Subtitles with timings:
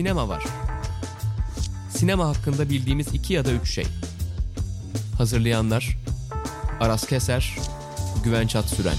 [0.00, 0.44] Sinema var.
[1.90, 3.84] Sinema hakkında bildiğimiz iki ya da üç şey.
[5.18, 5.96] Hazırlayanlar
[6.80, 7.56] Aras Keser,
[8.24, 8.96] Güven Çat Süren.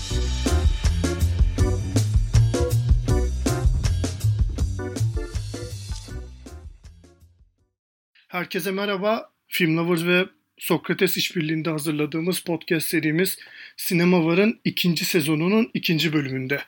[8.27, 9.31] Herkese merhaba.
[9.47, 10.25] Film Lovers ve
[10.57, 13.37] Sokrates işbirliğinde hazırladığımız podcast serimiz
[13.77, 16.61] Sinema Var'ın ikinci sezonunun ikinci bölümünde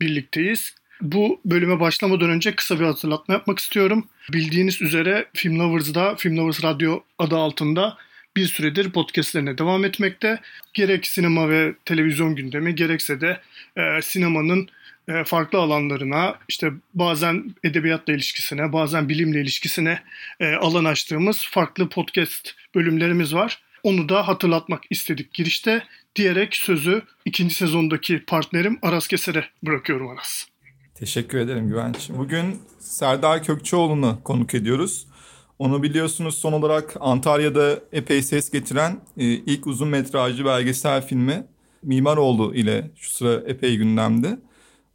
[0.00, 0.74] birlikteyiz.
[1.00, 4.06] Bu bölüme başlamadan önce kısa bir hatırlatma yapmak istiyorum.
[4.32, 7.96] Bildiğiniz üzere Film Lovers'da, Film Lovers Radyo adı altında
[8.36, 10.40] bir süredir podcastlerine devam etmekte.
[10.74, 13.40] Gerek sinema ve televizyon gündemi gerekse de
[13.76, 14.68] e, sinemanın
[15.08, 20.02] e, farklı alanlarına işte bazen edebiyatla ilişkisine bazen bilimle ilişkisine
[20.40, 23.62] e, alan açtığımız farklı podcast bölümlerimiz var.
[23.82, 25.82] Onu da hatırlatmak istedik girişte
[26.16, 30.46] diyerek sözü ikinci sezondaki partnerim Aras Keser'e bırakıyorum Aras.
[30.98, 32.10] Teşekkür ederim Güvenç.
[32.10, 35.06] Bugün Serdar Kökçeoğlu'nu konuk ediyoruz.
[35.58, 41.46] Onu biliyorsunuz son olarak Antalya'da epey ses getiren e, ilk uzun metrajlı belgesel filmi
[41.82, 44.38] Mimaroğlu ile şu sıra epey gündemde.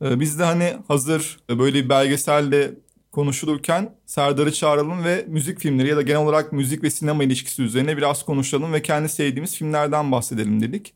[0.01, 2.71] E, biz de hani hazır böyle bir belgeselle
[3.11, 7.97] konuşulurken Serdar'ı çağıralım ve müzik filmleri ya da genel olarak müzik ve sinema ilişkisi üzerine
[7.97, 10.93] biraz konuşalım ve kendi sevdiğimiz filmlerden bahsedelim dedik.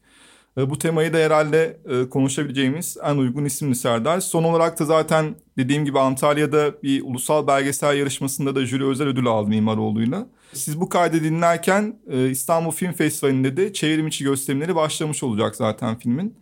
[0.58, 4.20] Bu temayı da herhalde e, konuşabileceğimiz en uygun isimli Serdar.
[4.20, 9.28] Son olarak da zaten dediğim gibi Antalya'da bir ulusal belgesel yarışmasında da jüri özel ödül
[9.28, 10.28] aldı Mimaroğlu'yla.
[10.54, 15.96] Siz bu kaydı dinlerken e, İstanbul Film Festivali'nde de çevrim içi gösterimleri başlamış olacak zaten
[16.00, 16.36] filmin.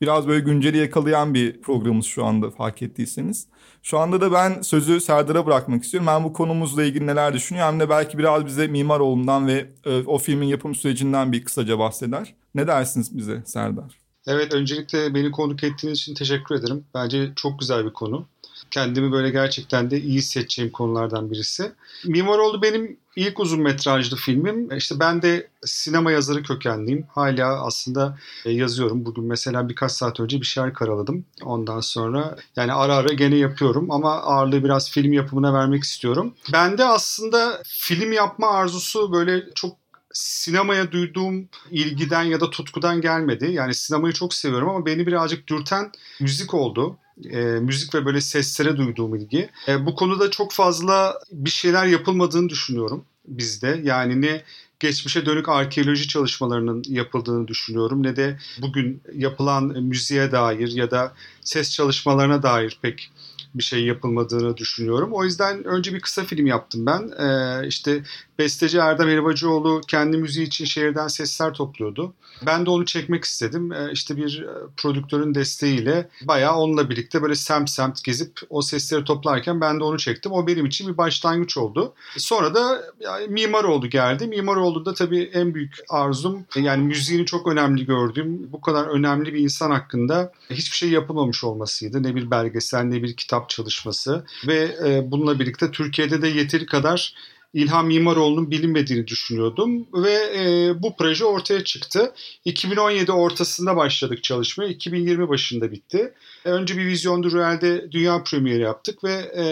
[0.00, 3.46] Biraz böyle günceli yakalayan bir programımız şu anda fark ettiyseniz.
[3.82, 6.06] Şu anda da ben sözü Serdar'a bırakmak istiyorum.
[6.06, 9.70] Ben bu konumuzla ilgili neler düşünüyorum hem de belki biraz bize Mimaroğlu'ndan ve
[10.06, 12.34] o filmin yapım sürecinden bir kısaca bahseder.
[12.54, 13.98] Ne dersiniz bize Serdar?
[14.26, 16.84] Evet öncelikle beni konuk ettiğiniz için teşekkür ederim.
[16.94, 18.26] Bence çok güzel bir konu.
[18.70, 21.72] Kendimi böyle gerçekten de iyi hissedeceğim konulardan birisi.
[22.04, 24.76] Mimaroğlu benim ilk uzun metrajlı filmim.
[24.76, 27.06] İşte ben de sinema yazarı kökenliyim.
[27.08, 29.04] Hala aslında e, yazıyorum.
[29.04, 31.24] Bugün mesela birkaç saat önce bir şeyler karaladım.
[31.42, 36.34] Ondan sonra yani ara ara gene yapıyorum ama ağırlığı biraz film yapımına vermek istiyorum.
[36.52, 39.76] Ben de aslında film yapma arzusu böyle çok
[40.12, 43.50] sinemaya duyduğum ilgiden ya da tutkudan gelmedi.
[43.52, 46.96] Yani sinemayı çok seviyorum ama beni birazcık dürten müzik oldu.
[47.24, 49.50] E, müzik ve böyle seslere duyduğum ilgi.
[49.68, 53.80] E, bu konuda çok fazla bir şeyler yapılmadığını düşünüyorum bizde.
[53.84, 54.42] Yani ne
[54.80, 61.72] geçmişe dönük arkeoloji çalışmalarının yapıldığını düşünüyorum ne de bugün yapılan müziğe dair ya da ses
[61.72, 63.10] çalışmalarına dair pek
[63.54, 65.10] bir şey yapılmadığını düşünüyorum.
[65.12, 67.10] O yüzden önce bir kısa film yaptım ben.
[67.18, 68.02] Ee, işte
[68.38, 72.14] besteci Erdem Elbacıoğlu kendi müziği için şehirden sesler topluyordu.
[72.46, 73.72] Ben de onu çekmek istedim.
[73.72, 74.46] Ee, işte bir
[74.76, 79.98] prodüktörün desteğiyle bayağı onunla birlikte böyle semt semt gezip o sesleri toplarken ben de onu
[79.98, 80.32] çektim.
[80.32, 81.94] O benim için bir başlangıç oldu.
[82.16, 84.26] Sonra da yani, mimar oldu geldi.
[84.26, 89.34] Mimar oldu da tabii en büyük arzum yani müziğini çok önemli gördüğüm bu kadar önemli
[89.34, 92.02] bir insan hakkında hiçbir şey yapılmamış olmasıydı.
[92.02, 97.14] Ne bir belgesel ne bir kitap çalışması ve e, bununla birlikte Türkiye'de de yeteri kadar
[97.52, 102.12] İlham Mimaroğlu'nun bilinmediğini düşünüyordum ve e, bu proje ortaya çıktı.
[102.44, 106.14] 2017 ortasında başladık çalışmaya, 2020 başında bitti.
[106.44, 109.44] Önce bir Vizyon Rüel'de dünya premieri yaptık ve e,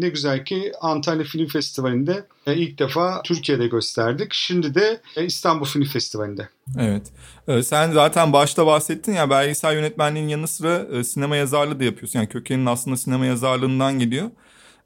[0.00, 4.28] ne güzel ki Antalya Film Festivali'nde e, ilk defa Türkiye'de gösterdik.
[4.34, 6.48] Şimdi de e, İstanbul Film Festivali'nde.
[6.78, 7.02] Evet.
[7.48, 12.18] E, sen zaten başta bahsettin ya belgesel yönetmenliğinin yanı sıra e, sinema yazarlığı da yapıyorsun.
[12.18, 14.30] Yani kökenin aslında sinema yazarlığından geliyor.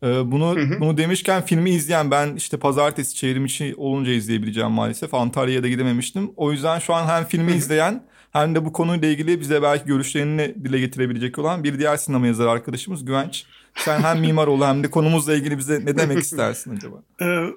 [0.05, 0.81] Ee, bunu hı hı.
[0.81, 5.15] bunu demişken filmi izleyen ben işte pazartesi çevrim içi olunca izleyebileceğim maalesef.
[5.15, 6.31] Antalya'ya da gidememiştim.
[6.37, 7.59] O yüzden şu an hem filmi hı hı.
[7.59, 12.27] izleyen hem de bu konuyla ilgili bize belki görüşlerini dile getirebilecek olan bir diğer sinema
[12.27, 13.47] yazarı arkadaşımız Güvenç.
[13.75, 17.03] Sen hem mimar ol hem de konumuzla ilgili bize ne demek istersin acaba?
[17.21, 17.51] Ee,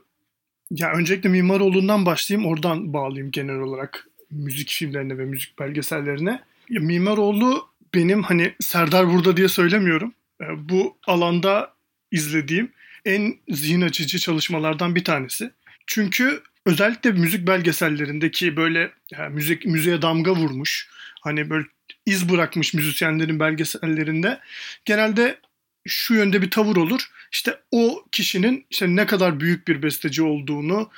[0.72, 6.42] ya öncelikle Mimaroğlu'ndan başlayayım oradan bağlayayım genel olarak müzik filmlerine ve müzik belgesellerine.
[6.70, 10.14] Ya, Mimaroğlu benim hani Serdar burada diye söylemiyorum.
[10.42, 11.77] Ee, bu alanda
[12.12, 12.72] izlediğim
[13.06, 15.52] en zihin açıcı çalışmalardan bir tanesi.
[15.88, 20.90] Çünkü özellikle müzik belgesellerindeki böyle yani müzik müziğe damga vurmuş,
[21.22, 21.66] hani böyle
[22.06, 24.40] iz bırakmış müzisyenlerin belgesellerinde
[24.86, 25.40] genelde
[25.88, 27.02] şu yönde bir tavır olur.
[27.32, 30.92] İşte o kişinin işte ne kadar büyük bir besteci olduğunu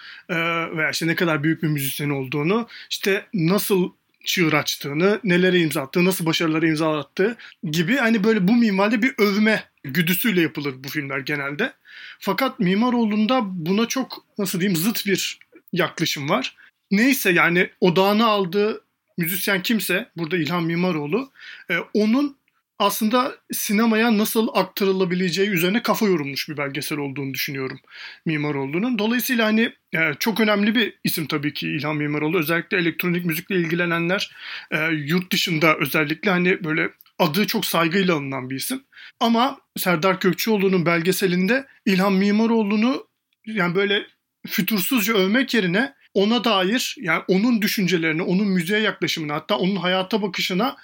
[0.76, 3.92] veya işte ne kadar büyük bir müzisyen olduğunu, işte nasıl
[4.26, 9.14] çığır açtığını, nelere imza attığı, nasıl başarılara imza attığı gibi hani böyle bu mimaride bir
[9.18, 11.74] övme güdüsüyle yapılır bu filmler genelde.
[12.20, 15.40] Fakat Mimaroğlu'nda buna çok nasıl diyeyim zıt bir
[15.74, 16.56] yaklaşım var.
[16.92, 18.82] Neyse yani odağına aldığı
[19.18, 21.32] müzisyen kimse burada İlhan Mimaroğlu
[21.72, 22.39] e, onun
[22.80, 27.80] aslında sinemaya nasıl aktarılabileceği üzerine kafa yorulmuş bir belgesel olduğunu düşünüyorum
[28.26, 29.00] Mimaroğlu'nun.
[29.00, 32.40] Dolayısıyla hani e, çok önemli bir isim tabii ki İlhan Mimaroğlu.
[32.40, 34.36] Özellikle elektronik müzikle ilgilenenler
[34.72, 36.90] e, yurt dışında özellikle hani böyle
[37.20, 38.84] adı çok saygıyla alınan bir isim.
[39.20, 43.08] Ama Serdar Kökçüoğlu'nun belgeselinde İlhan Mimaroğlu'nu
[43.46, 44.06] yani böyle
[44.48, 50.78] fütursuzca övmek yerine ona dair yani onun düşüncelerini, onun müziğe yaklaşımını hatta onun hayata bakışına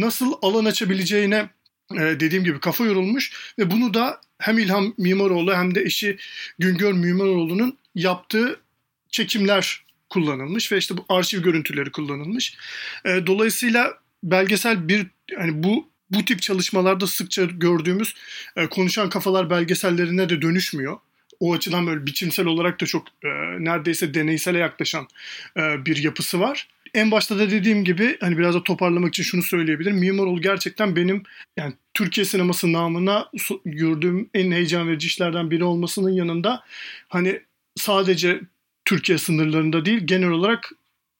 [0.00, 1.48] nasıl alan açabileceğine
[1.94, 6.16] e, dediğim gibi kafa yorulmuş ve bunu da hem İlham Mimaroğlu hem de eşi
[6.58, 8.60] Güngör Mimaroğlu'nun yaptığı
[9.08, 12.56] çekimler kullanılmış ve işte bu arşiv görüntüleri kullanılmış.
[13.04, 15.06] E, dolayısıyla belgesel bir
[15.38, 18.14] hani bu bu tip çalışmalarda sıkça gördüğümüz
[18.56, 20.98] e, konuşan kafalar belgesellerine de dönüşmüyor.
[21.40, 23.28] O açıdan böyle biçimsel olarak da çok e,
[23.58, 25.08] neredeyse deneysele yaklaşan
[25.56, 26.68] e, bir yapısı var.
[26.94, 29.96] En başta da dediğim gibi hani biraz da toparlamak için şunu söyleyebilirim.
[29.96, 31.22] Mimaroğlu gerçekten benim
[31.56, 33.30] yani Türkiye sineması namına
[33.64, 36.64] gördüğüm en heyecan verici işlerden biri olmasının yanında
[37.08, 37.40] hani
[37.76, 38.40] sadece
[38.84, 40.70] Türkiye sınırlarında değil genel olarak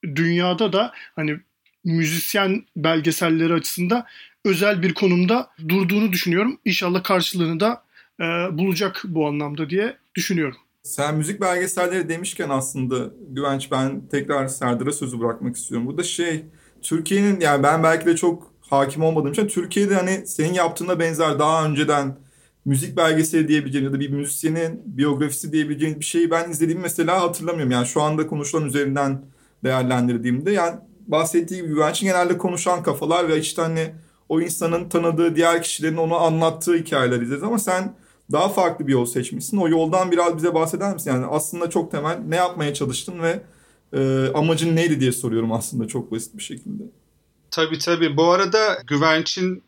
[0.04, 1.36] dünyada da hani
[1.84, 4.04] müzisyen belgeselleri açısından
[4.44, 6.58] özel bir konumda durduğunu düşünüyorum.
[6.64, 7.84] İnşallah karşılığını da
[8.20, 8.24] e,
[8.58, 10.58] bulacak bu anlamda diye düşünüyorum.
[10.82, 15.86] Sen müzik belgeselleri demişken aslında Güvenç ben tekrar Serdar'a sözü bırakmak istiyorum.
[15.86, 16.44] Bu da şey
[16.82, 21.66] Türkiye'nin yani ben belki de çok hakim olmadığım için Türkiye'de hani senin yaptığına benzer daha
[21.66, 22.16] önceden
[22.64, 27.72] müzik belgeseli diyebileceğin ya da bir müzisyenin biyografisi diyebileceğin bir şeyi ben izlediğimi mesela hatırlamıyorum.
[27.72, 29.24] Yani şu anda konuşulan üzerinden
[29.64, 33.94] değerlendirdiğimde yani bahsettiği gibi Güvenç'in genelde konuşan kafalar ve işte hani
[34.28, 37.94] o insanın tanıdığı diğer kişilerin onu anlattığı hikayeler izleriz ama sen
[38.32, 39.56] daha farklı bir yol seçmişsin.
[39.56, 41.10] O yoldan biraz bize bahseder misin?
[41.10, 43.42] Yani aslında çok temel ne yapmaya çalıştın ve
[43.92, 46.82] e, amacın neydi diye soruyorum aslında çok basit bir şekilde.
[47.50, 48.16] Tabii tabii.
[48.16, 49.62] Bu arada Güvenç'in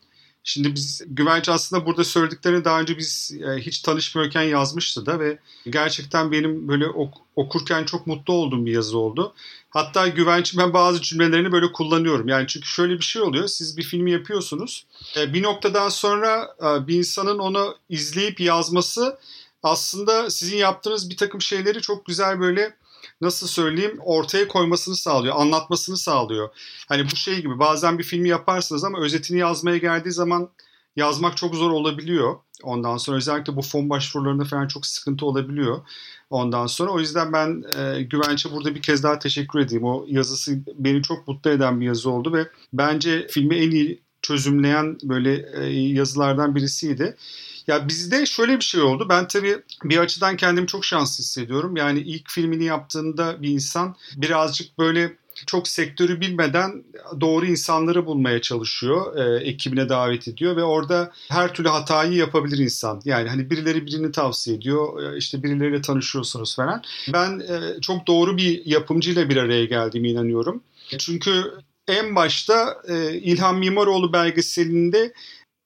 [0.47, 5.39] Şimdi biz Güvenç aslında burada söylediklerini daha önce biz e, hiç tanışmıyorken yazmıştı da ve
[5.69, 9.33] gerçekten benim böyle ok, okurken çok mutlu olduğum bir yazı oldu.
[9.69, 12.27] Hatta Güvenç ben bazı cümlelerini böyle kullanıyorum.
[12.27, 13.47] Yani çünkü şöyle bir şey oluyor.
[13.47, 14.85] Siz bir filmi yapıyorsunuz.
[15.17, 19.17] E, bir noktadan sonra e, bir insanın onu izleyip yazması
[19.63, 22.75] aslında sizin yaptığınız bir takım şeyleri çok güzel böyle
[23.21, 26.49] nasıl söyleyeyim ortaya koymasını sağlıyor, anlatmasını sağlıyor.
[26.87, 30.49] Hani bu şey gibi bazen bir filmi yaparsınız ama özetini yazmaya geldiği zaman
[30.95, 32.35] yazmak çok zor olabiliyor.
[32.63, 35.81] Ondan sonra özellikle bu fon başvurularında falan çok sıkıntı olabiliyor.
[36.29, 39.83] Ondan sonra o yüzden ben e, Güvenç'e burada bir kez daha teşekkür edeyim.
[39.83, 44.97] O yazısı beni çok mutlu eden bir yazı oldu ve bence filmi en iyi çözümleyen
[45.03, 47.15] böyle e, yazılardan birisiydi.
[47.67, 49.05] Ya bizde şöyle bir şey oldu.
[49.09, 51.75] Ben tabii bir açıdan kendimi çok şanslı hissediyorum.
[51.77, 56.83] Yani ilk filmini yaptığında bir insan birazcık böyle çok sektörü bilmeden
[57.21, 59.17] doğru insanları bulmaya çalışıyor.
[59.17, 63.01] E, ekibine davet ediyor ve orada her türlü hatayı yapabilir insan.
[63.05, 65.13] Yani hani birileri birini tavsiye ediyor.
[65.13, 66.83] E, işte birileriyle tanışıyorsunuz falan.
[67.13, 70.63] Ben e, çok doğru bir yapımcıyla bir araya geldiğime inanıyorum.
[70.97, 71.43] Çünkü
[71.87, 75.13] en başta e, İlhan Mimaroğlu belgeselinde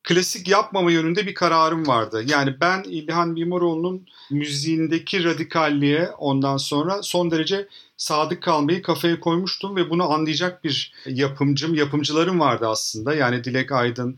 [0.03, 2.23] klasik yapmama yönünde bir kararım vardı.
[2.27, 7.67] Yani ben İlhan Mimaroğlu'nun müziğindeki radikalliğe ondan sonra son derece
[7.97, 13.15] sadık kalmayı kafaya koymuştum ve bunu anlayacak bir yapımcım, yapımcılarım vardı aslında.
[13.15, 14.17] Yani Dilek Aydın,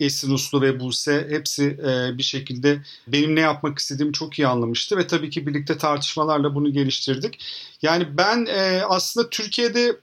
[0.00, 4.96] Esin Uslu ve Buse hepsi e, bir şekilde benim ne yapmak istediğimi çok iyi anlamıştı
[4.96, 7.44] ve tabii ki birlikte tartışmalarla bunu geliştirdik.
[7.82, 9.96] Yani ben e, aslında Türkiye'de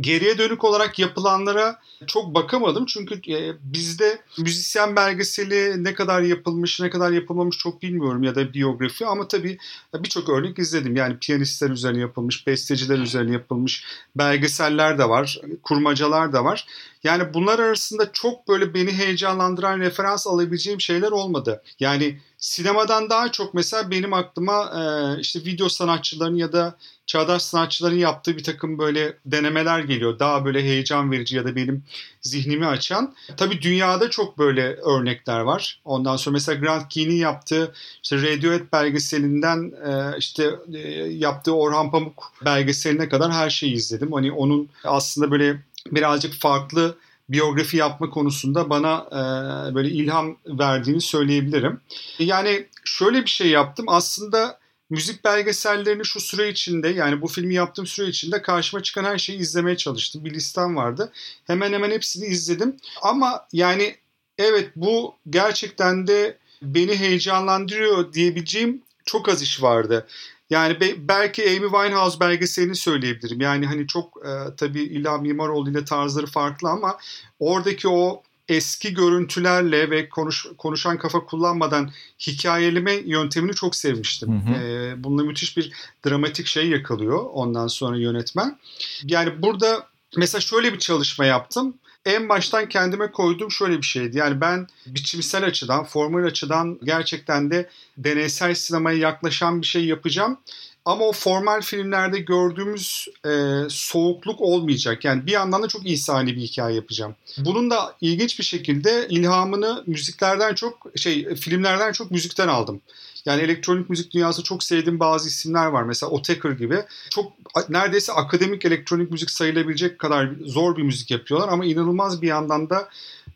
[0.00, 2.86] geriye dönük olarak yapılanlara çok bakamadım.
[2.86, 8.52] Çünkü e, bizde müzisyen belgeseli ne kadar yapılmış, ne kadar yapılmamış çok bilmiyorum ya da
[8.52, 9.58] biyografi ama tabii
[9.94, 10.96] birçok örnek izledim.
[10.96, 13.84] Yani piyanistler üzerine yapılmış, besteciler üzerine yapılmış
[14.16, 16.66] belgeseller de var, kurmacalar da var.
[17.04, 21.62] Yani bunlar arasında çok böyle beni heyecanlandıran referans alabileceğim şeyler olmadı.
[21.80, 27.96] Yani sinemadan daha çok mesela benim aklıma e, işte video sanatçıların ya da çağdaş sanatçıların
[27.96, 30.18] yaptığı bir takım böyle denemeler geliyor.
[30.18, 31.84] Daha böyle heyecan verici ya da benim
[32.20, 33.14] zihnimi açan.
[33.36, 35.80] Tabii dünyada çok böyle örnekler var.
[35.84, 40.78] Ondan sonra mesela Grant Key'nin yaptığı işte Radiohead belgeselinden e, işte e,
[41.12, 44.12] yaptığı Orhan Pamuk belgeseline kadar her şeyi izledim.
[44.12, 46.96] Hani onun aslında böyle birazcık farklı
[47.28, 51.80] biyografi yapma konusunda bana e, böyle ilham verdiğini söyleyebilirim.
[52.18, 53.86] Yani şöyle bir şey yaptım.
[53.88, 54.58] Aslında
[54.90, 59.38] müzik belgesellerini şu süre içinde yani bu filmi yaptığım süre içinde karşıma çıkan her şeyi
[59.38, 60.24] izlemeye çalıştım.
[60.24, 61.12] Bir listem vardı.
[61.46, 62.76] Hemen hemen hepsini izledim.
[63.02, 63.96] Ama yani
[64.38, 70.06] evet bu gerçekten de beni heyecanlandırıyor diyebileceğim çok az iş vardı.
[70.52, 73.40] Yani be, belki Amy Winehouse belgeselini söyleyebilirim.
[73.40, 76.98] Yani hani çok e, tabii İlhan Mimaroğlu ile tarzları farklı ama
[77.40, 81.90] oradaki o eski görüntülerle ve konuş, konuşan kafa kullanmadan
[82.26, 84.46] hikayeleme yöntemini çok sevmiştim.
[84.46, 84.54] Hı hı.
[84.54, 85.72] Ee, bununla müthiş bir
[86.06, 88.58] dramatik şey yakalıyor ondan sonra yönetmen.
[89.04, 91.74] Yani burada mesela şöyle bir çalışma yaptım.
[92.06, 94.18] En baştan kendime koyduğum şöyle bir şeydi.
[94.18, 100.38] Yani ben biçimsel açıdan, formal açıdan gerçekten de deneysel sinemaya yaklaşan bir şey yapacağım.
[100.84, 103.30] Ama o formal filmlerde gördüğümüz e,
[103.68, 105.04] soğukluk olmayacak.
[105.04, 107.14] Yani bir yandan da çok insani bir hikaye yapacağım.
[107.38, 112.80] Bunun da ilginç bir şekilde ilhamını müziklerden çok şey filmlerden çok müzikten aldım.
[113.26, 115.82] Yani elektronik müzik dünyası çok sevdiğim bazı isimler var.
[115.82, 116.78] Mesela Otaker gibi.
[117.10, 117.32] Çok
[117.68, 122.88] neredeyse akademik elektronik müzik sayılabilecek kadar zor bir müzik yapıyorlar ama inanılmaz bir yandan da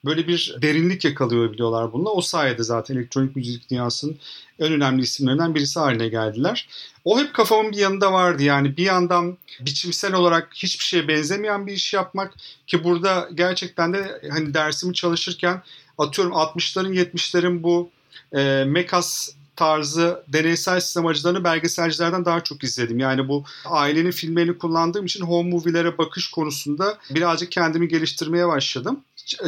[0.04, 2.10] böyle bir derinlik yakalıyor biliyorlar bununla.
[2.10, 4.18] O sayede zaten elektronik müzik dünyasının
[4.58, 6.68] en önemli isimlerinden birisi haline geldiler.
[7.04, 11.72] O hep kafamın bir yanında vardı yani bir yandan biçimsel olarak hiçbir şeye benzemeyen bir
[11.72, 12.34] iş yapmak
[12.66, 15.62] ki burada gerçekten de hani dersimi çalışırken
[15.98, 17.90] atıyorum 60'ların 70'lerin bu
[18.32, 22.98] e, Mekas tarzı deneysel sinemacılarını belgeselcilerden daha çok izledim.
[22.98, 29.00] Yani bu ailenin filmlerini kullandığım için home movie'lere bakış konusunda birazcık kendimi geliştirmeye başladım.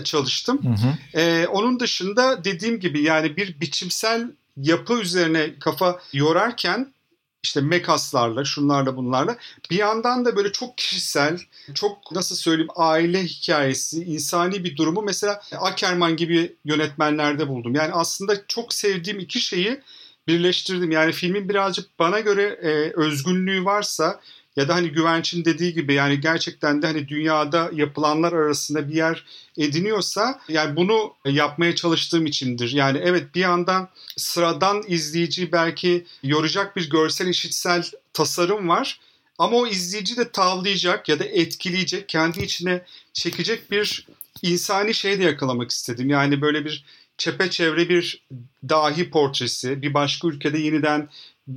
[0.05, 0.61] Çalıştım.
[0.63, 1.21] Hı hı.
[1.21, 6.93] Ee, onun dışında dediğim gibi yani bir biçimsel yapı üzerine kafa yorarken
[7.43, 9.37] işte mekaslarla, şunlarla bunlarla
[9.71, 11.39] bir yandan da böyle çok kişisel,
[11.75, 17.75] çok nasıl söyleyeyim aile hikayesi, insani bir durumu mesela Ackerman gibi yönetmenlerde buldum.
[17.75, 19.81] Yani aslında çok sevdiğim iki şeyi
[20.29, 20.91] birleştirdim.
[20.91, 24.21] Yani filmin birazcık bana göre e, özgünlüğü varsa
[24.57, 29.25] ya da hani Güvenç'in dediği gibi yani gerçekten de hani dünyada yapılanlar arasında bir yer
[29.59, 32.73] ediniyorsa yani bunu yapmaya çalıştığım içindir.
[32.73, 39.01] Yani evet bir yandan sıradan izleyici belki yoracak bir görsel işitsel tasarım var.
[39.39, 42.83] Ama o izleyici de tavlayacak ya da etkileyecek, kendi içine
[43.13, 44.07] çekecek bir
[44.43, 46.11] insani şey de yakalamak istedim.
[46.11, 46.85] Yani böyle bir
[47.19, 48.27] çepeçevre bir
[48.69, 51.09] dahi portresi, bir başka ülkede yeniden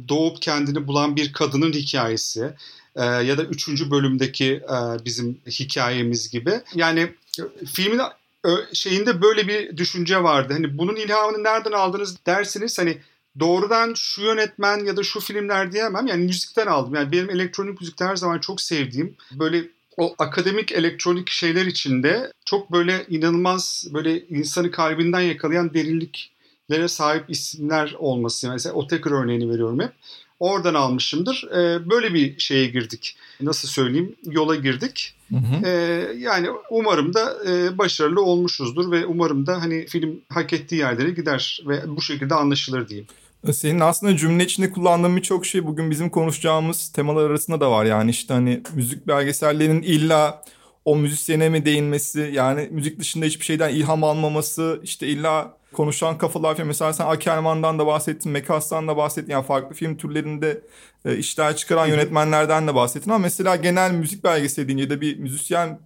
[0.10, 2.54] doğup kendini bulan bir kadının hikayesi
[2.96, 6.62] e, ya da üçüncü bölümdeki e, bizim hikayemiz gibi.
[6.76, 7.00] Yani
[7.40, 8.00] e, filmin
[8.46, 10.54] e, şeyinde böyle bir düşünce vardı.
[10.54, 12.98] Hani bunun ilhamını nereden aldınız dersiniz hani
[13.40, 16.08] doğrudan şu yönetmen ya da şu filmler diyemem.
[16.08, 16.96] Yani müzikten aldım.
[16.96, 19.68] Yani benim elektronik müzikler her zaman çok sevdiğim böyle
[19.98, 27.96] o akademik elektronik şeyler içinde çok böyle inanılmaz böyle insanı kalbinden yakalayan derinliklere sahip isimler
[28.00, 28.50] olması.
[28.50, 29.92] Mesela Otaker örneğini veriyorum hep.
[30.40, 31.48] Oradan almışımdır.
[31.52, 33.16] Ee, böyle bir şeye girdik.
[33.42, 34.16] Nasıl söyleyeyim?
[34.26, 35.14] Yola girdik.
[35.30, 35.66] Hı hı.
[35.66, 35.72] Ee,
[36.18, 41.62] yani umarım da e, başarılı olmuşuzdur ve umarım da hani film hak ettiği yerlere gider
[41.68, 43.08] ve bu şekilde anlaşılır diyeyim.
[43.54, 47.86] Senin aslında cümle içinde kullandığın birçok şey bugün bizim konuşacağımız temalar arasında da var.
[47.86, 50.44] Yani işte hani müzik belgesellerinin illa
[50.86, 56.56] o müzisyene mi değinmesi yani müzik dışında hiçbir şeyden ilham almaması işte illa konuşan kafalar
[56.56, 60.62] falan mesela sen Ackerman'dan da bahsettin Mekas'tan da bahsettin yani farklı film türlerinde
[61.06, 65.80] e, işler çıkaran yönetmenlerden de bahsettin ama mesela genel müzik belgeseli deyince de bir müzisyen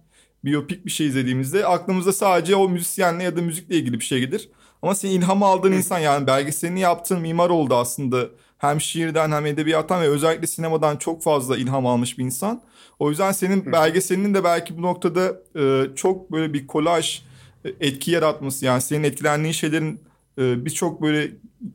[0.44, 4.48] biyopik bir şey izlediğimizde aklımızda sadece o müzisyenle ya da müzikle ilgili bir şey gelir.
[4.86, 8.28] Ama senin ilham aldığın insan yani belgeselini yaptığın mimar oldu aslında.
[8.58, 12.62] Hem şiirden hem edebiyattan ve özellikle sinemadan çok fazla ilham almış bir insan.
[12.98, 17.22] O yüzden senin belgeselinin de belki bu noktada e, çok böyle bir kolaj
[17.64, 20.00] e, etki yaratması yani senin etkilendiğin şeylerin
[20.38, 21.30] e, birçok böyle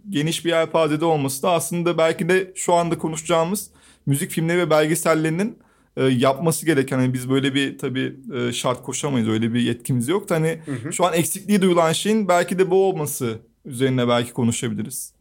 [0.10, 3.70] geniş bir yelpazede olması da aslında belki de şu anda konuşacağımız
[4.06, 5.60] müzik filmleri ve belgesellerinin
[5.98, 10.30] e, yapması gereken hani biz böyle bir tabii e, şart koşamayız öyle bir yetkimiz yok
[10.30, 10.94] da hani Hı hı.
[10.94, 15.14] şu an eksikliği duyulan şeyin belki de bu olması üzerine belki konuşabiliriz.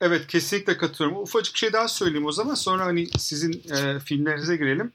[0.00, 1.22] Evet kesinlikle katılıyorum.
[1.22, 4.92] Ufacık bir şey daha söyleyeyim o zaman sonra hani sizin e, filmlerinize girelim.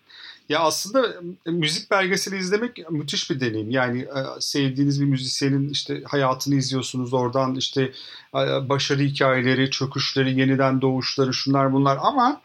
[0.49, 1.13] Ya aslında
[1.45, 3.69] e, müzik belgeseli izlemek müthiş bir deneyim.
[3.69, 7.91] Yani e, sevdiğiniz bir müzisyenin işte hayatını izliyorsunuz oradan işte
[8.35, 12.41] e, başarı hikayeleri, çöküşleri, yeniden doğuşları şunlar bunlar ama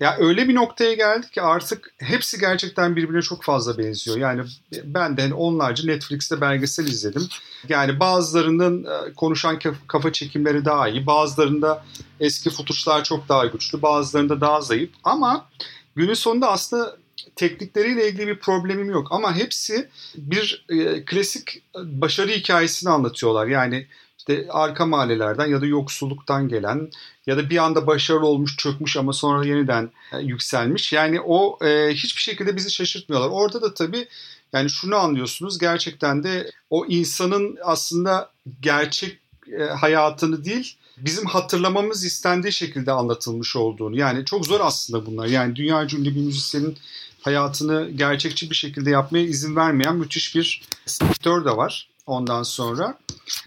[0.00, 4.16] ya öyle bir noktaya geldik ki artık hepsi gerçekten birbirine çok fazla benziyor.
[4.16, 4.42] Yani
[4.84, 7.28] ben de hani onlarca Netflix'te belgesel izledim.
[7.68, 11.84] Yani bazılarının e, konuşan kaf- kafa çekimleri daha iyi, bazılarında
[12.20, 14.90] eski futuşlar çok daha güçlü, bazılarında daha zayıf.
[15.04, 15.48] Ama
[15.96, 16.96] günün sonunda aslında
[17.36, 19.08] teknikleriyle ilgili bir problemim yok.
[19.10, 23.46] Ama hepsi bir e, klasik başarı hikayesini anlatıyorlar.
[23.46, 23.86] Yani
[24.22, 26.90] işte arka mahallelerden ya da yoksulluktan gelen
[27.26, 30.92] ya da bir anda başarılı olmuş çökmüş ama sonra yeniden e, yükselmiş.
[30.92, 33.30] Yani o e, hiçbir şekilde bizi şaşırtmıyorlar.
[33.30, 34.08] Orada da tabii
[34.52, 39.18] yani şunu anlıyorsunuz gerçekten de o insanın aslında gerçek
[39.58, 43.96] e, hayatını değil bizim hatırlamamız istendiği şekilde anlatılmış olduğunu.
[43.96, 45.26] Yani çok zor aslında bunlar.
[45.26, 46.76] Yani dünya ünlü bir müzisyenin
[47.20, 51.91] hayatını gerçekçi bir şekilde yapmaya izin vermeyen müthiş bir sektör de var.
[52.06, 52.98] Ondan sonra.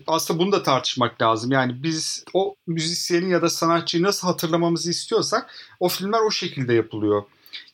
[0.08, 1.52] Aslında bunu da tartışmak lazım.
[1.52, 7.24] Yani biz o müzisyeni ya da sanatçıyı nasıl hatırlamamızı istiyorsak o filmler o şekilde yapılıyor.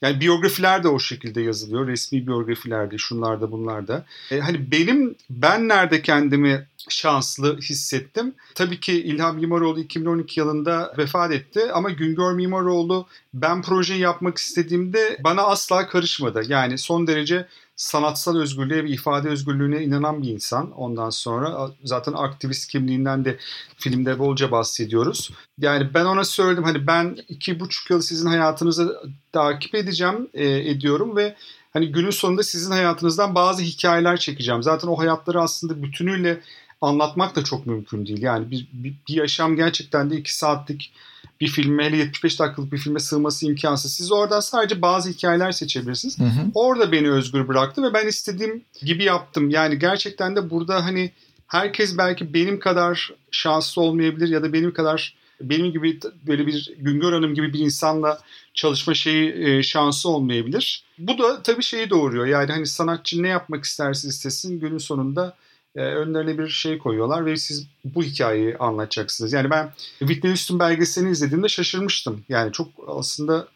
[0.01, 1.87] Yani biyografiler de o şekilde yazılıyor.
[1.87, 4.05] Resmi biyografilerde, şunlarda bunlarda.
[4.31, 8.35] E, hani benim, ben nerede kendimi şanslı hissettim.
[8.55, 15.19] Tabii ki İlham Mimaroğlu 2012 yılında vefat etti ama Güngör Mimaroğlu ben projeyi yapmak istediğimde
[15.23, 16.43] bana asla karışmadı.
[16.47, 17.47] Yani son derece
[17.81, 20.71] sanatsal özgürlüğe ve ifade özgürlüğüne inanan bir insan.
[20.71, 23.37] Ondan sonra zaten aktivist kimliğinden de
[23.77, 25.31] filmde bolca bahsediyoruz.
[25.57, 31.15] Yani ben ona söyledim hani ben iki buçuk yıl sizin hayatınızı takip edeceğim, e, ediyorum
[31.15, 31.35] ve
[31.73, 34.63] hani günün sonunda sizin hayatınızdan bazı hikayeler çekeceğim.
[34.63, 36.41] Zaten o hayatları aslında bütünüyle
[36.81, 38.21] anlatmak da çok mümkün değil.
[38.21, 40.91] Yani bir, bir, bir yaşam gerçekten de iki saatlik
[41.41, 43.93] bir filme hele 75 dakikalık bir filme sığması imkansız.
[43.93, 46.19] Siz oradan sadece bazı hikayeler seçebilirsiniz.
[46.19, 46.51] Hı hı.
[46.53, 49.49] Orada beni özgür bıraktı ve ben istediğim gibi yaptım.
[49.49, 51.11] Yani gerçekten de burada hani
[51.47, 57.13] herkes belki benim kadar şanslı olmayabilir ya da benim kadar benim gibi böyle bir Güngör
[57.13, 58.19] Hanım gibi bir insanla
[58.53, 60.83] çalışma şeyi e, şansı olmayabilir.
[60.97, 62.25] Bu da tabii şeyi doğuruyor.
[62.25, 65.35] Yani hani sanatçı ne yapmak isterse istesin günün sonunda
[65.75, 69.33] e, önlerine bir şey koyuyorlar ve siz bu hikayeyi anlatacaksınız.
[69.33, 72.23] Yani ben Whitney Houston belgeselini izlediğimde şaşırmıştım.
[72.29, 73.47] Yani çok aslında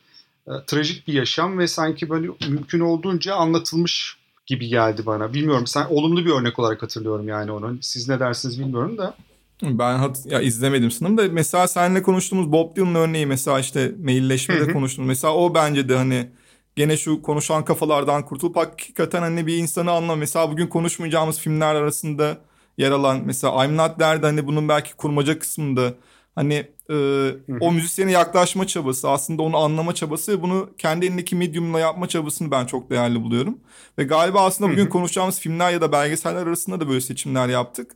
[0.47, 5.33] e, trajik bir yaşam ve sanki böyle mümkün olduğunca anlatılmış gibi geldi bana.
[5.33, 7.77] Bilmiyorum sen olumlu bir örnek olarak hatırlıyorum yani onu.
[7.81, 9.15] Siz ne dersiniz bilmiyorum da.
[9.61, 14.73] Ben hat ya izlemedim sanırım da mesela seninle konuştuğumuz Bob Dylan örneği mesela işte mailleşmede
[14.73, 16.29] konuştuğumuz mesela o bence de hani
[16.75, 20.15] gene şu konuşan kafalardan kurtulup hakikaten hani bir insanı anla.
[20.15, 22.37] Mesela bugün konuşmayacağımız filmler arasında
[22.77, 25.93] yer alan mesela I'm Not There'de hani bunun belki kurmaca kısmında
[26.35, 27.29] hani e,
[27.61, 32.51] o müzisyene yaklaşma çabası aslında onu anlama çabası ve bunu kendi elindeki medium'la yapma çabasını
[32.51, 33.59] ben çok değerli buluyorum.
[33.97, 37.91] Ve galiba aslında bugün konuşacağımız filmler ya da belgeseller arasında da böyle seçimler yaptık.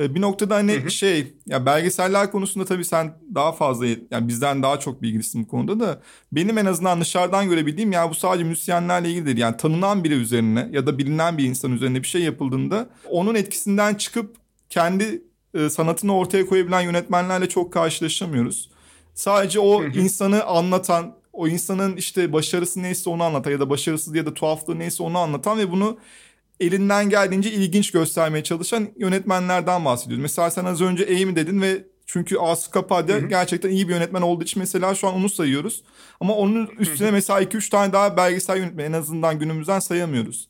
[0.00, 0.90] E, bir noktada hani hı hı.
[0.90, 5.80] şey ya belgeseller konusunda tabii sen daha fazla yani bizden daha çok bilgilisin bu konuda
[5.80, 6.02] da
[6.32, 9.38] benim en azından dışarıdan görebildiğim ya bu sadece müzisyenlerle ilgili değil.
[9.38, 13.94] Yani tanınan biri üzerine ya da bilinen bir insan üzerine bir şey yapıldığında onun etkisinden
[13.94, 14.36] çıkıp
[14.70, 15.22] kendi
[15.54, 18.70] e, sanatını ortaya koyabilen yönetmenlerle çok karşılaşamıyoruz.
[19.14, 24.26] Sadece o insanı anlatan, o insanın işte başarısı neyse onu anlatan ya da başarısız ya
[24.26, 25.98] da tuhaflığı neyse onu anlatan ve bunu
[26.60, 30.22] elinden geldiğince ilginç göstermeye çalışan yönetmenlerden bahsediyoruz.
[30.22, 34.44] Mesela sen az önce Amy dedin ve çünkü Asif Kapadia gerçekten iyi bir yönetmen olduğu
[34.44, 35.82] için mesela şu an onu sayıyoruz.
[36.20, 40.48] Ama onun üstüne mesela 2-3 tane daha belgesel yönetmen en azından günümüzden sayamıyoruz.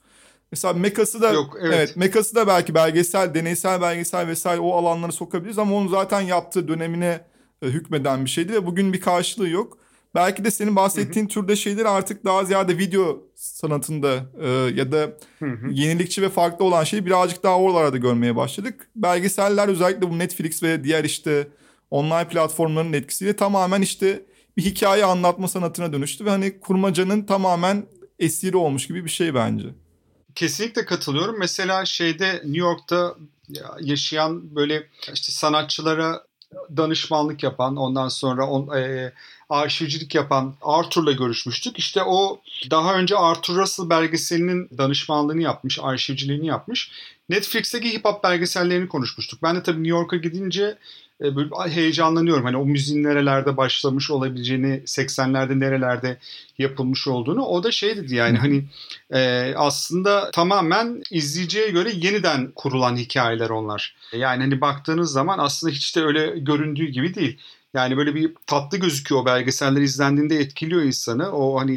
[0.55, 1.75] Mesela Mekas'ı da Yok, evet.
[1.75, 6.69] evet Mekas'ı da belki belgesel, deneysel belgesel vesaire o alanları sokabiliriz ama onun zaten yaptığı
[6.69, 7.21] dönemine
[7.63, 9.79] e, hükmeden bir şeydi ve bugün bir karşılığı yok.
[10.15, 11.35] Belki de senin bahsettiğin hı hı.
[11.35, 14.99] türde şeyler artık daha ziyade video sanatında e, ya da
[15.39, 15.71] hı hı.
[15.71, 18.89] yenilikçi ve farklı olan şeyi birazcık daha oralarda görmeye başladık.
[18.97, 21.49] Belgeseller özellikle bu Netflix ve diğer işte
[21.91, 24.23] online platformların etkisiyle tamamen işte
[24.57, 27.87] bir hikaye anlatma sanatına dönüştü ve hani kurmacanın tamamen
[28.19, 29.69] esiri olmuş gibi bir şey bence.
[30.35, 31.39] Kesinlikle katılıyorum.
[31.39, 33.15] Mesela şeyde New York'ta
[33.81, 36.25] yaşayan böyle işte sanatçılara
[36.77, 39.13] danışmanlık yapan ondan sonra on, e,
[39.51, 41.79] arşivcilik yapan Arthur'la görüşmüştük.
[41.79, 46.91] İşte o daha önce Arthur Russell belgeselinin danışmanlığını yapmış, arşivciliğini yapmış.
[47.29, 49.43] Netflix'teki hip hop belgesellerini konuşmuştuk.
[49.43, 50.79] Ben de tabii New York'a gidince
[51.21, 52.45] böyle heyecanlanıyorum.
[52.45, 56.19] Hani o müziğin nerelerde başlamış olabileceğini, 80'lerde nerelerde
[56.59, 57.45] yapılmış olduğunu.
[57.45, 58.65] O da şey dedi yani hani
[59.11, 63.97] e, aslında tamamen izleyiciye göre yeniden kurulan hikayeler onlar.
[64.13, 67.39] Yani hani baktığınız zaman aslında hiç de öyle göründüğü gibi değil.
[67.75, 71.33] Yani böyle bir tatlı gözüküyor o belgeseller izlendiğinde etkiliyor insanı.
[71.33, 71.73] O hani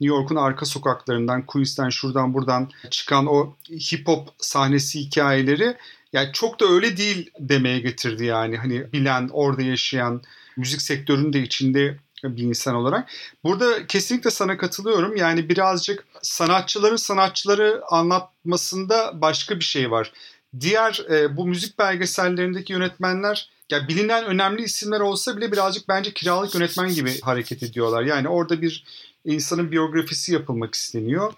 [0.00, 5.76] New York'un arka sokaklarından, Queens'ten şuradan buradan çıkan o hip hop sahnesi hikayeleri
[6.12, 8.56] yani çok da öyle değil demeye getirdi yani.
[8.56, 10.22] Hani bilen, orada yaşayan,
[10.56, 13.08] müzik sektörünün de içinde bir insan olarak.
[13.44, 15.16] Burada kesinlikle sana katılıyorum.
[15.16, 20.12] Yani birazcık sanatçıların sanatçıları anlatmasında başka bir şey var.
[20.60, 26.54] Diğer e, bu müzik belgesellerindeki yönetmenler ya bilinen önemli isimler olsa bile birazcık bence kiralık
[26.54, 28.02] yönetmen gibi hareket ediyorlar.
[28.02, 28.84] Yani orada bir
[29.24, 31.32] insanın biyografisi yapılmak isteniyor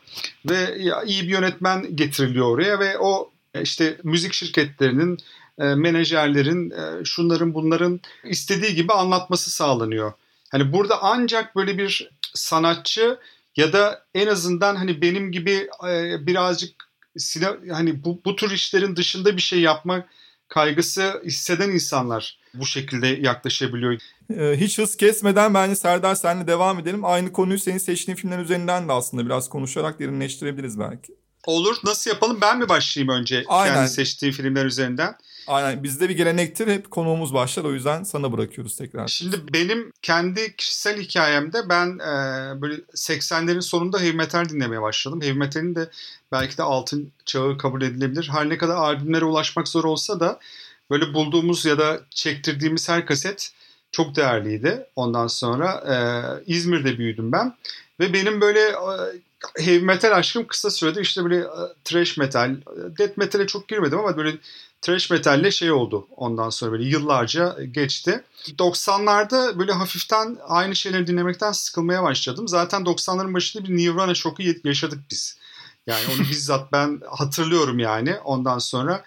[0.50, 3.30] ve iyi bir yönetmen getiriliyor oraya ve o
[3.62, 5.19] işte müzik şirketlerinin
[5.59, 10.12] e, menajerlerin e, şunların bunların istediği gibi anlatması sağlanıyor.
[10.51, 13.19] Hani burada ancak böyle bir sanatçı
[13.57, 15.69] ya da en azından hani benim gibi
[16.27, 16.88] birazcık
[17.73, 20.09] hani bu, bu tür işlerin dışında bir şey yapmak
[20.49, 23.99] kaygısı hisseden insanlar bu şekilde yaklaşabiliyor.
[24.57, 27.05] Hiç hız kesmeden bence Serdar senle devam edelim.
[27.05, 31.23] Aynı konuyu senin seçtiğin filmler üzerinden de aslında biraz konuşarak derinleştirebiliriz belki.
[31.46, 31.76] Olur.
[31.85, 32.38] Nasıl yapalım?
[32.40, 33.74] Ben mi başlayayım önce Aynen.
[33.74, 35.16] kendi seçtiğim filmler üzerinden?
[35.46, 39.09] Aynen bizde bir gelenektir hep konuğumuz başlar o yüzden sana bırakıyoruz tekrar.
[39.09, 42.12] Şimdi benim kendi kişisel hikayemde ben e,
[42.62, 45.20] böyle 80'lerin sonunda heavy metal dinlemeye başladım.
[45.22, 45.90] Heavy metalin de
[46.33, 48.28] belki de altın çağı kabul edilebilir.
[48.33, 50.40] Her ne kadar albümlere ulaşmak zor olsa da
[50.90, 53.52] böyle bulduğumuz ya da çektirdiğimiz her kaset
[53.92, 54.87] çok değerliydi.
[54.96, 55.96] Ondan sonra e,
[56.52, 57.57] İzmir'de büyüdüm ben.
[58.00, 58.74] Ve benim böyle e,
[59.59, 61.48] heavy metal aşkım kısa sürede işte böyle e,
[61.85, 64.37] thrash metal, e, death metal'e çok girmedim ama böyle
[64.83, 68.24] thrash metalle şey oldu ondan sonra böyle yıllarca geçti.
[68.59, 72.48] 90'larda böyle hafiften aynı şeyleri dinlemekten sıkılmaya başladım.
[72.48, 75.38] Zaten 90'ların başında bir Nirvana şoku yaşadık biz.
[75.87, 79.04] Yani onu bizzat ben hatırlıyorum yani ondan sonra.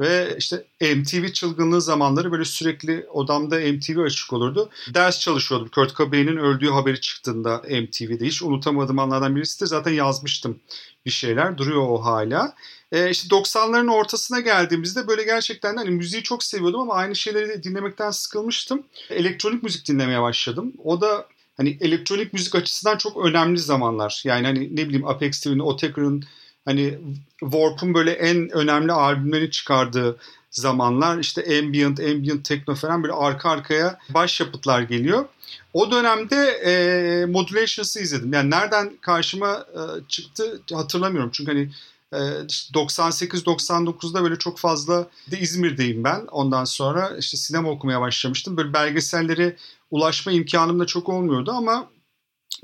[0.00, 4.70] Ve işte MTV çılgınlığı zamanları böyle sürekli odamda MTV açık olurdu.
[4.94, 5.68] Ders çalışıyordum.
[5.68, 8.26] Kurt Cobain'in öldüğü haberi çıktığında MTV'de.
[8.26, 10.60] Hiç unutamadığım anlardan birisi de zaten yazmıştım
[11.06, 11.58] bir şeyler.
[11.58, 12.54] Duruyor o hala.
[12.92, 18.10] E, işte 90'ların ortasına geldiğimizde böyle gerçekten hani müziği çok seviyordum ama aynı şeyleri dinlemekten
[18.10, 18.82] sıkılmıştım.
[19.10, 20.72] Elektronik müzik dinlemeye başladım.
[20.84, 24.22] O da hani elektronik müzik açısından çok önemli zamanlar.
[24.24, 26.24] Yani hani ne bileyim Apex TV'nin, Otaker'ın
[26.68, 26.98] hani
[27.40, 30.16] Warp'un böyle en önemli albümlerini çıkardığı
[30.50, 35.24] zamanlar işte ambient, ambient techno falan böyle arka arkaya başyapıtlar geliyor.
[35.72, 38.32] O dönemde e, Modulations'ı izledim.
[38.32, 41.30] Yani nereden karşıma e, çıktı hatırlamıyorum.
[41.32, 41.70] Çünkü hani
[42.12, 46.26] 98-99'da böyle çok fazla de İzmir'deyim ben.
[46.30, 48.56] Ondan sonra işte sinema okumaya başlamıştım.
[48.56, 49.56] Böyle belgeselleri
[49.90, 51.88] ulaşma imkanım da çok olmuyordu ama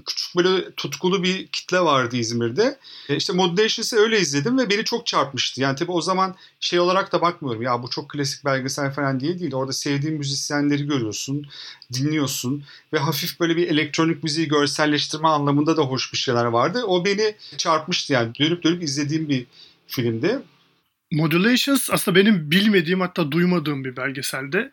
[0.07, 2.79] küçük böyle tutkulu bir kitle vardı İzmir'de.
[3.09, 5.61] E işte Modulations'ı öyle izledim ve beni çok çarpmıştı.
[5.61, 7.63] Yani tabii o zaman şey olarak da bakmıyorum.
[7.63, 9.55] Ya bu çok klasik belgesel falan diye değil.
[9.55, 11.47] Orada sevdiğin müzisyenleri görüyorsun,
[11.93, 16.85] dinliyorsun ve hafif böyle bir elektronik müziği görselleştirme anlamında da hoş bir şeyler vardı.
[16.85, 18.35] O beni çarpmıştı yani.
[18.35, 19.47] Dönüp dönüp izlediğim bir
[19.87, 20.39] filmdi.
[21.13, 24.73] Modulations aslında benim bilmediğim hatta duymadığım bir belgeselde.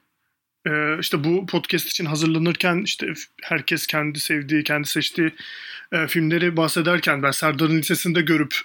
[0.68, 5.34] Ee, işte bu podcast için hazırlanırken işte herkes kendi sevdiği, kendi seçtiği
[5.92, 8.56] e, filmleri bahsederken ben Serdar'ın lisesinde görüp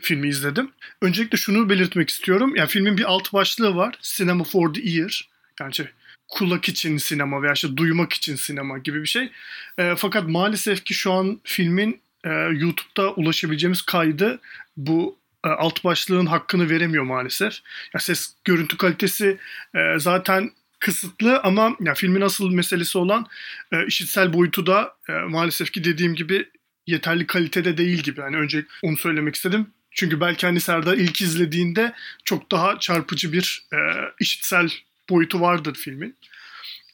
[0.00, 0.70] filmi izledim.
[1.02, 2.56] Öncelikle şunu belirtmek istiyorum.
[2.56, 3.98] Yani filmin bir alt başlığı var.
[4.02, 5.28] Cinema for the Ear.
[5.60, 5.90] Yani işte
[6.28, 9.30] kulak için sinema veya işte duymak için sinema gibi bir şey.
[9.78, 14.40] E, fakat maalesef ki şu an filmin e, YouTube'da ulaşabileceğimiz kaydı
[14.76, 17.58] bu e, alt başlığın hakkını veremiyor maalesef.
[17.94, 19.38] Ya ses görüntü kalitesi
[19.74, 20.50] e, zaten
[20.84, 23.26] kısıtlı ama ya filmin asıl meselesi olan
[23.72, 26.48] e, işitsel boyutu da e, maalesef ki dediğim gibi
[26.86, 28.20] yeterli kalitede değil gibi.
[28.20, 29.66] Yani önce onu söylemek istedim.
[29.90, 31.92] Çünkü belki hani Serdar ilk izlediğinde
[32.24, 33.78] çok daha çarpıcı bir e,
[34.20, 34.72] işitsel
[35.10, 36.16] boyutu vardır filmin.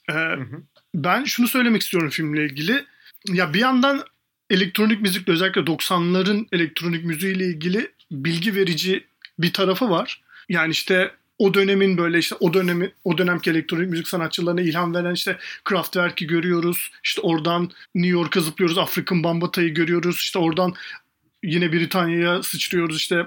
[0.09, 0.63] E, hı hı.
[0.95, 2.85] Ben şunu söylemek istiyorum filmle ilgili.
[3.29, 4.05] Ya bir yandan
[4.51, 9.05] elektronik müzikle özellikle 90'ların elektronik müziğiyle ilgili bilgi verici
[9.39, 10.23] bir tarafı var.
[10.49, 15.15] Yani işte o dönemin böyle işte o dönemi o dönemki elektronik müzik sanatçılarına ilham veren
[15.15, 16.91] işte Kraftwerk'i görüyoruz.
[17.05, 18.79] İşte oradan New York'a zıplıyoruz.
[18.79, 20.17] African Bambata'yı görüyoruz.
[20.17, 20.75] İşte oradan
[21.43, 22.97] yine Britanya'ya sıçrıyoruz.
[22.97, 23.27] işte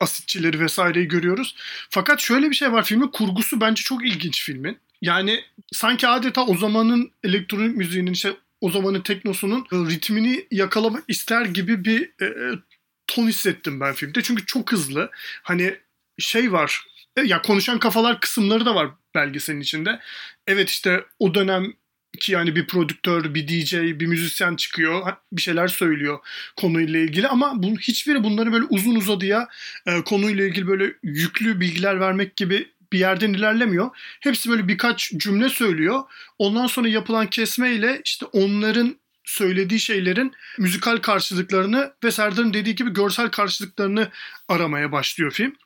[0.00, 1.56] asitçileri vesaireyi görüyoruz.
[1.90, 4.78] Fakat şöyle bir şey var filmin kurgusu bence çok ilginç filmin.
[5.02, 11.84] Yani sanki adeta o zamanın elektronik müziğinin işte o zamanın teknosunun ritmini yakalamak ister gibi
[11.84, 12.58] bir e,
[13.06, 14.22] ton hissettim ben filmde.
[14.22, 15.10] Çünkü çok hızlı.
[15.42, 15.76] Hani
[16.18, 20.00] şey var e, ya konuşan kafalar kısımları da var belgeselin içinde.
[20.46, 21.72] Evet işte o dönem
[22.20, 26.18] ki yani bir prodüktör, bir DJ, bir müzisyen çıkıyor, bir şeyler söylüyor
[26.56, 29.48] konuyla ilgili ama bu hiçbiri bunları böyle uzun uzadıya
[29.86, 33.90] e, konuyla ilgili böyle yüklü bilgiler vermek gibi bir yerden ilerlemiyor.
[34.20, 36.02] Hepsi böyle birkaç cümle söylüyor.
[36.38, 38.96] Ondan sonra yapılan kesme ile işte onların
[39.26, 44.08] söylediği şeylerin müzikal karşılıklarını ve Serdar'ın dediği gibi görsel karşılıklarını
[44.48, 45.56] aramaya başlıyor film.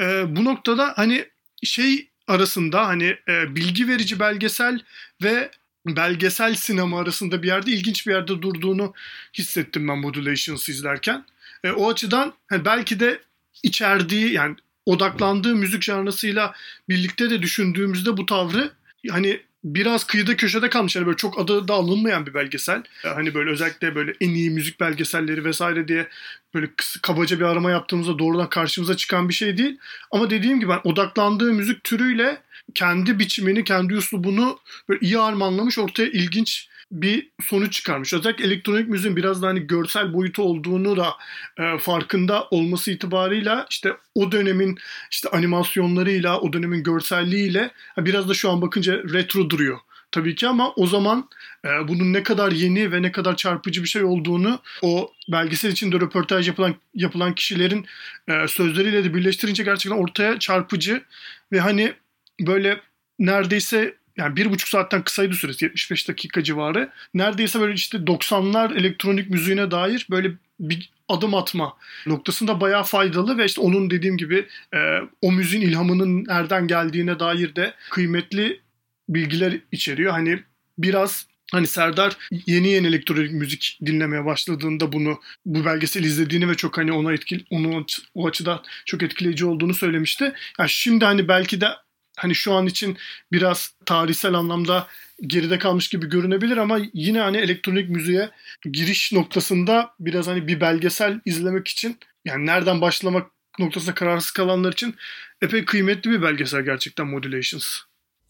[0.00, 1.28] E, bu noktada hani
[1.62, 4.80] şey arasında hani e, bilgi verici belgesel
[5.22, 5.50] ve
[5.86, 8.94] belgesel sinema arasında bir yerde ilginç bir yerde durduğunu
[9.38, 11.24] hissettim ben Modulations izlerken.
[11.64, 13.20] E, o açıdan hani belki de
[13.62, 16.54] içerdiği yani odaklandığı müzik janrasıyla
[16.88, 18.70] birlikte de düşündüğümüzde bu tavrı
[19.10, 19.40] hani
[19.74, 20.96] biraz kıyıda köşede kalmış.
[20.96, 22.82] Yani böyle çok adı da alınmayan bir belgesel.
[23.02, 26.08] Hani böyle özellikle böyle en iyi müzik belgeselleri vesaire diye
[26.54, 26.68] böyle
[27.02, 29.78] kabaca bir arama yaptığımızda doğrudan karşımıza çıkan bir şey değil.
[30.10, 32.38] Ama dediğim gibi ben odaklandığı müzik türüyle
[32.74, 38.12] kendi biçimini, kendi üslubunu böyle iyi armanlamış ortaya ilginç bir sonuç çıkarmış.
[38.12, 41.14] Özellikle elektronik müziğin biraz da hani görsel boyutu olduğunu da
[41.58, 44.78] e, farkında olması itibarıyla işte o dönemin
[45.10, 49.78] işte animasyonlarıyla, o dönemin görselliğiyle biraz da şu an bakınca retro duruyor
[50.12, 51.28] tabii ki ama o zaman
[51.64, 55.96] e, bunun ne kadar yeni ve ne kadar çarpıcı bir şey olduğunu o belgesel içinde
[55.96, 57.86] röportaj yapılan yapılan kişilerin
[58.28, 61.02] e, sözleriyle de birleştirince gerçekten ortaya çarpıcı
[61.52, 61.94] ve hani
[62.40, 62.80] böyle
[63.18, 66.90] neredeyse yani bir buçuk saatten kısaydı süresi 75 dakika civarı.
[67.14, 71.76] Neredeyse böyle işte 90'lar elektronik müziğine dair böyle bir adım atma
[72.06, 74.78] noktasında bayağı faydalı ve işte onun dediğim gibi e,
[75.22, 78.60] o müziğin ilhamının nereden geldiğine dair de kıymetli
[79.08, 80.12] bilgiler içeriyor.
[80.12, 80.42] Hani
[80.78, 86.78] biraz Hani Serdar yeni yeni elektronik müzik dinlemeye başladığında bunu bu belgesel izlediğini ve çok
[86.78, 90.32] hani ona etkili onu o açıda çok etkileyici olduğunu söylemişti.
[90.58, 91.68] Yani şimdi hani belki de
[92.16, 92.96] hani şu an için
[93.32, 94.86] biraz tarihsel anlamda
[95.22, 98.30] geride kalmış gibi görünebilir ama yine hani elektronik müziğe
[98.72, 104.94] giriş noktasında biraz hani bir belgesel izlemek için yani nereden başlamak noktasında kararsız kalanlar için
[105.42, 107.76] epey kıymetli bir belgesel gerçekten Modulations.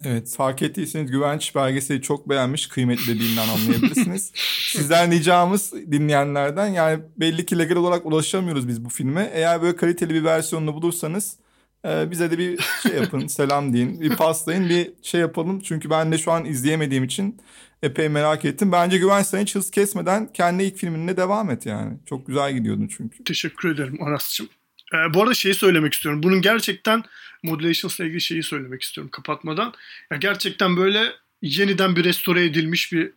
[0.04, 4.32] Evet fark ettiyseniz Güvenç belgeseli çok beğenmiş kıymetli dediğinden anlayabilirsiniz.
[4.72, 9.30] Sizden ricamız dinleyenlerden yani belli ki legal olarak ulaşamıyoruz biz bu filme.
[9.34, 11.36] Eğer böyle kaliteli bir versiyonunu bulursanız
[11.84, 15.60] e, bize de bir şey yapın selam deyin bir paslayın bir şey yapalım.
[15.60, 17.40] Çünkü ben de şu an izleyemediğim için
[17.82, 18.72] epey merak ettim.
[18.72, 21.98] Bence Güvenç sen hiç hız kesmeden kendi ilk filminle devam et yani.
[22.06, 23.24] Çok güzel gidiyordun çünkü.
[23.24, 24.48] Teşekkür ederim Aras'cığım.
[24.94, 26.22] Ee, bu arada şeyi söylemek istiyorum.
[26.22, 27.02] Bunun gerçekten
[27.42, 29.72] Modulations'la ilgili şeyi söylemek istiyorum kapatmadan.
[30.10, 31.12] Ya gerçekten böyle
[31.42, 33.12] yeniden bir restore edilmiş bir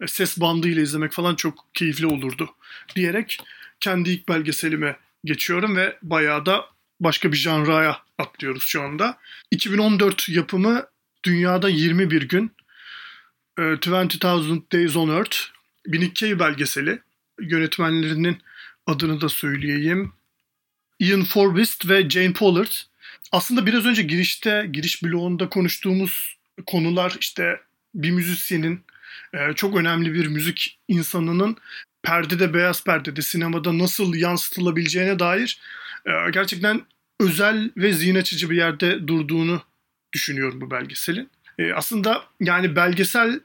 [0.00, 2.50] e, ses bandıyla izlemek falan çok keyifli olurdu
[2.96, 3.38] diyerek
[3.80, 6.64] kendi ilk belgeselime geçiyorum ve bayağı da
[7.04, 9.18] başka bir janraya atlıyoruz şu anda.
[9.50, 10.86] 2014 yapımı
[11.24, 12.52] dünyada 21 gün.
[13.58, 15.36] 20,000 e, Days on Earth.
[15.86, 17.02] Bir Nikkei belgeseli.
[17.40, 18.38] Yönetmenlerinin
[18.86, 20.12] adını da söyleyeyim.
[20.98, 22.72] Ian Forbist ve Jane Pollard.
[23.32, 26.36] Aslında biraz önce girişte, giriş bloğunda konuştuğumuz
[26.66, 27.60] konular işte
[27.94, 28.84] bir müzisyenin,
[29.34, 31.56] e, çok önemli bir müzik insanının
[32.02, 35.60] perdede, beyaz perdede, sinemada nasıl yansıtılabileceğine dair
[36.32, 36.82] gerçekten
[37.20, 39.62] özel ve zihin açıcı bir yerde durduğunu
[40.12, 41.30] düşünüyorum bu belgeselin.
[41.58, 43.40] E, aslında yani belgesel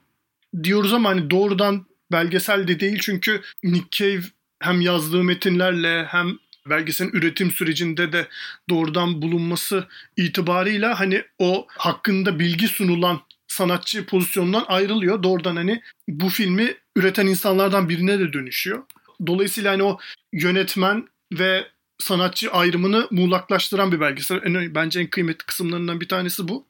[0.63, 4.24] diyoruz ama hani doğrudan belgesel de değil çünkü Nick Cave
[4.60, 6.38] hem yazdığı metinlerle hem
[6.70, 8.28] belgeselin üretim sürecinde de
[8.70, 15.24] doğrudan bulunması itibarıyla hani o hakkında bilgi sunulan sanatçı pozisyonundan ayrılıyor.
[15.24, 18.84] Doğrudan hani bu filmi üreten insanlardan birine de dönüşüyor.
[19.28, 20.00] Dolayısıyla hani o
[20.34, 21.67] yönetmen ve
[22.00, 24.42] sanatçı ayrımını muğlaklaştıran bir belgesel.
[24.44, 26.68] En, bence en kıymetli kısımlarından bir tanesi bu.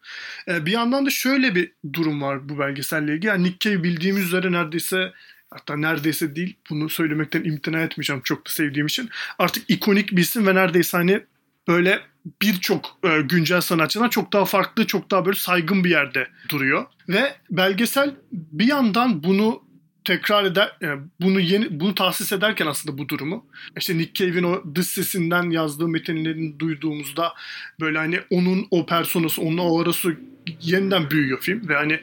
[0.48, 3.28] Ee, bir yandan da şöyle bir durum var bu belgeselle ilgili.
[3.28, 5.14] Yani Nick Cave bildiğimiz üzere neredeyse
[5.52, 9.10] hatta neredeyse değil bunu söylemekten imtina etmeyeceğim çok da sevdiğim için.
[9.40, 11.24] Artık ikonik bir isim ve neredeyse hani
[11.68, 12.02] böyle
[12.42, 16.86] birçok e, güncel sanatçıdan çok daha farklı, çok daha böyle saygın bir yerde duruyor.
[17.10, 19.67] Ve belgesel bir yandan bunu
[20.08, 23.46] tekrar eder, yani bunu yeni bunu tahsis ederken aslında bu durumu
[23.78, 27.34] işte Nick Cave'in o dış sesinden yazdığı metinlerini duyduğumuzda
[27.80, 30.18] böyle hani onun o personası, onun o arası
[30.62, 32.00] yeniden büyüyor film ve hani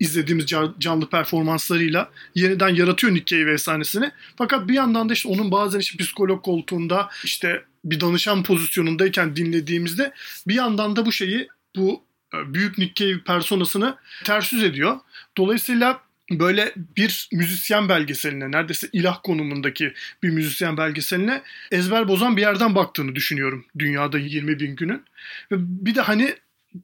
[0.00, 0.46] izlediğimiz
[0.78, 4.10] canlı performanslarıyla yeniden yaratıyor Nick Cave efsanesini.
[4.36, 10.12] Fakat bir yandan da işte onun bazen işte psikolog koltuğunda işte bir danışan pozisyonundayken dinlediğimizde
[10.48, 12.02] bir yandan da bu şeyi bu
[12.34, 14.96] e, büyük Nick Cave personasını ters yüz ediyor.
[15.36, 16.00] Dolayısıyla
[16.40, 19.92] böyle bir müzisyen belgeseline neredeyse ilah konumundaki
[20.22, 25.04] bir müzisyen belgeseline ezber bozan bir yerden baktığını düşünüyorum dünyada 20 bin günün.
[25.52, 26.34] Ve bir de hani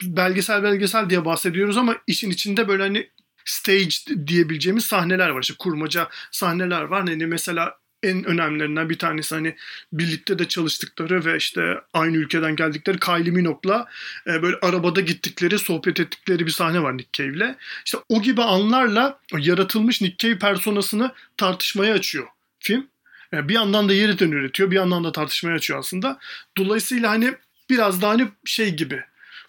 [0.02, 3.08] belgesel belgesel diye bahsediyoruz ama işin içinde böyle hani
[3.44, 5.42] stage diyebileceğimiz sahneler var.
[5.42, 7.08] İşte kurmaca sahneler var.
[7.08, 9.56] Hani mesela en önemlilerinden bir tanesi hani
[9.92, 13.86] birlikte de çalıştıkları ve işte aynı ülkeden geldikleri Kylie Minogue'la
[14.26, 17.54] e, böyle arabada gittikleri, sohbet ettikleri bir sahne var Nick Cave'le.
[17.84, 22.26] İşte o gibi anlarla yaratılmış Nick Cave personasını tartışmaya açıyor
[22.58, 22.86] film.
[23.32, 26.18] Yani e, bir yandan da yeniden üretiyor, bir yandan da tartışmaya açıyor aslında.
[26.56, 27.34] Dolayısıyla hani
[27.70, 29.02] biraz daha hani şey gibi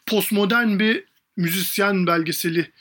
[0.05, 1.03] postmodern bir
[1.37, 2.71] müzisyen belgeseli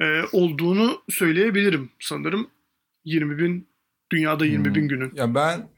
[0.00, 2.50] e, olduğunu söyleyebilirim sanırım.
[3.04, 3.67] 20 bin
[4.10, 4.74] dünyada 20 hmm.
[4.74, 5.12] bin günün.
[5.14, 5.68] Ya ben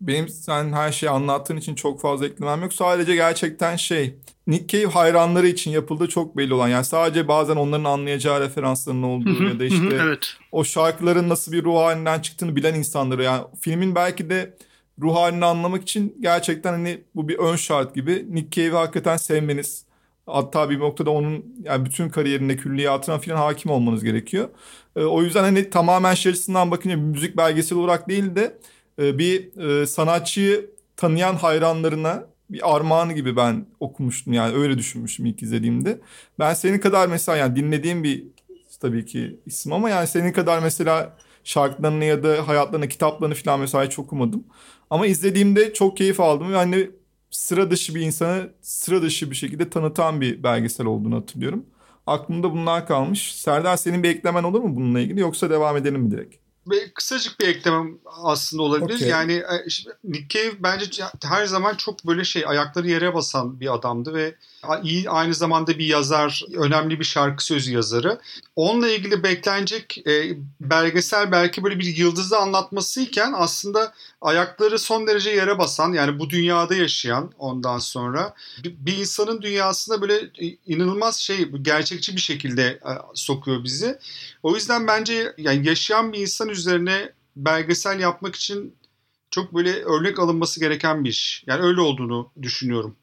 [0.00, 2.72] benim sen her şeyi anlattığın için çok fazla eklemem yok.
[2.72, 4.14] Sadece gerçekten şey
[4.46, 6.68] Nick Cave hayranları için yapıldığı çok belli olan.
[6.68, 10.36] Yani sadece bazen onların anlayacağı referansların olduğu ya da işte evet.
[10.52, 13.22] o şarkıların nasıl bir ruh halinden çıktığını bilen insanları.
[13.22, 14.56] Yani filmin belki de
[15.02, 18.26] ruh halini anlamak için gerçekten hani bu bir ön şart gibi.
[18.30, 19.83] Nick Cave'i hakikaten sevmeniz,
[20.26, 24.48] Hatta bir noktada onun yani bütün kariyerinde külliyatına falan hakim olmanız gerekiyor.
[24.96, 28.58] E, o yüzden hani tamamen şey açısından bakınca müzik belgesel olarak değil de
[28.98, 35.42] e, bir e, sanatçıyı tanıyan hayranlarına bir armağanı gibi ben okumuştum yani öyle düşünmüştüm ilk
[35.42, 36.00] izlediğimde.
[36.38, 38.24] Ben senin kadar mesela yani dinlediğim bir
[38.80, 43.84] tabii ki isim ama yani senin kadar mesela şarkılarını ya da hayatlarını, kitaplarını falan mesela
[43.84, 44.44] hiç okumadım.
[44.90, 46.90] Ama izlediğimde çok keyif aldım ve hani
[47.34, 51.66] sıra dışı bir insanı sıra dışı bir şekilde tanıtan bir belgesel olduğunu hatırlıyorum.
[52.06, 53.34] Aklımda bunlar kalmış.
[53.34, 56.36] Serdar senin bir eklemen olur mu bununla ilgili yoksa devam edelim mi direkt?
[56.94, 58.96] Kısacık bir eklemem aslında olabilir.
[58.96, 59.08] Okay.
[59.08, 59.66] Yani e,
[60.04, 64.34] Nick Cave bence her zaman çok böyle şey ayakları yere basan bir adamdı ve
[64.82, 68.20] iyi aynı zamanda bir yazar, önemli bir şarkı sözü yazarı.
[68.56, 75.58] Onunla ilgili beklenecek e, belgesel belki böyle bir yıldızı anlatmasıyken aslında ayakları son derece yere
[75.58, 80.30] basan yani bu dünyada yaşayan ondan sonra bir, insanın dünyasına böyle
[80.66, 83.98] inanılmaz şey gerçekçi bir şekilde e, sokuyor bizi.
[84.42, 88.74] O yüzden bence yani yaşayan bir insan üzerine belgesel yapmak için
[89.30, 91.44] çok böyle örnek alınması gereken bir iş.
[91.46, 92.96] Yani öyle olduğunu düşünüyorum.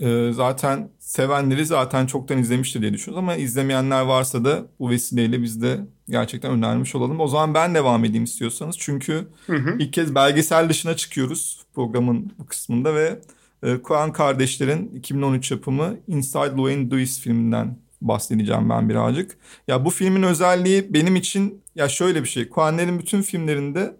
[0.00, 5.62] Ee, zaten sevenleri zaten çoktan izlemiştir diye düşünüyoruz ama izlemeyenler varsa da bu vesileyle biz
[5.62, 7.20] de gerçekten önermiş olalım.
[7.20, 8.78] O zaman ben devam edeyim istiyorsanız.
[8.78, 9.76] Çünkü hı hı.
[9.78, 13.20] ilk kez belgesel dışına çıkıyoruz programın bu kısmında ve
[13.62, 19.38] e, Kuan kardeşlerin 2013 yapımı Inside Llewellyn Lewis filminden bahsedeceğim ben birazcık.
[19.68, 22.48] Ya bu filmin özelliği benim için ya şöyle bir şey.
[22.48, 23.96] Kuan'lerin bütün filmlerinde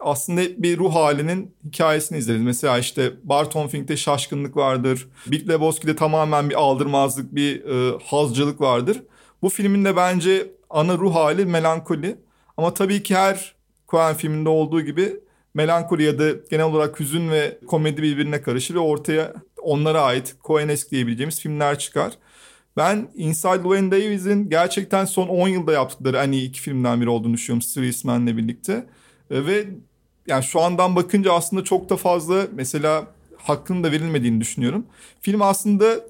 [0.00, 2.42] aslında bir ruh halinin hikayesini izleriz.
[2.42, 5.08] Mesela işte Barton Fink'te şaşkınlık vardır.
[5.26, 9.02] Big Lebowski'de tamamen bir aldırmazlık, bir e, hazcılık vardır.
[9.42, 12.16] Bu filmin de bence ana ruh hali melankoli.
[12.56, 13.54] Ama tabii ki her
[13.88, 15.20] Coen filminde olduğu gibi
[15.54, 20.90] melankoli ya da genel olarak hüzün ve komedi birbirine karışır ve ortaya onlara ait Coenesk
[20.90, 22.12] diyebileceğimiz filmler çıkar.
[22.76, 27.62] Ben Inside Llewyn Davis'in gerçekten son 10 yılda yaptıkları en iki filmden biri olduğunu düşünüyorum
[27.62, 28.86] Streisman'le birlikte.
[29.30, 29.66] Ve
[30.30, 34.86] yani şu andan bakınca aslında çok da fazla mesela hakkının da verilmediğini düşünüyorum.
[35.20, 36.00] Film aslında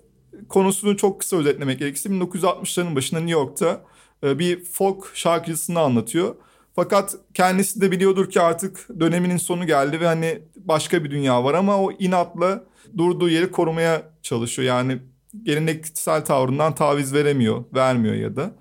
[0.49, 3.81] konusunu çok kısa özetlemek gerekirse 1960'ların başında New York'ta
[4.23, 6.35] bir folk şarkıcısını anlatıyor.
[6.77, 11.55] Fakat kendisi de biliyordur ki artık döneminin sonu geldi ve hani başka bir dünya var
[11.55, 12.65] ama o inatla
[12.97, 14.69] durduğu yeri korumaya çalışıyor.
[14.69, 14.99] Yani
[15.43, 18.53] geleneksel tavrından taviz veremiyor, vermiyor ya da.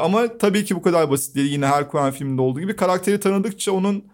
[0.00, 1.52] Ama tabii ki bu kadar basit değil.
[1.52, 4.04] Yine her Coen filminde olduğu gibi karakteri tanıdıkça onun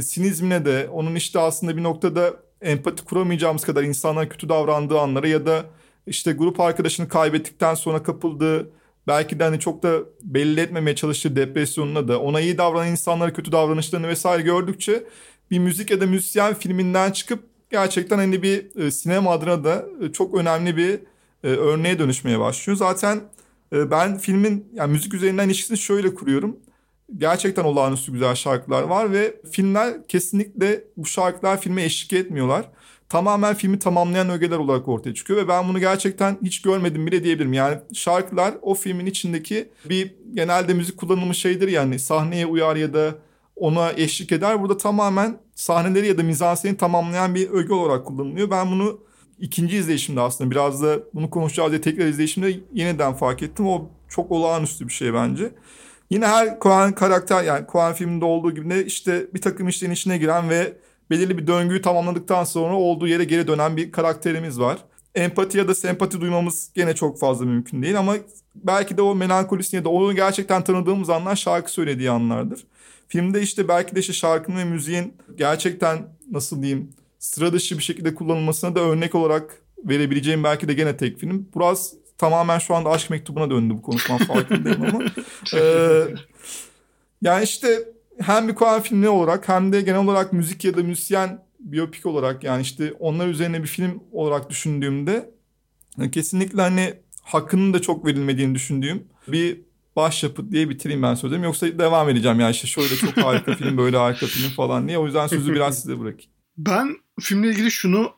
[0.00, 5.46] sinizmine de onun işte aslında bir noktada empati kuramayacağımız kadar insanlara kötü davrandığı anlara ya
[5.46, 5.64] da
[6.06, 8.70] işte grup arkadaşını kaybettikten sonra kapıldığı
[9.06, 13.52] belki de hani çok da belli etmemeye çalıştığı depresyonuna da ona iyi davranan insanlara kötü
[13.52, 15.04] davranışlarını vesaire gördükçe
[15.50, 20.12] bir müzik ya da müzisyen filminden çıkıp gerçekten hani bir e, sinema adına da e,
[20.12, 21.00] çok önemli bir
[21.44, 22.76] e, örneğe dönüşmeye başlıyor.
[22.76, 23.20] Zaten
[23.72, 26.56] e, ben filmin yani müzik üzerinden ilişkisini şöyle kuruyorum
[27.16, 32.70] gerçekten olağanüstü güzel şarkılar var ve filmler kesinlikle bu şarkılar filme eşlik etmiyorlar.
[33.08, 37.52] Tamamen filmi tamamlayan ögeler olarak ortaya çıkıyor ve ben bunu gerçekten hiç görmedim bile diyebilirim.
[37.52, 43.14] Yani şarkılar o filmin içindeki bir genelde müzik kullanımı şeydir yani sahneye uyar ya da
[43.56, 44.62] ona eşlik eder.
[44.62, 48.50] Burada tamamen sahneleri ya da mizanseni tamamlayan bir öge olarak kullanılıyor.
[48.50, 49.00] Ben bunu
[49.38, 53.66] ikinci izleyişimde aslında biraz da bunu konuşacağız diye tekrar izleyişimde yeniden fark ettim.
[53.66, 55.52] O çok olağanüstü bir şey bence.
[56.12, 60.18] Yine her Coen karakter yani Coen filminde olduğu gibi de işte bir takım işlerin içine
[60.18, 60.72] giren ve
[61.10, 64.78] belirli bir döngüyü tamamladıktan sonra olduğu yere geri dönen bir karakterimiz var.
[65.14, 68.16] Empati ya da sempati duymamız gene çok fazla mümkün değil ama
[68.54, 72.64] belki de o melankolisini ya da onu gerçekten tanıdığımız anlar şarkı söylediği anlardır.
[73.08, 75.98] Filmde işte belki de işte şarkının ve müziğin gerçekten
[76.30, 81.18] nasıl diyeyim sıra dışı bir şekilde kullanılmasına da örnek olarak verebileceğim belki de gene tek
[81.18, 81.48] film.
[81.56, 85.04] Biraz tamamen şu anda aşk mektubuna döndü bu konuşmam farkındayım ama.
[85.54, 86.04] ee,
[87.22, 87.78] yani işte
[88.20, 92.44] hem bir Coen filmi olarak hem de genel olarak müzik ya da müzisyen biyopik olarak
[92.44, 95.30] yani işte onlar üzerine bir film olarak düşündüğümde
[96.12, 99.60] kesinlikle hani hakkının da çok verilmediğini düşündüğüm bir
[99.96, 101.46] başyapıt diye bitireyim ben sözlerimi.
[101.46, 104.98] Yoksa devam edeceğim yani işte şöyle çok harika film böyle harika film falan diye.
[104.98, 106.30] O yüzden sözü biraz size bırakayım.
[106.56, 108.10] Ben filmle ilgili şunu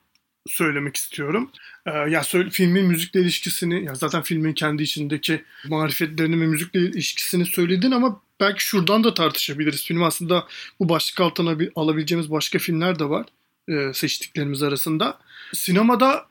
[0.46, 1.50] söylemek istiyorum.
[1.86, 7.46] Ee, ya söyle, filmin müzikle ilişkisini, ya zaten filmin kendi içindeki marifetlerini ve müzikle ilişkisini
[7.46, 9.84] söyledin ama belki şuradan da tartışabiliriz.
[9.84, 10.46] Film aslında
[10.80, 13.26] bu başlık altına bir, alabileceğimiz başka filmler de var
[13.68, 15.18] e, seçtiklerimiz arasında.
[15.52, 16.26] Sinemada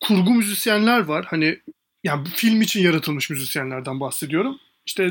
[0.00, 1.26] kurgu müzisyenler var.
[1.28, 1.58] Hani
[2.04, 4.58] yani bu film için yaratılmış müzisyenlerden bahsediyorum.
[4.86, 5.04] İşte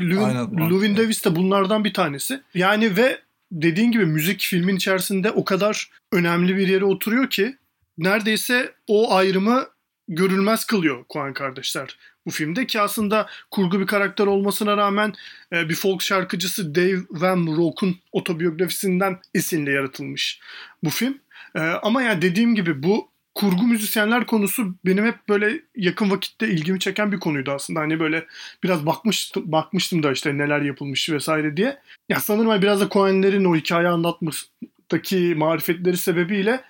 [0.70, 2.40] Lewin Davis de bunlardan bir tanesi.
[2.54, 3.20] Yani ve
[3.52, 7.56] dediğin gibi müzik filmin içerisinde o kadar önemli bir yere oturuyor ki
[7.98, 9.66] neredeyse o ayrımı
[10.08, 11.96] görülmez kılıyor Coen kardeşler
[12.28, 15.12] bu filmde ki aslında kurgu bir karakter olmasına rağmen
[15.52, 20.40] e, bir folk şarkıcısı Dave Van Rock'un otobiyografisinden esinle yaratılmış
[20.84, 21.18] bu film.
[21.54, 26.80] E, ama yani dediğim gibi bu kurgu müzisyenler konusu benim hep böyle yakın vakitte ilgimi
[26.80, 27.80] çeken bir konuydu aslında.
[27.80, 28.26] Hani böyle
[28.64, 31.78] biraz bakmıştım, bakmıştım da işte neler yapılmış vesaire diye.
[32.08, 36.64] Ya sanırım biraz da Coen'lerin o hikaye anlatmasındaki marifetleri sebebiyle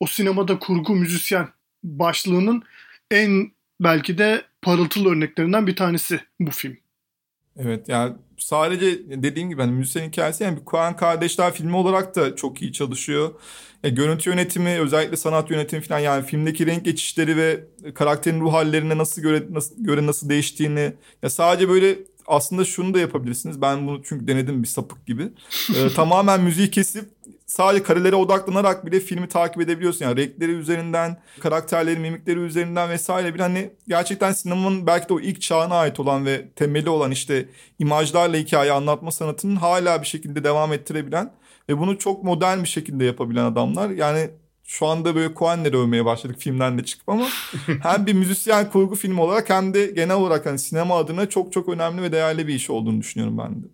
[0.00, 1.48] o sinemada kurgu müzisyen
[1.84, 2.62] başlığının
[3.10, 6.76] en belki de parıltılı örneklerinden bir tanesi bu film.
[7.56, 12.36] Evet yani sadece dediğim gibi hani müzisyen hikayesi yani bir Coen kardeşler filmi olarak da
[12.36, 13.34] çok iyi çalışıyor.
[13.82, 18.98] Ya, görüntü yönetimi özellikle sanat yönetimi falan yani filmdeki renk geçişleri ve karakterin ruh hallerine
[18.98, 20.92] nasıl göre nasıl göre nasıl değiştiğini
[21.22, 23.62] ya sadece böyle aslında şunu da yapabilirsiniz.
[23.62, 25.28] Ben bunu çünkü denedim bir sapık gibi.
[25.76, 27.04] Ee, tamamen müziği kesip
[27.56, 30.04] sadece karelere odaklanarak bile filmi takip edebiliyorsun.
[30.04, 35.40] Yani renkleri üzerinden, karakterlerin mimikleri üzerinden vesaire bir hani gerçekten sinemanın belki de o ilk
[35.40, 37.48] çağına ait olan ve temeli olan işte
[37.78, 41.32] imajlarla hikaye anlatma sanatının hala bir şekilde devam ettirebilen
[41.68, 43.90] ve bunu çok modern bir şekilde yapabilen adamlar.
[43.90, 44.30] Yani
[44.64, 47.26] şu anda böyle Coen'leri övmeye başladık filmden de çıkıp ama
[47.82, 51.68] hem bir müzisyen kurgu filmi olarak hem de genel olarak hani sinema adına çok çok
[51.68, 53.66] önemli ve değerli bir iş olduğunu düşünüyorum ben de.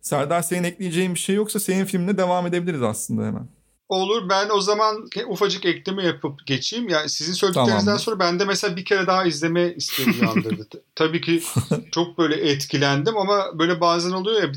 [0.00, 3.48] Serdar senin ekleyeceğin bir şey yoksa senin filmine devam edebiliriz aslında hemen.
[3.88, 6.88] Olur ben o zaman ufacık ekleme yapıp geçeyim.
[6.88, 8.02] Yani sizin söylediklerinizden Tamamdır.
[8.02, 10.82] sonra ben de mesela bir kere daha izleme isteği uyandırdı.
[10.94, 11.42] Tabii ki
[11.92, 14.52] çok böyle etkilendim ama böyle bazen oluyor ya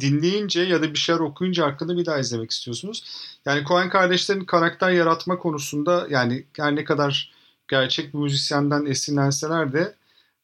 [0.00, 3.04] dinleyince ya da bir şeyler okuyunca hakkında bir daha izlemek istiyorsunuz.
[3.46, 7.32] Yani Coen kardeşlerin karakter yaratma konusunda yani her ne kadar
[7.68, 9.94] gerçek bir müzisyenden esinlenseler de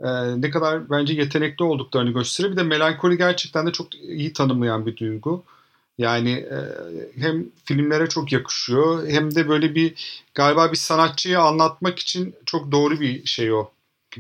[0.01, 2.53] e, ne kadar bence yetenekli olduklarını gösteriyor.
[2.53, 5.45] Bir de melankoli gerçekten de çok iyi tanımlayan bir duygu.
[5.99, 6.59] Yani e,
[7.21, 9.95] hem filmlere çok yakışıyor hem de böyle bir
[10.35, 13.71] galiba bir sanatçıyı anlatmak için çok doğru bir şey o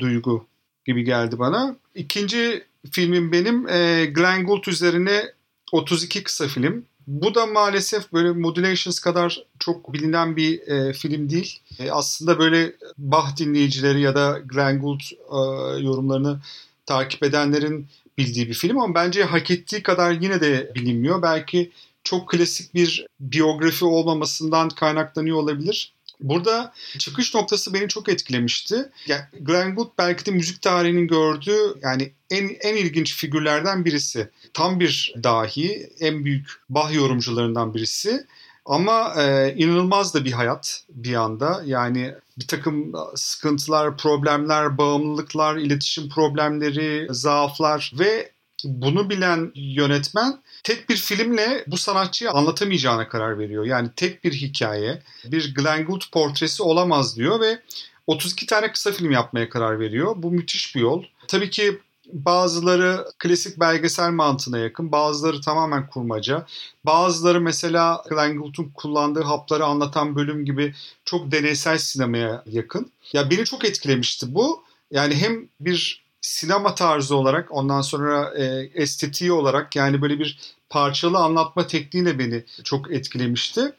[0.00, 0.46] duygu
[0.84, 1.76] gibi geldi bana.
[1.94, 5.32] İkinci filmim benim e, Glenn Gould üzerine
[5.72, 6.84] 32 kısa film.
[7.06, 11.58] Bu da maalesef böyle Modulations kadar çok bilinen bir e, film değil.
[11.78, 15.38] E, aslında böyle Bach dinleyicileri ya da Glenn Gould e,
[15.82, 16.40] yorumlarını
[16.86, 17.88] takip edenlerin
[18.18, 21.22] bildiği bir film ama bence hak ettiği kadar yine de bilinmiyor.
[21.22, 21.70] Belki
[22.04, 25.92] çok klasik bir biyografi olmamasından kaynaklanıyor olabilir.
[26.20, 28.88] Burada çıkış noktası beni çok etkilemişti.
[29.06, 34.28] Yani Glenn Gould belki de müzik tarihinin gördüğü yani en, en ilginç figürlerden birisi.
[34.54, 38.26] Tam bir dahi, en büyük Bach yorumcularından birisi.
[38.66, 41.62] Ama e, inanılmaz da bir hayat bir anda.
[41.64, 48.33] Yani bir takım sıkıntılar, problemler, bağımlılıklar, iletişim problemleri, zaaflar ve
[48.64, 53.64] bunu bilen yönetmen tek bir filmle bu sanatçıyı anlatamayacağına karar veriyor.
[53.64, 57.58] Yani tek bir hikaye, bir Glenn Gould portresi olamaz diyor ve
[58.06, 60.14] 32 tane kısa film yapmaya karar veriyor.
[60.16, 61.04] Bu müthiş bir yol.
[61.28, 61.78] Tabii ki
[62.12, 66.46] bazıları klasik belgesel mantığına yakın, bazıları tamamen kurmaca.
[66.84, 70.74] Bazıları mesela Glenn Gould'un kullandığı hapları anlatan bölüm gibi
[71.04, 72.92] çok deneysel sinemaya yakın.
[73.12, 74.64] Ya beni çok etkilemişti bu.
[74.90, 81.18] Yani hem bir sinema tarzı olarak ondan sonra e, estetiği olarak yani böyle bir parçalı
[81.18, 83.72] anlatma tekniğiyle beni çok etkilemişti.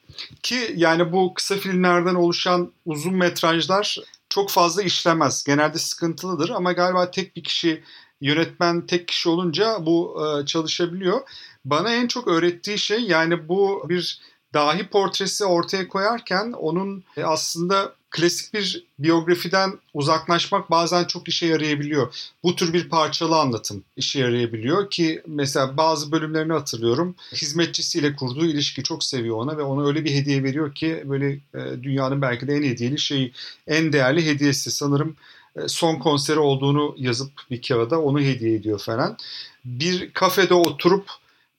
[0.44, 3.98] Ki yani bu kısa filmlerden oluşan uzun metrajlar
[4.30, 5.44] çok fazla işlemez.
[5.44, 7.84] Genelde sıkıntılıdır ama galiba tek bir kişi
[8.22, 11.22] yönetmen tek kişi olunca bu e, çalışabiliyor.
[11.66, 14.22] Bana en çok öğrettiği şey yani bu bir
[14.54, 22.16] dahi portresi ortaya koyarken onun e, aslında klasik bir biyografiden uzaklaşmak bazen çok işe yarayabiliyor.
[22.44, 27.16] Bu tür bir parçalı anlatım işe yarayabiliyor ki mesela bazı bölümlerini hatırlıyorum.
[27.34, 31.84] Hizmetçisiyle kurduğu ilişki çok seviyor ona ve ona öyle bir hediye veriyor ki böyle e,
[31.84, 33.32] dünyanın belki de en hediyeli şeyi,
[33.68, 35.16] en değerli hediyesi sanırım
[35.56, 39.18] e, son konseri olduğunu yazıp bir kağıda onu hediye ediyor falan.
[39.66, 41.10] Bir kafede oturup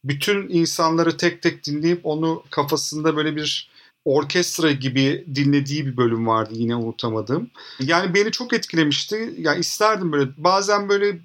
[0.04, 3.75] bütün insanları tek tek dinleyip onu kafasında böyle bir
[4.06, 7.50] orkestra gibi dinlediği bir bölüm vardı yine unutamadığım.
[7.80, 9.34] Yani beni çok etkilemişti.
[9.38, 11.18] Yani isterdim böyle bazen böyle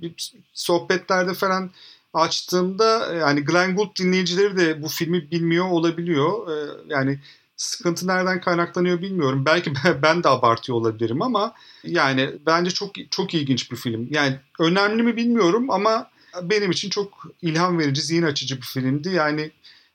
[0.53, 1.71] sohbetlerde falan
[2.13, 6.51] açtığımda yani Glenn Gould dinleyicileri de bu filmi bilmiyor olabiliyor.
[6.51, 7.19] Ee, yani
[7.57, 9.45] sıkıntı nereden kaynaklanıyor bilmiyorum.
[9.45, 9.73] Belki
[10.03, 11.53] ben de abartıyor olabilirim ama
[11.83, 14.07] yani bence çok çok ilginç bir film.
[14.11, 16.09] Yani önemli mi bilmiyorum ama
[16.41, 19.09] benim için çok ilham verici, zihin açıcı bir filmdi.
[19.09, 19.51] Yani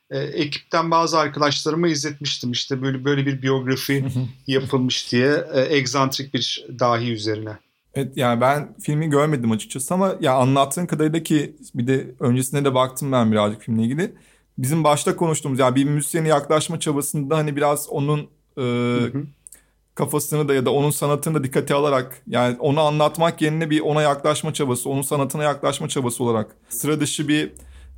[0.09, 4.05] e, ekipten bazı arkadaşlarıma izletmiştim işte böyle böyle bir biyografi
[4.47, 7.57] yapılmış diye e, egzantrik bir dahi üzerine.
[7.93, 12.73] Evet yani ben filmi görmedim açıkçası ama ya anlattığın kadarıyla ki bir de öncesine de
[12.73, 14.13] baktım ben birazcık filmle ilgili.
[14.57, 18.65] Bizim başta konuştuğumuz yani bir müzisyene yaklaşma çabasında hani biraz onun e,
[19.95, 24.01] kafasını da ya da onun sanatını da dikkate alarak yani onu anlatmak yerine bir ona
[24.01, 27.51] yaklaşma çabası, onun sanatına yaklaşma çabası olarak sıra dışı bir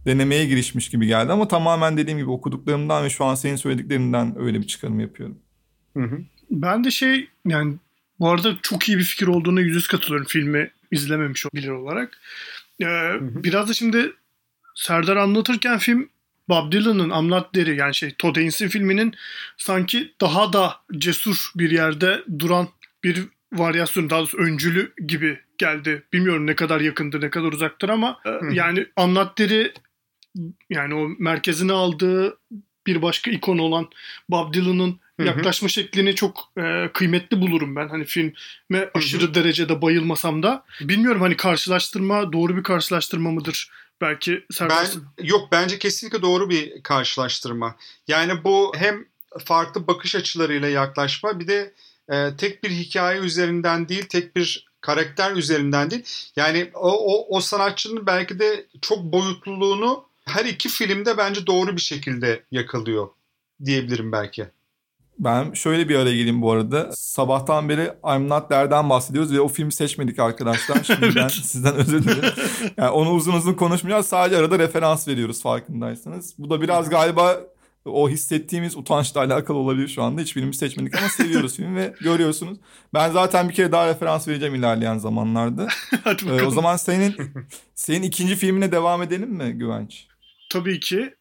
[0.06, 4.62] denemeye girişmiş gibi geldi ama tamamen dediğim gibi okuduklarımdan ve şu an senin söylediklerinden öyle
[4.62, 5.40] bir çıkarım yapıyorum.
[5.98, 6.20] Hı hı.
[6.52, 7.76] Ben de şey yani
[8.20, 12.18] bu arada çok iyi bir fikir olduğuna yüz yüz katılıyorum filmi izlememiş bilir olarak.
[12.82, 12.86] Ee,
[13.22, 14.14] biraz da şimdi
[14.76, 16.10] Serdar anlatırken film
[16.50, 19.14] Bob Dylan'ın Not There yani şey Todd Haynes'in filminin
[19.58, 22.68] sanki daha da cesur bir yerde duran
[23.04, 26.04] bir varyasyon daha doğrusu öncülü gibi geldi.
[26.14, 29.74] Bilmiyorum ne kadar yakındır ne kadar uzaktır ama e, yani Not There'i
[30.70, 32.38] yani o merkezine aldığı
[32.88, 33.90] bir başka ikon olan
[34.30, 37.88] Bob Dylan'ın yaklaşma şeklini çok e, kıymetli bulurum ben.
[37.88, 39.34] Hani filme aşırı Hı-hı.
[39.34, 40.66] derecede bayılmasam da.
[40.82, 43.72] Bilmiyorum hani karşılaştırma doğru bir karşılaştırma mıdır?
[44.02, 47.76] Belki ben, Yok bence kesinlikle doğru bir karşılaştırma.
[48.08, 49.06] Yani bu hem
[49.46, 51.74] farklı bakış açılarıyla yaklaşma bir de
[52.10, 56.04] e, tek bir hikaye üzerinden değil, tek bir karakter üzerinden değil.
[56.36, 61.82] Yani o, o, o sanatçının belki de çok boyutluluğunu her iki filmde bence doğru bir
[61.82, 63.08] şekilde yakalıyor
[63.66, 64.48] diyebilirim belki.
[65.20, 66.90] Ben şöyle bir araya gireyim bu arada.
[66.92, 70.84] Sabahtan beri I'm Not There'den bahsediyoruz ve o filmi seçmedik arkadaşlar.
[70.84, 72.34] Şimdi ben sizden özür dilerim.
[72.78, 74.08] Yani onu uzun uzun konuşmayacağız.
[74.08, 76.36] Sadece arada referans veriyoruz farkındaysanız.
[76.38, 77.40] Bu da biraz galiba
[77.86, 80.22] o hissettiğimiz utançla alakalı olabilir şu anda.
[80.22, 82.58] Hiç filmi seçmedik ama seviyoruz filmi ve görüyorsunuz.
[82.94, 85.68] Ben zaten bir kere daha referans vereceğim ilerleyen zamanlarda.
[86.04, 86.40] Hadi bakalım.
[86.40, 87.16] Ee, o zaman senin
[87.76, 90.08] senin ikinci filmine devam edelim mi Güvenç?
[90.50, 91.16] Tabii ki.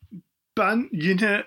[0.58, 1.44] Ben yine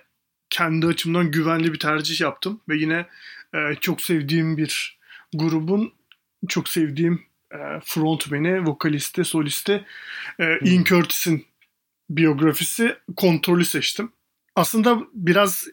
[0.50, 3.06] kendi açımdan güvenli bir tercih yaptım ve yine
[3.54, 4.98] e, çok sevdiğim bir
[5.34, 5.92] grubun
[6.48, 7.22] çok sevdiğim
[7.52, 9.84] e, frontmeni, vokalisti, solisti
[10.40, 10.66] e, hmm.
[10.66, 11.46] Ian Curtis'in
[12.10, 14.12] biyografisi Kontrol'ü seçtim.
[14.56, 15.66] Aslında biraz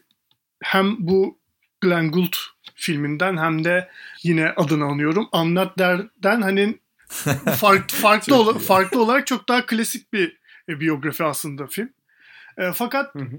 [0.62, 1.38] hem bu
[1.80, 2.34] Glenn Gould
[2.74, 3.88] filminden hem de
[4.22, 5.28] yine adını anıyorum.
[5.32, 6.78] Amnat Der'den hani
[7.58, 10.36] farklı farklı, ol, farklı olarak çok daha klasik bir
[10.68, 11.90] e, biyografi aslında film.
[12.58, 13.36] E, fakat hı hı.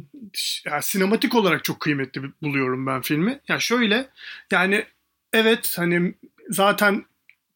[0.65, 3.39] Yani sinematik olarak çok kıymetli buluyorum ben filmi.
[3.47, 4.09] Yani şöyle
[4.51, 4.85] yani
[5.33, 6.13] evet hani
[6.49, 7.05] zaten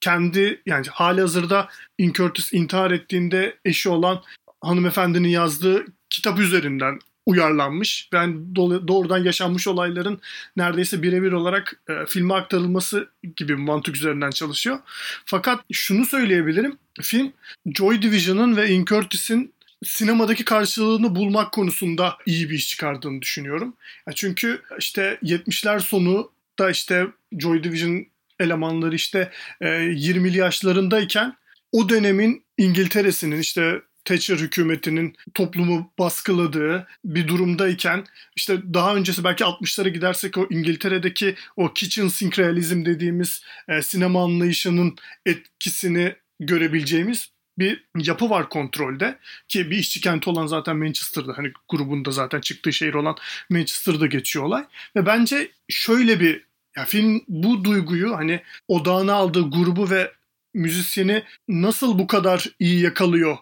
[0.01, 4.23] kendi yani hali hazırda In Curtis intihar ettiğinde eşi olan
[4.61, 8.09] hanımefendinin yazdığı kitap üzerinden uyarlanmış.
[8.13, 10.19] Ben doğrudan yaşanmış olayların
[10.57, 14.79] neredeyse birebir olarak e, filme aktarılması gibi mantık üzerinden çalışıyor.
[15.25, 16.77] Fakat şunu söyleyebilirim.
[17.01, 17.33] Film
[17.77, 19.53] Joy Division'ın ve In Curtis'in
[19.83, 23.75] sinemadaki karşılığını bulmak konusunda iyi bir iş çıkardığını düşünüyorum.
[24.15, 27.07] Çünkü işte 70'ler sonu da işte
[27.39, 28.05] Joy Division
[28.39, 31.35] elemanları işte e, 20'li yaşlarındayken
[31.71, 38.05] o dönemin İngiltere'sinin işte Thatcher hükümetinin toplumu baskıladığı bir durumdayken
[38.35, 44.95] işte daha öncesi belki 60'lara gidersek o İngiltere'deki o kitchen syncrealism dediğimiz e, sinema anlayışının
[45.25, 52.11] etkisini görebileceğimiz bir yapı var kontrolde ki bir işçi kenti olan zaten Manchester'da hani grubunda
[52.11, 53.15] zaten çıktığı şehir olan
[53.49, 56.43] Manchester'da geçiyor olay ve bence şöyle bir
[56.77, 60.11] ya film bu duyguyu hani odağına aldığı grubu ve
[60.53, 63.37] müzisyeni nasıl bu kadar iyi yakalıyor?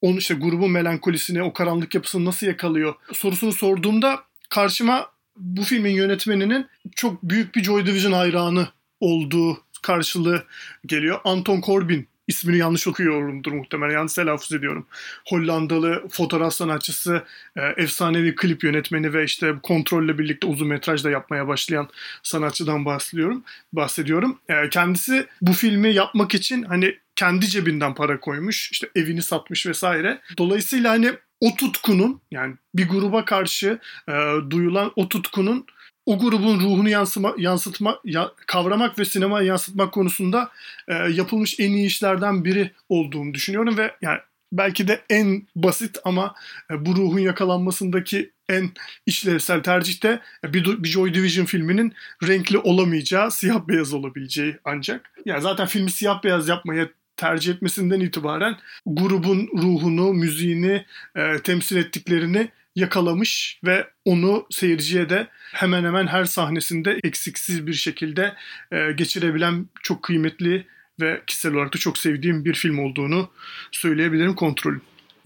[0.00, 6.66] Onu işte grubun melankolisini, o karanlık yapısını nasıl yakalıyor sorusunu sorduğumda karşıma bu filmin yönetmeninin
[6.96, 8.68] çok büyük bir Joy Division hayranı
[9.00, 10.44] olduğu karşılığı
[10.86, 11.20] geliyor.
[11.24, 13.94] Anton Corbin ismini yanlış okuyorumdur muhtemelen.
[13.94, 14.86] Yanlış telaffuz ediyorum.
[15.28, 17.22] Hollandalı fotoğraf sanatçısı,
[17.56, 21.88] e, efsanevi klip yönetmeni ve işte kontrolle birlikte uzun metrajda yapmaya başlayan
[22.22, 23.44] sanatçıdan bahsediyorum.
[23.72, 24.38] bahsediyorum.
[24.48, 28.72] E, kendisi bu filmi yapmak için hani kendi cebinden para koymuş.
[28.72, 30.20] işte evini satmış vesaire.
[30.38, 34.12] Dolayısıyla hani o tutkunun yani bir gruba karşı e,
[34.50, 35.66] duyulan o tutkunun
[36.06, 40.50] o grubun ruhunu yansıma, yansıtma, ya, kavramak ve sinema yansıtmak konusunda
[40.88, 44.18] e, yapılmış en iyi işlerden biri olduğunu düşünüyorum ve yani
[44.52, 46.34] belki de en basit ama
[46.70, 48.70] e, bu ruhun yakalanmasındaki en
[49.06, 51.92] işlevsel tercih de e, bir, bir Joy Division filminin
[52.28, 55.10] renkli olamayacağı, siyah beyaz olabileceği ancak.
[55.24, 60.84] Yani zaten filmi siyah beyaz yapmaya tercih etmesinden itibaren grubun ruhunu, müziğini
[61.16, 68.34] e, temsil ettiklerini yakalamış ve onu seyirciye de hemen hemen her sahnesinde eksiksiz bir şekilde
[68.72, 70.66] e, geçirebilen çok kıymetli
[71.00, 73.30] ve kişisel olarak da çok sevdiğim bir film olduğunu
[73.70, 74.82] söyleyebilirim kontrolün.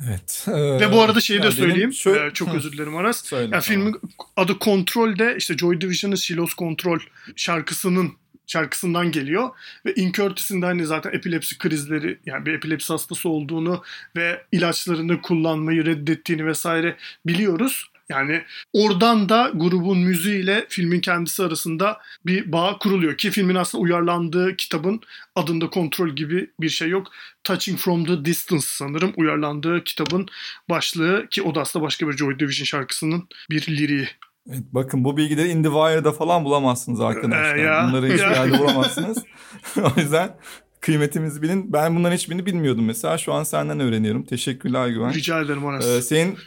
[0.09, 0.47] Evet.
[0.49, 1.93] Ee, Ve bu arada şeyi de söyleyeyim.
[1.93, 3.25] Şöyle, ee, çok özür dilerim Aras.
[3.25, 3.97] Söyle, yani filmin
[4.37, 6.99] adı Kontrol'de işte Joy Division'ın Silos Kontrol
[7.37, 8.13] şarkısının
[8.51, 9.51] şarkısından geliyor.
[9.87, 13.83] Ve In Curtis'in hani zaten epilepsi krizleri yani bir epilepsi hastası olduğunu
[14.17, 16.97] ve ilaçlarını kullanmayı reddettiğini vesaire
[17.27, 17.91] biliyoruz.
[18.09, 18.43] Yani
[18.73, 25.01] oradan da grubun müziğiyle filmin kendisi arasında bir bağ kuruluyor ki filmin aslında uyarlandığı kitabın
[25.35, 27.07] adında kontrol gibi bir şey yok.
[27.45, 30.29] Touching from the Distance sanırım uyarlandığı kitabın
[30.71, 34.09] başlığı ki o da aslında başka bir Joy Division şarkısının bir liriği
[34.49, 37.57] Evet, bakın bu bilgileri IndieWire'da falan bulamazsınız arkadaşlar.
[37.57, 37.87] Ee, ya.
[37.89, 39.19] Bunları hiçbir yerde bulamazsınız.
[39.77, 40.37] o yüzden
[40.81, 41.73] kıymetimizi bilin.
[41.73, 43.19] Ben bunların hiçbirini bilmiyordum mesela.
[43.19, 44.25] Şu an senden öğreniyorum.
[44.25, 45.15] Teşekkürler Güven.
[45.15, 45.87] Rica ederim Aras.
[45.87, 46.39] Ee, senin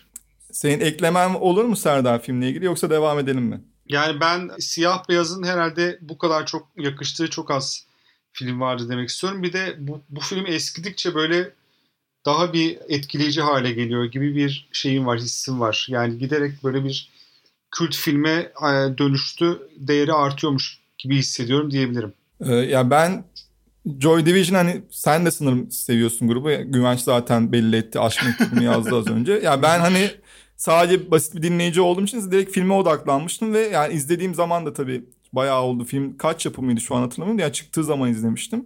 [0.51, 3.61] senin eklemen olur mu Serdar filmle ilgili yoksa devam edelim mi?
[3.87, 7.85] Yani ben siyah beyazın herhalde bu kadar çok yakıştığı çok az
[8.31, 9.43] film vardı demek istiyorum.
[9.43, 11.53] Bir de bu, bu film eskidikçe böyle
[12.25, 15.87] daha bir etkileyici hale geliyor gibi bir şeyim var, hissim var.
[15.89, 17.09] Yani giderek böyle bir
[17.77, 22.13] kült filme e, dönüştü, değeri artıyormuş gibi hissediyorum diyebilirim.
[22.41, 23.23] Ee, ya ben
[23.99, 26.49] Joy Division hani sen de sanırım seviyorsun grubu.
[26.49, 27.99] Güvenç zaten belli etti.
[27.99, 29.33] Aşk mektubunu yazdı az önce.
[29.33, 30.11] Ya ben hani
[30.57, 35.03] sadece basit bir dinleyici olduğum için direkt filme odaklanmıştım ve yani izlediğim zaman da tabii
[35.33, 35.85] bayağı oldu.
[35.85, 37.39] Film kaç yapımıydı şu an hatırlamıyorum.
[37.39, 38.65] Ya çıktığı zaman izlemiştim.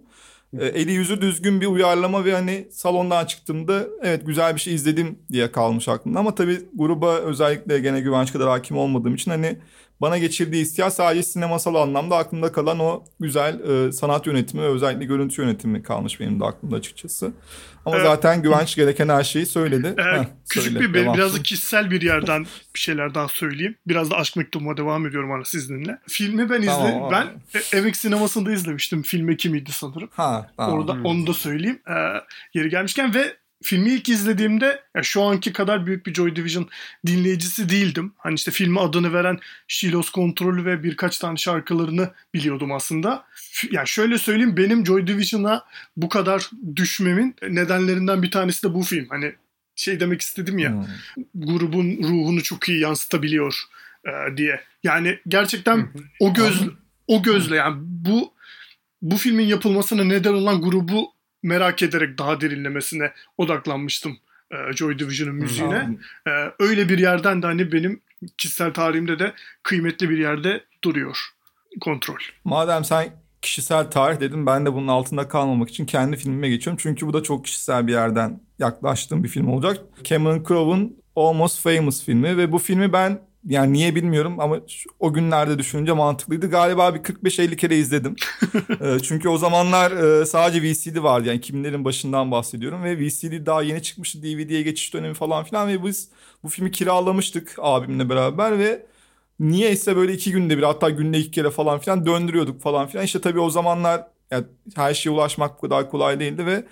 [0.58, 5.18] Ee, eli yüzü düzgün bir uyarlama ve hani salondan çıktığımda evet güzel bir şey izledim
[5.32, 6.18] diye kalmış aklımda.
[6.18, 9.58] Ama tabii gruba özellikle gene güvenç kadar hakim olmadığım için hani
[10.00, 15.04] bana geçirdiği hissiyat sadece sinemasal anlamda aklımda kalan o güzel e, sanat yönetimi ve özellikle
[15.04, 17.32] görüntü yönetimi kalmış benim de aklımda açıkçası.
[17.86, 18.06] Ama Evet.
[18.06, 19.94] zaten güvenç gereken her şeyi söyledi.
[19.98, 21.14] Ee, Heh, küçük söyle, bir devam.
[21.14, 23.74] biraz da kişisel bir yerden bir şeyler daha söyleyeyim.
[23.86, 25.98] Biraz da aşk mektubuma devam ediyorum Aras izninle.
[26.08, 27.12] Filmi ben izle Tamam, abi.
[27.12, 27.26] ben
[27.60, 29.02] e, Evex sinemasında izlemiştim.
[29.02, 30.08] Film ekimiydi sanırım.
[30.12, 30.78] Ha, tamam.
[30.78, 31.04] Orada Hmm.
[31.04, 31.78] onu da söyleyeyim.
[31.88, 31.92] Ee,
[32.54, 36.68] yeri gelmişken ve filmi ilk izlediğimde ya şu anki kadar büyük bir Joy Division
[37.06, 38.12] dinleyicisi değildim.
[38.18, 39.38] Hani işte filme adını veren
[39.68, 43.24] Shilos Kontrolü ve birkaç tane şarkılarını biliyordum aslında.
[43.34, 45.64] F- Yani şöyle söyleyeyim benim Joy Division'a
[45.96, 49.06] bu kadar düşmemin nedenlerinden bir tanesi de bu film.
[49.08, 49.32] Hani
[49.76, 50.84] şey demek istedim ya Hmm.
[51.34, 53.62] grubun ruhunu çok iyi yansıtabiliyor
[54.06, 54.60] e, diye.
[54.84, 55.88] Yani gerçekten
[56.20, 56.62] o göz
[57.06, 58.32] o gözle yani bu
[59.02, 61.12] bu filmin yapılmasına neden olan grubu
[61.42, 64.18] merak ederek daha derinlemesine odaklanmıştım
[64.50, 65.80] e, Joy Division'ın müziğine.
[65.80, 65.98] Tamam.
[66.26, 68.00] E, öyle bir yerden de hani benim
[68.38, 69.32] kişisel tarihimde de
[69.62, 71.18] kıymetli bir yerde duruyor.
[71.80, 72.18] Kontrol.
[72.44, 73.12] Madem sen
[73.42, 76.78] kişisel tarih dedin ben de bunun altında kalmamak için kendi filmime geçiyorum.
[76.82, 79.78] Çünkü bu da çok kişisel bir yerden yaklaştığım bir film olacak.
[80.04, 85.12] Cameron Crowe'un Almost Famous filmi ve bu filmi ben yani niye bilmiyorum ama şu- o
[85.12, 86.50] günlerde düşününce mantıklıydı.
[86.50, 88.16] Galiba bir 45-50 kere izledim.
[88.82, 93.62] Ee, Çünkü o zamanlar e, sadece VCD vardı yani 2000'lerin başından bahsediyorum ve VCD daha
[93.62, 96.08] yeni çıkmıştı DVD'ye geçiş dönemi falan filan ve biz
[96.42, 98.86] bu filmi kiralamıştık abimle beraber ve
[99.40, 103.04] niyeyse böyle iki günde bir hatta günde iki kere falan filan döndürüyorduk falan filan.
[103.04, 104.44] İşte tabii o zamanlar yani
[104.76, 106.64] her şeye ulaşmak bu kadar kolay değildi ve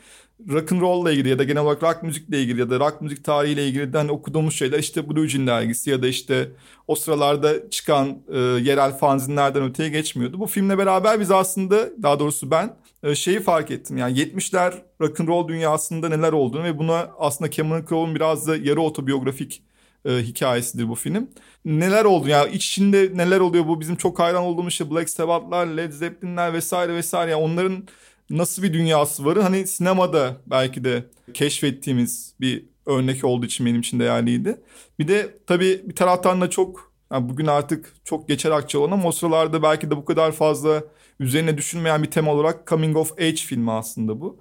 [0.48, 3.00] rock and roll ile ilgili ya da genel olarak rock müzikle ilgili ya da rock
[3.00, 6.52] müzik tarihiyle ilgili de hani okuduğumuz şeyler işte Blue Jean dergisi ya da işte
[6.88, 10.40] o sıralarda çıkan e, yerel fanzinlerden öteye geçmiyordu.
[10.40, 13.96] Bu filmle beraber biz aslında daha doğrusu ben e, şeyi fark ettim.
[13.96, 18.56] Yani 70'ler rock and roll dünyasında neler olduğunu ve buna aslında Cameron Crowe'un biraz da
[18.56, 19.62] yarı otobiyografik
[20.04, 21.30] e, hikayesidir bu film.
[21.64, 25.92] Neler oldu ya içinde neler oluyor bu bizim çok hayran olduğumuz işte Black Sabbath'lar, Led
[25.92, 27.84] Zeppelin'ler vesaire vesaire yani onların
[28.30, 29.42] nasıl bir dünyası var?
[29.42, 31.04] Hani sinemada belki de
[31.34, 34.60] keşfettiğimiz bir örnek olduğu için benim için değerliydi.
[34.98, 39.08] Bir de tabii bir taraftan da çok yani bugün artık çok geçer akçe olan ama
[39.08, 40.84] o sıralarda belki de bu kadar fazla
[41.20, 44.40] üzerine düşünmeyen bir tema olarak Coming of Age filmi aslında bu.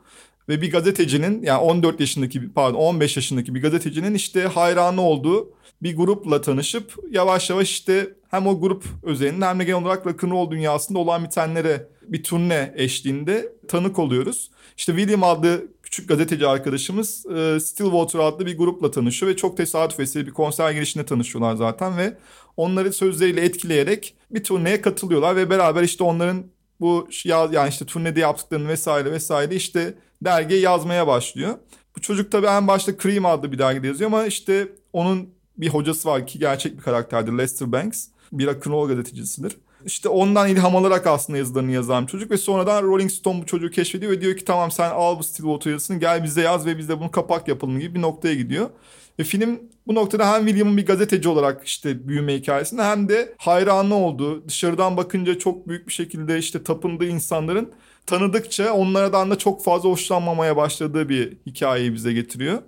[0.49, 5.97] Ve bir gazetecinin yani 14 yaşındaki pardon 15 yaşındaki bir gazetecinin işte hayranı olduğu bir
[5.97, 10.99] grupla tanışıp yavaş yavaş işte hem o grup özelinde hem de genel olarak rock'n'roll dünyasında
[10.99, 14.51] olan bitenlere bir turne eşliğinde tanık oluyoruz.
[14.77, 19.99] İşte William adlı küçük gazeteci arkadaşımız e, Stillwater adlı bir grupla tanışıyor ve çok tesadüf
[19.99, 22.17] eseri bir konser girişinde tanışıyorlar zaten ve
[22.57, 26.43] onları sözleriyle etkileyerek bir turneye katılıyorlar ve beraber işte onların
[26.79, 31.55] bu ya- yani işte turnede yaptıklarını vesaire vesaire işte dergiye yazmaya başlıyor.
[31.97, 36.09] Bu çocuk tabii en başta Cream adlı bir dergide yazıyor ama işte onun bir hocası
[36.09, 38.07] var ki gerçek bir karakterdir Lester Banks.
[38.31, 39.57] Bir rock'n'roll gazetecisidir.
[39.85, 43.71] İşte ondan ilham alarak aslında yazılarını yazan bir çocuk ve sonradan Rolling Stone bu çocuğu
[43.71, 46.89] keşfediyor ve diyor ki tamam sen al bu Stillwater yazısını gel bize yaz ve biz
[46.89, 48.69] de bunu kapak yapalım gibi bir noktaya gidiyor.
[49.19, 53.95] Ve film bu noktada hem William'ın bir gazeteci olarak işte büyüme hikayesinde hem de hayranı
[53.95, 57.73] olduğu, dışarıdan bakınca çok büyük bir şekilde işte tapındığı insanların
[58.05, 62.61] tanıdıkça onlardan da çok fazla hoşlanmamaya başladığı bir hikayeyi bize getiriyor.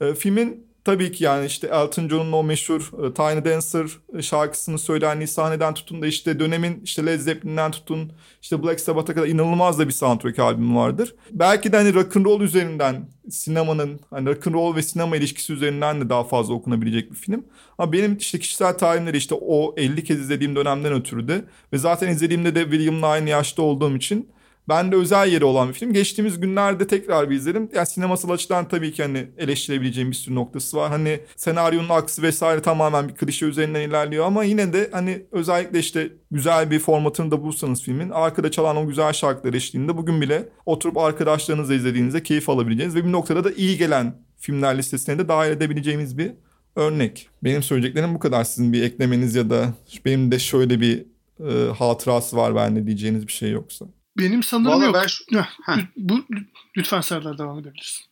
[0.00, 3.86] E, filmin tabii ki yani işte Elton John'un o meşhur e, Tiny Dancer
[4.22, 8.12] şarkısını söylendiği sahneden tutun da işte dönemin işte Led Zeppelin'den tutun
[8.42, 11.14] işte Black Sabbath'a kadar inanılmaz da bir soundtrack albümü vardır.
[11.30, 16.54] Belki de hani rock'n'roll üzerinden sinemanın hani rock'n'roll ve sinema ilişkisi üzerinden de daha fazla
[16.54, 17.44] okunabilecek bir film.
[17.78, 22.08] Ama benim işte kişisel tarihimleri işte o 50 kez izlediğim dönemden ötürü de ve zaten
[22.08, 24.33] izlediğimde de William'la aynı yaşta olduğum için
[24.68, 25.92] Ben de özel yeri olan bir film.
[25.92, 27.70] Geçtiğimiz günlerde tekrar bir izledim.
[27.74, 30.90] Yani sinemasal açıdan tabii ki hani eleştirebileceğim bir sürü noktası var.
[30.90, 36.12] Hani senaryonun aksı vesaire tamamen bir klişe üzerinden ilerliyor ama yine de hani özellikle işte
[36.30, 40.98] güzel bir formatını da bulsanız filmin arkada çalan o güzel şarkılar eşliğinde bugün bile oturup
[40.98, 46.18] arkadaşlarınızla izlediğinizde keyif alabileceğiniz ve bir noktada da iyi gelen filmler listesine de dahil edebileceğimiz
[46.18, 46.32] bir
[46.76, 47.28] örnek.
[47.44, 48.44] Benim söyleyeceklerim bu kadar.
[48.44, 51.06] Sizin bir eklemeniz ya da benim de şöyle bir
[51.40, 53.86] e, hatırası var bende diyeceğiniz bir şey yoksa.
[54.18, 54.94] Benim sanırım Vallahi yok.
[54.94, 55.24] ben şu-
[55.66, 56.46] Heh, bu, lü-
[56.76, 58.06] lütfen Serdar devam edebilirsin.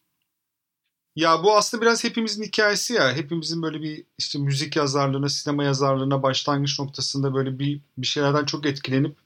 [1.17, 3.13] Ya bu aslında biraz hepimizin hikayesi ya.
[3.17, 8.67] Hepimizin böyle bir işte müzik yazarlığına, sinema yazarlığına başlangıç noktasında böyle bir bir şeylerden çok
[8.67, 9.17] etkilenip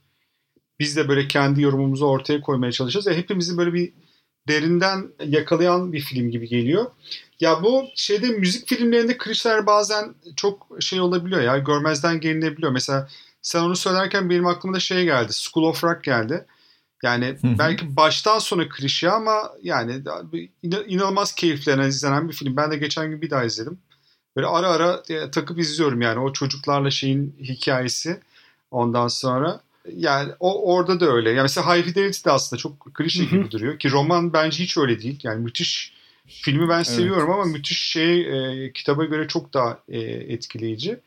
[0.81, 3.07] biz de böyle kendi yorumumuzu ortaya koymaya çalışacağız.
[3.07, 3.93] Ya hepimizin böyle bir
[4.49, 6.87] derinden yakalayan bir film gibi geliyor.
[7.41, 11.59] Ya bu şeyde müzik filmlerinde klişeler bazen çok şey olabiliyor ya.
[11.59, 12.73] Görmezden gelinebiliyor.
[12.73, 13.09] Mesela
[13.43, 15.33] sen onu söylerken benim aklıma da şey geldi.
[15.33, 16.47] School of Rock geldi.
[17.03, 19.93] Yani belki baştan sona klişe ama yani
[20.63, 22.57] ina- inanılmaz keyiflenen izlenen bir film.
[22.57, 23.79] Ben de geçen gün bir daha izledim.
[24.37, 28.21] Böyle ara ara e, takıp izliyorum yani o çocuklarla şeyin hikayesi
[28.71, 29.61] ondan sonra.
[29.97, 31.31] Yani o orada da öyle.
[31.31, 33.79] Yani mesela High Fidelity de aslında çok klişe gibi duruyor.
[33.79, 35.21] Ki roman bence hiç öyle değil.
[35.23, 35.93] Yani müthiş
[36.27, 38.21] filmi ben seviyorum ama müthiş şey
[38.65, 40.99] e, kitaba göre çok daha e, etkileyici.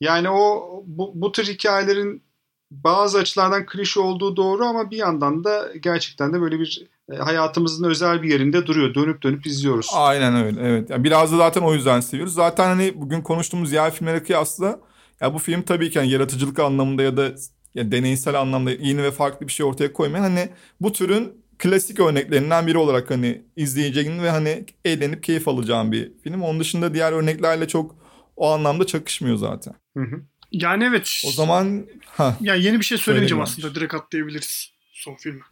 [0.00, 2.22] Yani o bu, bu tür hikayelerin
[2.70, 7.84] bazı açılardan klişe olduğu doğru ama bir yandan da gerçekten de böyle bir e, hayatımızın
[7.84, 8.94] özel bir yerinde duruyor.
[8.94, 9.90] Dönüp dönüp izliyoruz.
[9.94, 10.90] Aynen öyle evet.
[10.90, 12.34] Yani biraz da zaten o yüzden seviyoruz.
[12.34, 14.80] Zaten hani bugün konuştuğumuz diğer filmlere kıyasla
[15.20, 17.32] ya bu film tabii ki yani yaratıcılık anlamında ya da
[17.74, 20.48] ya deneysel anlamda yeni ve farklı bir şey ortaya koymayan hani
[20.80, 26.42] bu türün klasik örneklerinden biri olarak hani izleyeceğin ve hani eğlenip keyif alacağın bir film.
[26.42, 27.96] Onun dışında diğer örneklerle çok
[28.36, 29.74] o anlamda çakışmıyor zaten.
[29.96, 30.22] Hı hı.
[30.52, 31.22] Yani evet.
[31.26, 33.74] O zaman ha yani yeni bir şey söylemeyeceğim Söyle aslında.
[33.80, 35.42] Direkt atlayabiliriz son filme.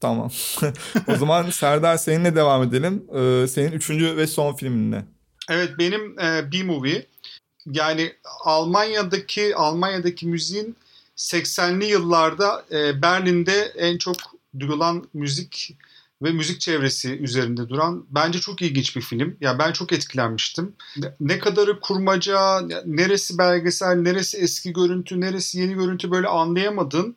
[0.00, 0.30] tamam.
[1.08, 3.04] o zaman Serdar seninle devam edelim.
[3.14, 5.04] Ee, senin üçüncü ve son filmin ne?
[5.50, 7.06] Evet benim e, B-Movie
[7.66, 8.12] yani
[8.44, 10.76] Almanya'daki Almanya'daki müziğin
[11.16, 14.16] 80'li yıllarda e, Berlin'de en çok
[14.58, 15.76] duyulan müzik
[16.22, 19.36] ve müzik çevresi üzerinde duran bence çok ilginç bir film.
[19.40, 20.74] Ya ben çok etkilenmiştim.
[21.20, 27.16] Ne- kadarı kurmaca, neresi belgesel, neresi eski görüntü, neresi yeni görüntü böyle anlayamadın.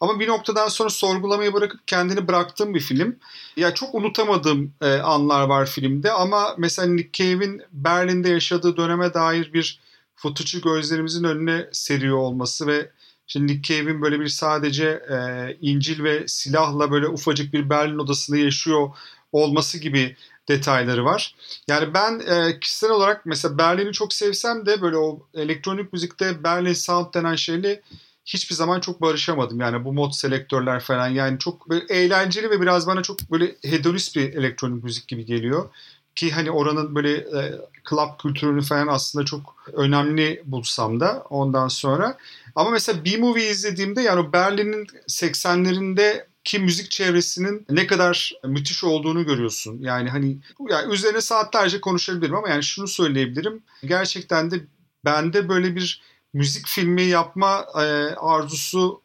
[0.00, 3.16] Ama bir noktadan sonra sorgulamayı bırakıp kendini bıraktığım bir film.
[3.56, 9.52] Ya çok unutamadığım e, anlar var filmde ama mesela Nick Cave'in Berlin'de yaşadığı döneme dair
[9.52, 9.80] bir
[10.16, 12.90] footage'ı gözlerimizin önüne seriyor olması ve
[13.26, 15.16] Şimdi Nick Cave'in böyle bir sadece e,
[15.60, 18.88] İncil ve silahla böyle ufacık bir Berlin odasında yaşıyor
[19.32, 20.16] olması gibi
[20.48, 21.34] detayları var.
[21.68, 26.72] Yani ben e, kişisel olarak mesela Berlin'i çok sevsem de böyle o elektronik müzikte Berlin
[26.72, 27.82] Sound denen şeyle
[28.24, 29.60] hiçbir zaman çok barışamadım.
[29.60, 34.16] Yani bu mod selektörler falan yani çok böyle eğlenceli ve biraz bana çok böyle hedonist
[34.16, 35.70] bir elektronik müzik gibi geliyor.
[36.16, 37.60] Ki hani oranın böyle e,
[37.90, 42.18] club kültürünü falan aslında çok önemli bulsam da ondan sonra.
[42.54, 49.78] Ama mesela B-Movie izlediğimde yani Berlin'in 80'lerinde ki müzik çevresinin ne kadar müthiş olduğunu görüyorsun.
[49.80, 50.38] Yani hani
[50.70, 53.62] yani üzerine saatlerce konuşabilirim ama yani şunu söyleyebilirim.
[53.84, 54.60] Gerçekten de
[55.04, 56.02] bende böyle bir
[56.32, 57.84] müzik filmi yapma e,
[58.16, 59.02] arzusu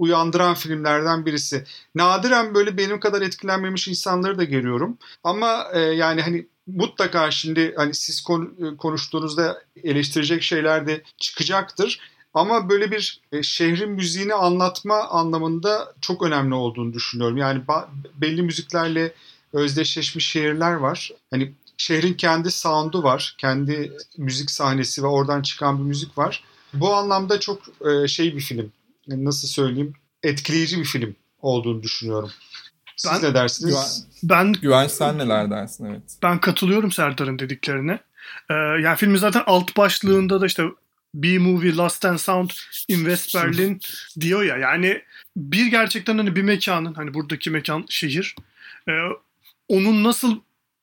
[0.00, 1.64] uyandıran filmlerden birisi.
[1.94, 4.98] Nadiren böyle benim kadar etkilenmemiş insanları da görüyorum.
[5.24, 12.00] Ama e, yani hani mutlaka şimdi hani siz kon- konuştuğunuzda eleştirecek şeyler de çıkacaktır.
[12.34, 17.36] Ama böyle bir e, şehrin müziğini anlatma anlamında çok önemli olduğunu düşünüyorum.
[17.36, 17.62] Yani
[18.14, 19.12] belli müziklerle
[19.52, 21.10] özdeşleşmiş şehirler var.
[21.30, 26.44] Hani şehrin kendi sound'u var, kendi müzik sahnesi ve oradan çıkan bir müzik var.
[26.74, 28.72] Bu anlamda çok e, şey bir film.
[29.16, 29.92] Nasıl söyleyeyim?
[30.22, 32.30] Etkileyici bir film olduğunu düşünüyorum.
[32.96, 34.06] Siz Ben- ne dersiniz?
[34.22, 36.02] Ben Güvenç sen neler dersin evet.
[36.22, 37.98] ben katılıyorum Serdar'ın dediklerine.
[38.50, 40.64] Ee, yani filmin zaten alt başlığında da işte
[41.14, 42.50] B-Movie Lost and Sound
[42.88, 43.80] in West Berlin
[44.20, 44.56] diyor ya.
[44.56, 45.02] Yani
[45.36, 48.34] bir gerçekten hani bir mekanın hani buradaki mekan şehir
[48.88, 48.92] e,
[49.68, 50.40] onun nasıl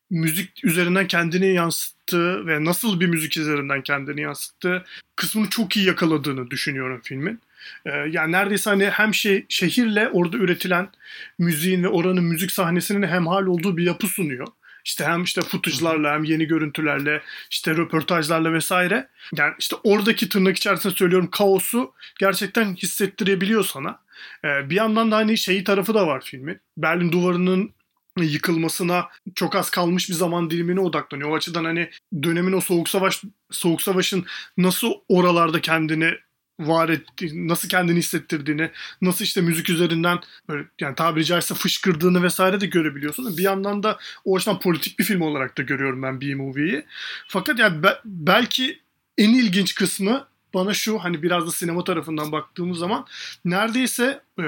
[0.10, 6.52] müzik üzerinden kendini yansıttığı ve nasıl bir müzik üzerinden kendini yansıttığı kısmını çok iyi yakaladığını
[6.52, 7.42] düşünüyorum filmin.
[7.86, 10.90] Ee, yani neredeyse hani hem şey şehirle orada üretilen
[11.38, 14.48] müziğin ve oranın müzik sahnesinin hemhal olduğu bir yapı sunuyor.
[14.86, 19.08] İşte hem işte footage'larla hem yeni görüntülerle işte röportajlarla vesaire.
[19.38, 24.00] Yani işte oradaki tırnak içerisinde söylüyorum kaosu gerçekten hissettirebiliyor sana.
[24.46, 26.60] Ee, bir yandan da hani şeyi tarafı da var filmin.
[26.78, 27.72] Berlin duvarının
[28.18, 31.30] yıkılmasına çok az kalmış bir zaman dilimine odaklanıyor.
[31.30, 31.90] O açıdan hani
[32.24, 34.26] dönemin o soğuk savaş soğuk savaşın
[34.58, 36.14] nasıl oralarda kendini
[36.60, 38.70] var ettiğini, nasıl kendini hissettirdiğini,
[39.02, 43.38] nasıl işte müzik üzerinden böyle yani tabiri caizse fışkırdığını vesaire de görebiliyorsun.
[43.38, 46.86] Bir yandan da o açıdan politik bir film olarak da görüyorum ben B-Movie'yi.
[47.28, 48.80] Fakat yani be- belki
[49.18, 53.06] en ilginç kısmı bana şu hani biraz da sinema tarafından baktığımız zaman
[53.46, 54.44] neredeyse e,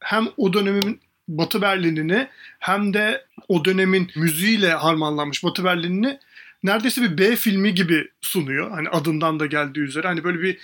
[0.00, 6.18] hem o dönemin Batı Berlin'ini hem de o dönemin müziğiyle harmanlanmış Batı Berlin'ini
[6.62, 8.70] neredeyse bir B filmi gibi sunuyor.
[8.70, 10.06] Hani adından da geldiği üzere.
[10.06, 10.58] Hani böyle bir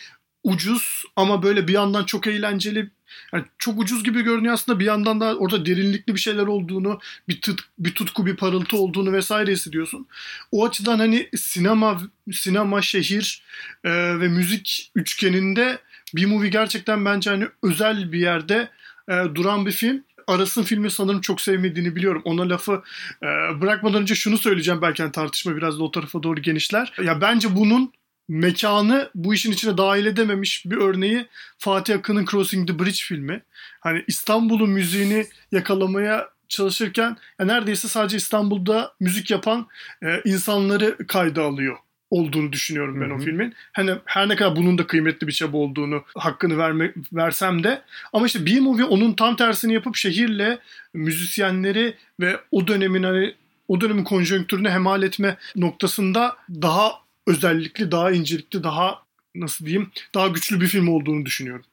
[0.46, 2.90] ucuz ama böyle bir yandan çok eğlenceli
[3.32, 7.40] yani çok ucuz gibi görünüyor aslında bir yandan da orada derinlikli bir şeyler olduğunu, bir,
[7.40, 10.06] tut, bir tutku, bir parıltı olduğunu vesaire hissediyorsun.
[10.52, 13.42] O açıdan hani sinema, sinema, şehir
[13.84, 15.78] e, ve müzik üçgeninde
[16.14, 18.70] bir movie gerçekten bence hani özel bir yerde
[19.08, 20.04] e, duran bir film.
[20.26, 22.22] Aras'ın filmi sanırım çok sevmediğini biliyorum.
[22.24, 22.82] Ona lafı
[23.22, 23.26] e,
[23.60, 26.92] bırakmadan önce şunu söyleyeceğim belki hani tartışma biraz da o tarafa doğru genişler.
[27.02, 27.92] Ya bence bunun
[28.28, 31.26] mekanı bu işin içine dahil edememiş bir örneği
[31.58, 33.42] Fatih Akın'ın Crossing the Bridge filmi.
[33.80, 39.66] Hani İstanbul'un müziğini yakalamaya çalışırken ya neredeyse sadece İstanbul'da müzik yapan
[40.02, 41.76] e, insanları kayda alıyor
[42.10, 43.14] olduğunu düşünüyorum ben Hı-hı.
[43.14, 43.54] o filmin.
[43.72, 48.26] Hani her ne kadar bunun da kıymetli bir çaba olduğunu hakkını verme, versem de ama
[48.26, 50.58] işte B-Movie onun tam tersini yapıp şehirle
[50.94, 53.34] müzisyenleri ve o dönemin hani
[53.68, 56.92] o dönemin konjonktürünü hemal etme noktasında daha
[57.26, 59.02] özellikli, daha incelikli, daha
[59.34, 61.64] nasıl diyeyim, daha güçlü bir film olduğunu düşünüyorum.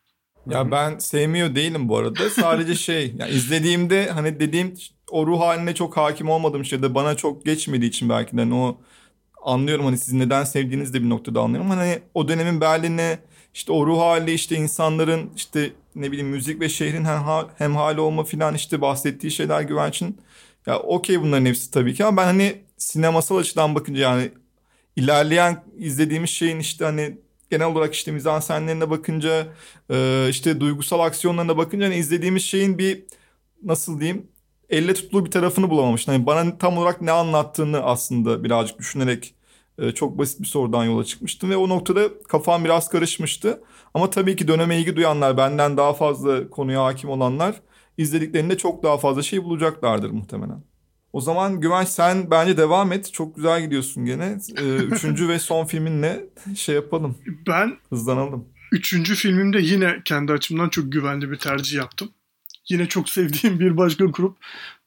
[0.50, 2.30] Ya ben sevmiyor değilim bu arada.
[2.30, 4.74] Sadece şey, yani izlediğimde hani dediğim
[5.12, 8.54] o ruh haline çok hakim olmadığım şey de bana çok geçmediği için belki de hani
[8.54, 8.82] o
[9.44, 11.70] anlıyorum hani sizin neden sevdiğinizi de bir noktada anlıyorum.
[11.70, 13.20] Hani o dönemin Berlin'e
[13.54, 17.22] işte o ruh hali işte insanların işte ne bileyim müzik ve şehrin hem,
[17.58, 20.18] hem hali olma filan işte bahsettiği şeyler güvençin.
[20.66, 24.32] Ya okey bunların hepsi tabii ki ama ben hani sinemasal açıdan bakınca yani
[24.96, 27.18] ilerleyen izlediğimiz şeyin işte hani
[27.50, 29.48] genel olarak işte mizansenlerine bakınca
[29.92, 33.04] e, işte duygusal aksiyonlarına bakınca hani izlediğimiz şeyin bir
[33.64, 34.28] nasıl diyeyim
[34.70, 36.08] elle tutulur bir tarafını bulamamış.
[36.08, 39.36] Hani bana tam olarak ne anlattığını aslında birazcık düşünerek
[39.80, 43.64] e, çok basit bir sorudan yola çıkmıştım ve o noktada kafam biraz karışmıştı.
[43.94, 47.62] Ama tabii ki döneme ilgi duyanlar, benden daha fazla konuya hakim olanlar
[47.98, 50.64] izlediklerinde çok daha fazla şey bulacaklardır muhtemelen.
[51.14, 53.14] O zaman Güvenç sen bence devam et.
[53.14, 54.38] Çok güzel gidiyorsun gene.
[54.58, 57.18] Ee, üçüncü ve son filminle şey yapalım.
[57.48, 58.46] Ben hızlanalım.
[58.72, 62.12] Üçüncü filmimde yine kendi açımdan çok güvenli bir tercih yaptım.
[62.70, 64.38] Yine çok sevdiğim bir başka grup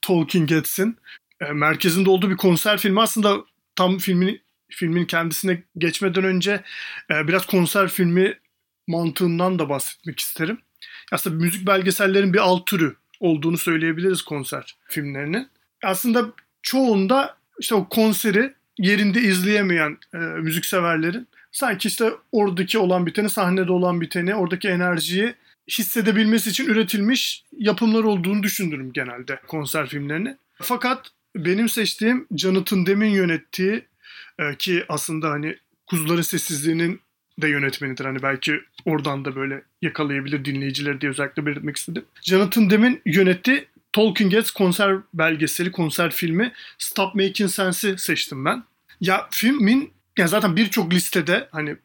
[0.02, 0.96] Talking Heads'in
[1.40, 3.00] e, merkezinde olduğu bir konser filmi.
[3.00, 3.36] Aslında
[3.76, 6.62] tam filmin filmin kendisine geçmeden önce
[7.10, 8.38] e, biraz konser filmi
[8.86, 10.58] mantığından da bahsetmek isterim.
[11.12, 15.48] Aslında müzik belgesellerin bir alt türü olduğunu söyleyebiliriz konser filmlerinin
[15.86, 16.32] aslında
[16.62, 24.00] çoğunda işte o konseri yerinde izleyemeyen e, müzikseverlerin sanki işte oradaki olan biteni, sahnede olan
[24.00, 25.34] biteni, oradaki enerjiyi
[25.70, 30.36] hissedebilmesi için üretilmiş yapımlar olduğunu düşünürüm genelde konser filmlerini.
[30.62, 33.84] Fakat benim seçtiğim Jonathan Dem'in yönettiği
[34.38, 35.56] e, ki aslında hani
[35.86, 37.00] Kuzuların Sessizliği'nin
[37.42, 38.04] de yönetmenidir.
[38.04, 42.04] Hani belki oradan da böyle yakalayabilir dinleyicileri diye özellikle belirtmek istedim.
[42.22, 43.66] Jonathan Dem'in yönettiği
[43.96, 48.64] Talking Heads konser belgeseli, konser filmi Stop Making Sense'i seçtim ben.
[49.00, 51.76] Ya filmin ya zaten birçok listede hani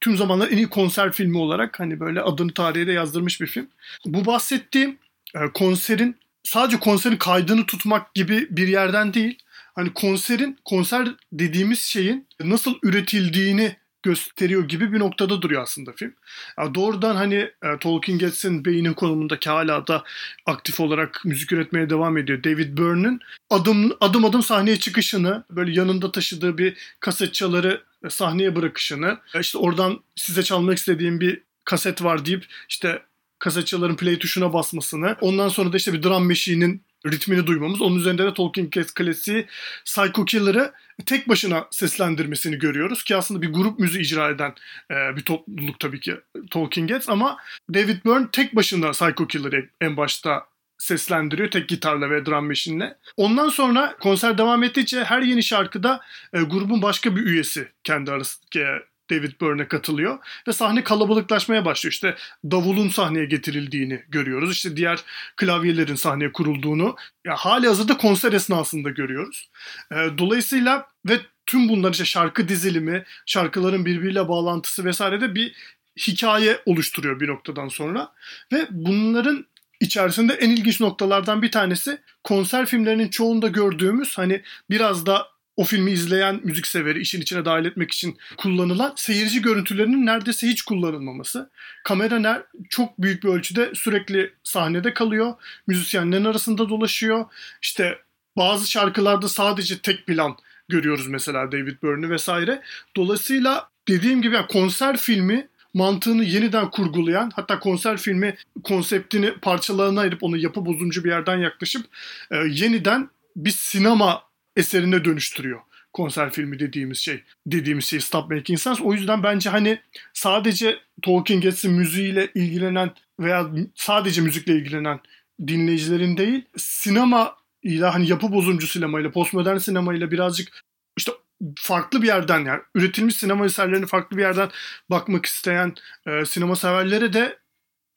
[0.00, 3.68] tüm zamanlar en iyi konser filmi olarak hani böyle adını tarihe de yazdırmış bir film.
[4.06, 4.98] Bu bahsettiğim
[5.34, 9.38] e, konserin sadece konserin kaydını tutmak gibi bir yerden değil.
[9.74, 13.76] Hani konserin konser dediğimiz şeyin nasıl üretildiğini
[14.08, 16.14] gösteriyor gibi bir noktada duruyor aslında film.
[16.58, 20.04] Yani doğrudan hani e, Tolkien Heads'in beynin konumundaki hala da
[20.46, 22.44] aktif olarak müzik üretmeye devam ediyor.
[22.44, 29.18] David Byrne'ın adım adım adım sahneye çıkışını, böyle yanında taşıdığı bir kaset çaları sahneye bırakışını,
[29.34, 33.02] e, işte oradan size çalmak istediğim bir kaset var deyip işte
[33.38, 37.82] kasetçaların play tuşuna basmasını, ondan sonra da işte bir drum machine'in ritmini duymamız.
[37.82, 39.46] Onun üzerinde de Tolkien klasiği
[39.84, 40.72] Psycho Killer'ı
[41.06, 44.54] tek başına seslendirmesini görüyoruz ki aslında bir grup müziği icra eden
[44.90, 46.16] e, bir topluluk tabii ki
[46.50, 47.36] Tolkien Gets ama
[47.74, 50.46] David Byrne tek başına Psycho Killer'ı en başta
[50.78, 52.96] seslendiriyor tek gitarla ve drum machine'le.
[53.16, 56.00] Ondan sonra konser devam ettikçe her yeni şarkıda
[56.32, 58.64] e, grubun başka bir üyesi kendi arasındaki
[59.10, 61.92] David Byrne'e katılıyor ve sahne kalabalıklaşmaya başlıyor.
[61.92, 64.52] İşte davulun sahneye getirildiğini görüyoruz.
[64.52, 64.98] İşte diğer
[65.36, 66.96] klavyelerin sahneye kurulduğunu
[67.26, 69.50] ya hali hazırda konser esnasında görüyoruz.
[69.92, 75.54] E, dolayısıyla ve tüm bunlar işte şarkı dizilimi, şarkıların birbiriyle bağlantısı vesaire de bir
[75.98, 78.12] hikaye oluşturuyor bir noktadan sonra.
[78.52, 79.46] Ve bunların
[79.80, 85.28] içerisinde en ilginç noktalardan bir tanesi konser filmlerinin çoğunda gördüğümüz hani biraz da
[85.58, 91.50] o filmi izleyen müzikseveri işin içine dahil etmek için kullanılan seyirci görüntülerinin neredeyse hiç kullanılmaması.
[91.84, 95.34] Kamera ner çok büyük bir ölçüde sürekli sahnede kalıyor.
[95.66, 97.24] Müzisyenlerin arasında dolaşıyor.
[97.62, 97.98] İşte
[98.36, 100.36] bazı şarkılarda sadece tek plan
[100.68, 102.62] görüyoruz mesela David Byrne'ı vesaire.
[102.96, 110.22] Dolayısıyla dediğim gibi yani konser filmi mantığını yeniden kurgulayan hatta konser filmi konseptini parçalarına ayırıp
[110.22, 111.86] onu yapı bozumcu bir yerden yaklaşıp
[112.30, 114.27] e, yeniden bir sinema
[114.58, 115.60] eserine dönüştürüyor
[115.92, 117.22] konser filmi dediğimiz şey.
[117.46, 118.82] Dediğimiz şey Stop Making Sense.
[118.82, 119.80] O yüzden bence hani
[120.12, 122.90] sadece Talking Heads'in müziğiyle ilgilenen
[123.20, 125.00] veya sadece müzikle ilgilenen
[125.46, 130.64] dinleyicilerin değil sinema ile hani yapı bozumcu sinemayla, postmodern sinemayla birazcık
[130.96, 131.12] işte
[131.56, 134.50] farklı bir yerden yani üretilmiş sinema eserlerini farklı bir yerden
[134.90, 135.74] bakmak isteyen
[136.06, 137.38] e, sinema severlere de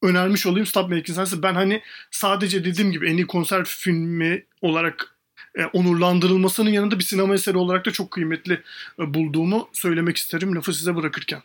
[0.04, 1.44] önermiş olayım Stop Making Sense.
[1.44, 1.82] Ben hani
[2.12, 5.11] sadece dediğim gibi en iyi konser filmi olarak
[5.56, 8.62] e, onurlandırılmasının yanında bir sinema eseri olarak da çok kıymetli
[9.00, 11.42] e, bulduğumu söylemek isterim lafı size bırakırken.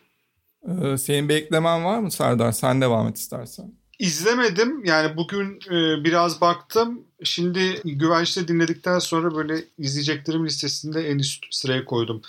[0.67, 2.51] Ee, senin bir eklemen var mı Serdar?
[2.51, 3.71] Sen devam et istersen.
[3.99, 4.85] İzlemedim.
[4.85, 7.03] Yani bugün e, biraz baktım.
[7.23, 12.21] Şimdi Güvenç'te dinledikten sonra böyle izleyeceklerim listesinde en üst sıraya koydum.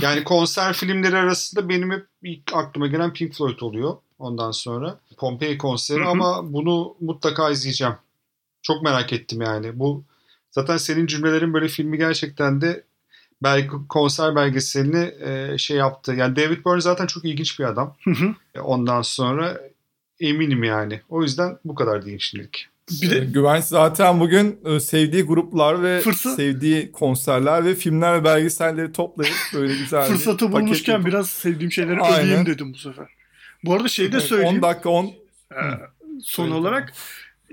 [0.00, 3.96] Yani konser filmleri arasında benim hep ilk aklıma gelen Pink Floyd oluyor.
[4.18, 7.94] Ondan sonra Pompei konseri ama bunu mutlaka izleyeceğim.
[8.62, 9.78] Çok merak ettim yani.
[9.78, 10.04] Bu
[10.54, 12.84] zaten senin cümlelerin böyle filmi gerçekten de
[13.42, 16.14] belki konser belgeselini e, şey yaptı.
[16.14, 17.96] Yani David Byrne zaten çok ilginç bir adam.
[18.04, 18.34] Hı hı.
[18.54, 19.60] E, Ondan sonra
[20.20, 21.00] eminim yani.
[21.08, 22.68] O yüzden bu kadar diyeyim şimdilik.
[23.02, 28.24] bir de Güvenç zaten bugün e, sevdiği gruplar ve Fırsat- sevdiği konserler ve filmler ve
[28.24, 32.26] belgeselleri toplayıp böyle güzel bir fırsatı paket bulmuşken yapıp- biraz sevdiğim şeyleri Aynen.
[32.28, 33.06] öveyim dedim bu sefer.
[33.64, 34.56] Bu arada şey de söyleyeyim.
[34.56, 35.56] 10 dakika 10 Ee,
[36.22, 36.92] son Söyle, olarak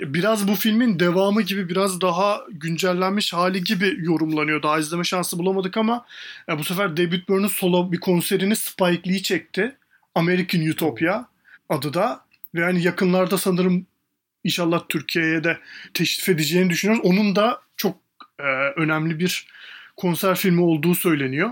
[0.01, 4.63] biraz bu filmin devamı gibi biraz daha güncellenmiş hali gibi yorumlanıyor.
[4.63, 6.05] Daha izleme şansı bulamadık ama
[6.49, 9.75] e, bu sefer David Byrne'ın solo bir konserini Spike Lee çekti.
[10.15, 11.25] American Utopia
[11.69, 12.25] adı da.
[12.55, 13.85] Ve yani yakınlarda sanırım
[14.43, 15.57] inşallah Türkiye'ye de
[15.93, 17.05] teşrif edeceğini düşünüyoruz.
[17.05, 17.97] Onun da çok
[18.39, 18.43] e,
[18.75, 19.47] önemli bir
[19.97, 21.49] konser filmi olduğu söyleniyor.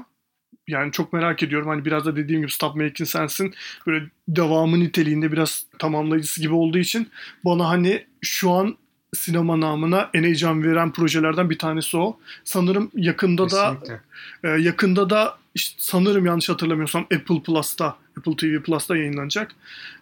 [0.69, 1.67] Yani çok merak ediyorum.
[1.67, 3.53] Hani biraz da dediğim gibi Stop Making Sense'in
[3.87, 7.09] böyle devamı niteliğinde biraz tamamlayıcısı gibi olduğu için
[7.45, 8.77] bana hani şu an
[9.13, 12.19] sinema namına en heyecan veren projelerden bir tanesi o.
[12.43, 14.01] Sanırım yakında da Kesinlikle.
[14.43, 19.51] e, yakında da işte sanırım yanlış hatırlamıyorsam Apple Plus'ta Apple TV Plus'ta yayınlanacak.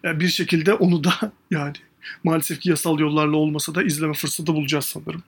[0.06, 1.14] E, bir şekilde onu da
[1.52, 1.76] yani
[2.24, 5.24] maalesef ki yasal yollarla olmasa da izleme fırsatı bulacağız sanırım.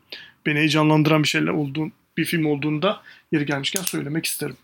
[0.45, 4.55] Beni heyecanlandıran bir şeyler olduğun bir film olduğunda yeri gelmişken söylemek isterim.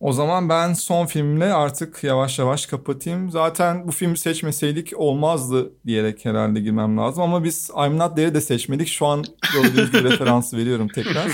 [0.00, 3.30] O zaman ben son filmle artık yavaş yavaş kapatayım.
[3.30, 7.22] Zaten bu filmi seçmeseydik olmazdı diyerek herhalde girmem lazım.
[7.22, 8.88] Ama biz I'm Not There'i de seçmedik.
[8.88, 9.24] Şu an
[9.54, 11.32] gördüğünüz gibi referansı veriyorum tekrar.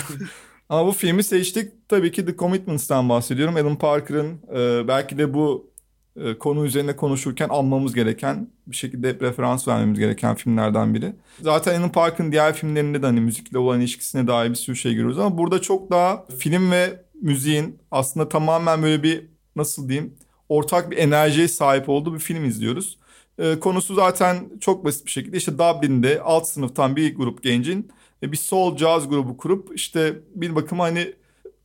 [0.69, 1.89] Ama bu filmi seçtik.
[1.89, 3.57] Tabii ki The Commitments'tan bahsediyorum.
[3.57, 5.73] Alan Parker'ın e, belki de bu
[6.17, 11.13] e, konu üzerine konuşurken almamız gereken, bir şekilde hep referans vermemiz gereken filmlerden biri.
[11.41, 15.19] Zaten Alan Parker'ın diğer filmlerinde de hani müzikle olan ilişkisine dair bir sürü şey görüyoruz
[15.19, 20.15] ama burada çok daha film ve müziğin aslında tamamen böyle bir nasıl diyeyim
[20.49, 22.99] ortak bir enerjiye sahip olduğu bir film izliyoruz.
[23.39, 27.93] E, konusu zaten çok basit bir şekilde işte Dublin'de alt sınıftan bir grup gencin
[28.23, 31.15] e, bir soul jazz grubu kurup işte bir bakıma hani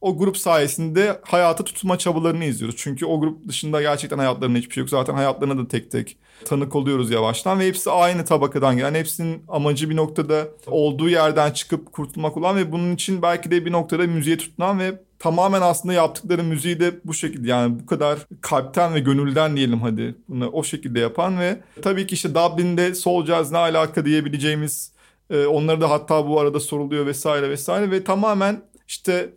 [0.02, 2.76] o grup sayesinde hayata tutunma çabalarını izliyoruz.
[2.78, 4.90] Çünkü o grup dışında gerçekten hayatlarında hiçbir şey yok.
[4.90, 8.94] Zaten hayatlarına da tek tek tanık oluyoruz yavaştan ve hepsi aynı tabakadan gelen.
[8.94, 13.72] Hepsinin amacı bir noktada olduğu yerden çıkıp kurtulmak olan ve bunun için belki de bir
[13.72, 18.94] noktada müziğe tutunan ve tamamen aslında yaptıkları müziği de bu şekilde yani bu kadar kalpten
[18.94, 23.52] ve gönülden diyelim hadi bunu o şekilde yapan ve tabii ki işte Dublin'de soul jazz
[23.52, 24.92] ne alaka diyebileceğimiz
[25.30, 29.34] e, onları da hatta bu arada soruluyor vesaire vesaire ve tamamen işte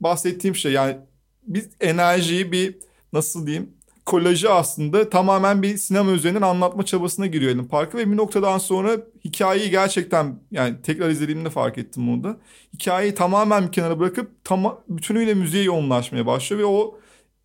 [0.00, 0.96] bahsettiğim şey yani
[1.42, 2.78] biz enerjiyi bir
[3.12, 3.70] nasıl diyeyim
[4.06, 8.96] kolajı aslında tamamen bir sinema üzerinden anlatma çabasına giriyor Alan Parker ve bir noktadan sonra
[9.24, 12.36] hikayeyi gerçekten yani tekrar izlediğimde fark ettim bunu da.
[12.74, 16.98] Hikayeyi tamamen bir kenara bırakıp tama, bütünüyle müziğe yoğunlaşmaya başlıyor ve o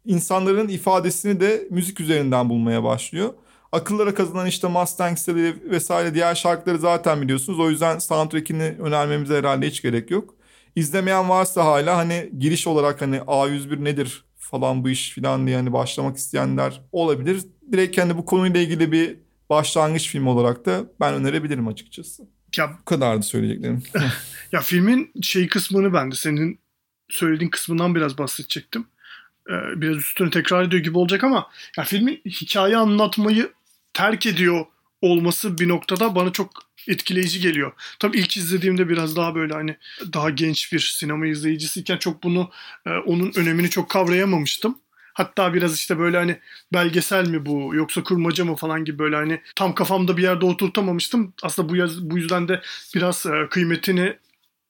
[0.05, 3.33] insanların ifadesini de müzik üzerinden bulmaya başlıyor.
[3.71, 7.59] Akıllara kazınan işte Mustangs'leri vesaire diğer şarkıları zaten biliyorsunuz.
[7.59, 10.35] O yüzden soundtrack'ini önermemize herhalde hiç gerek yok.
[10.75, 15.73] İzlemeyen varsa hala hani giriş olarak hani A101 nedir falan bu iş falan diye hani
[15.73, 17.41] başlamak isteyenler olabilir.
[17.71, 19.17] Direkt kendi bu konuyla ilgili bir
[19.49, 22.23] başlangıç film olarak da ben önerebilirim açıkçası.
[22.57, 23.83] Ya, Bu kadardı söyleyeceklerim.
[24.51, 26.59] ya filmin şey kısmını ben de senin
[27.09, 28.87] söylediğin kısmından biraz bahsedecektim.
[29.49, 33.51] Ee, biraz üstüne tekrar ediyor gibi olacak ama ya filmin hikaye anlatmayı
[33.93, 34.65] terk ediyor
[35.05, 36.49] olması bir noktada bana çok
[36.87, 37.71] etkileyici geliyor.
[37.99, 39.77] Tabii ilk izlediğimde biraz daha böyle hani
[40.13, 42.51] daha genç bir sinema izleyicisiyken çok bunu
[42.85, 44.77] e, onun önemini çok kavrayamamıştım.
[45.13, 46.39] Hatta biraz işte böyle hani
[46.73, 51.33] belgesel mi bu yoksa kurmaca mı falan gibi böyle hani tam kafamda bir yerde oturtamamıştım.
[51.43, 52.61] Aslında bu, yaz, bu yüzden de
[52.95, 54.17] biraz e, kıymetini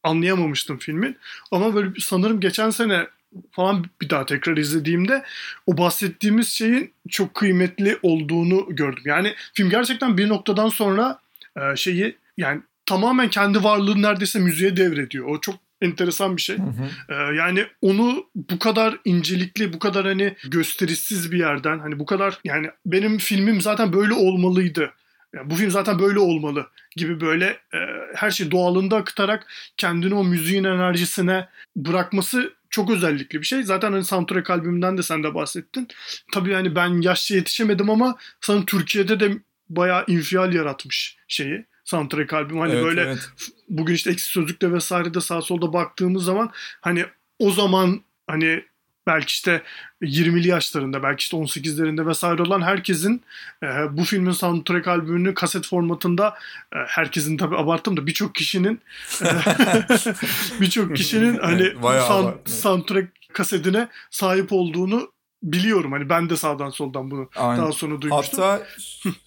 [0.04, 1.18] anlayamamıştım filmin.
[1.52, 3.08] Ama böyle sanırım geçen sene
[3.52, 5.24] falan bir daha tekrar izlediğimde
[5.66, 9.04] o bahsettiğimiz şeyin çok kıymetli olduğunu gördüm.
[9.06, 11.20] Yani film gerçekten bir noktadan sonra
[11.58, 15.26] e, şeyi yani tamamen kendi varlığını neredeyse müziğe devrediyor.
[15.28, 16.58] O çok enteresan bir şey.
[16.58, 17.14] Hı hı.
[17.14, 22.40] Ee, yani onu bu kadar incelikli, bu kadar hani gösterişsiz bir yerden hani bu kadar
[22.44, 24.92] yani benim filmim zaten böyle olmalıydı.
[25.36, 27.80] Yani bu film zaten böyle olmalı gibi böyle e,
[28.16, 33.64] her şey doğalında akıtarak kendini o müziğin enerjisine bırakması çok özellikli bir şey.
[33.64, 35.88] Zaten hani soundtrack albümünden de sen de bahsettin.
[36.34, 39.32] Tabii hani ben yaşça yetişemedim ama sanırım Türkiye'de de
[39.70, 42.60] bayağı infial yaratmış şeyi soundtrack albüm.
[42.60, 43.30] Hani evet, böyle evet.
[43.70, 46.52] bugün işte eksik sözlükte vesairede sağ solda baktığımız zaman
[46.82, 47.06] hani
[47.40, 48.64] o zaman hani
[49.08, 49.62] belki işte
[50.02, 53.24] 20'li yaşlarında belki işte 18'lerinde vesaire olan herkesin
[53.64, 56.28] e, bu filmin soundtrack albümünü kaset formatında
[56.74, 58.82] e, herkesin tabi abarttım da birçok kişinin
[59.22, 59.28] e,
[60.62, 61.74] birçok kişinin hani
[62.08, 65.12] sound, soundtrack kasetine sahip olduğunu
[65.44, 65.92] biliyorum.
[65.92, 67.64] Hani ben de sağdan soldan bunu Aynen.
[67.64, 68.44] daha sonra duymuştum.
[68.44, 68.68] Hatta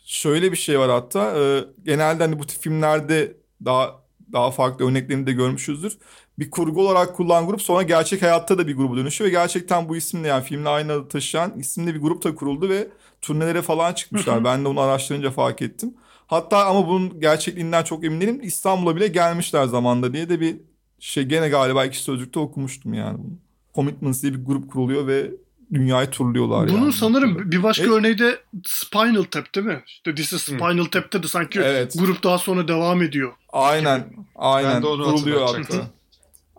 [0.07, 5.27] şöyle bir şey var hatta e, genelde hani bu tip filmlerde daha daha farklı örneklerini
[5.27, 5.99] de görmüşüzdür.
[6.39, 9.97] Bir kurgu olarak kullanılan grup sonra gerçek hayatta da bir grubu dönüşüyor ve gerçekten bu
[9.97, 12.89] isimle yani filmle aynı adı taşıyan isimli bir grup da kuruldu ve
[13.23, 14.45] turnelere falan çıkmışlar.
[14.45, 15.95] ben de onu araştırınca fark ettim.
[16.27, 18.41] Hatta ama bunun gerçekliğinden çok emin değilim.
[18.43, 20.57] İstanbul'a bile gelmişler zamanda diye de bir
[20.99, 23.33] şey gene galiba iki sözlükte okumuştum yani bunu.
[23.75, 25.31] Commitments diye bir grup kuruluyor ve
[25.73, 26.93] dünyayı turluyorlar Bunun yani.
[26.93, 27.95] sanırım bir başka evet.
[27.95, 29.83] örneği de Spinal Tap değil mi?
[29.87, 30.85] İşte This is Spinal.
[30.85, 31.95] Tap'te de sanki evet.
[31.99, 33.33] grup daha sonra devam ediyor.
[33.53, 34.05] Aynen.
[34.37, 34.83] Aynen.
[34.83, 35.98] Kuruluyor hatta.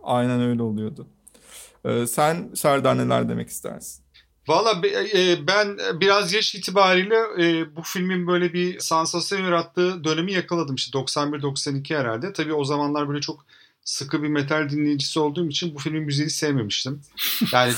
[0.09, 1.07] Aynen öyle oluyordu.
[1.85, 4.03] Ee, sen Serdar neler demek istersin?
[4.47, 4.81] Valla
[5.13, 10.75] e, ben biraz yaş itibariyle e, bu filmin böyle bir sansasyon yarattığı dönemi yakaladım.
[10.75, 12.33] İşte 91-92 herhalde.
[12.33, 13.45] Tabii o zamanlar böyle çok
[13.89, 17.01] sıkı bir metal dinleyicisi olduğum için bu filmin müziğini sevmemiştim.
[17.53, 17.73] Yani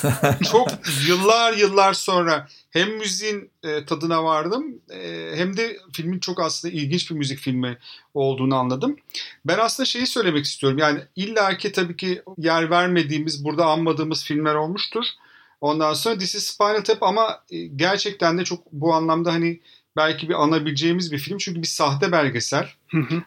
[0.51, 0.67] çok
[1.07, 7.11] yıllar yıllar sonra hem müziğin e, tadına vardım e, hem de filmin çok aslında ilginç
[7.11, 7.77] bir müzik filmi
[8.13, 8.95] olduğunu anladım.
[9.45, 10.77] Ben aslında şeyi söylemek istiyorum.
[10.77, 15.05] Yani illaki tabii ki yer vermediğimiz, burada anmadığımız filmler olmuştur.
[15.61, 19.59] Ondan sonra This is Spinal Tap ama e, gerçekten de çok bu anlamda hani
[19.95, 21.37] belki bir anabileceğimiz bir film.
[21.37, 22.69] Çünkü bir sahte belgesel.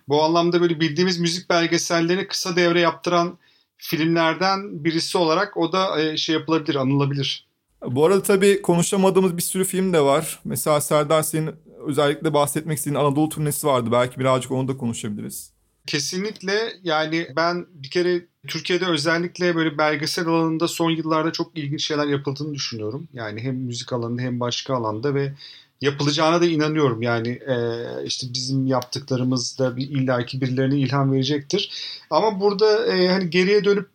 [0.08, 3.38] Bu anlamda böyle bildiğimiz müzik belgesellerini kısa devre yaptıran
[3.76, 7.46] filmlerden birisi olarak o da e, şey yapılabilir, anılabilir.
[7.86, 10.40] Bu arada tabii konuşamadığımız bir sürü film de var.
[10.44, 11.50] Mesela Serdar senin
[11.86, 13.88] özellikle bahsetmek istediğin Anadolu turnesi vardı.
[13.92, 15.52] Belki birazcık onu da konuşabiliriz.
[15.86, 22.06] Kesinlikle yani ben bir kere Türkiye'de özellikle böyle belgesel alanında son yıllarda çok ilginç şeyler
[22.06, 23.08] yapıldığını düşünüyorum.
[23.12, 25.34] Yani hem müzik alanında hem başka alanda ve
[25.80, 27.02] yapılacağına da inanıyorum.
[27.02, 27.56] Yani e,
[28.04, 31.72] işte bizim yaptıklarımız da bir illaki birilerine ilham verecektir.
[32.10, 33.88] Ama burada e, hani geriye dönüp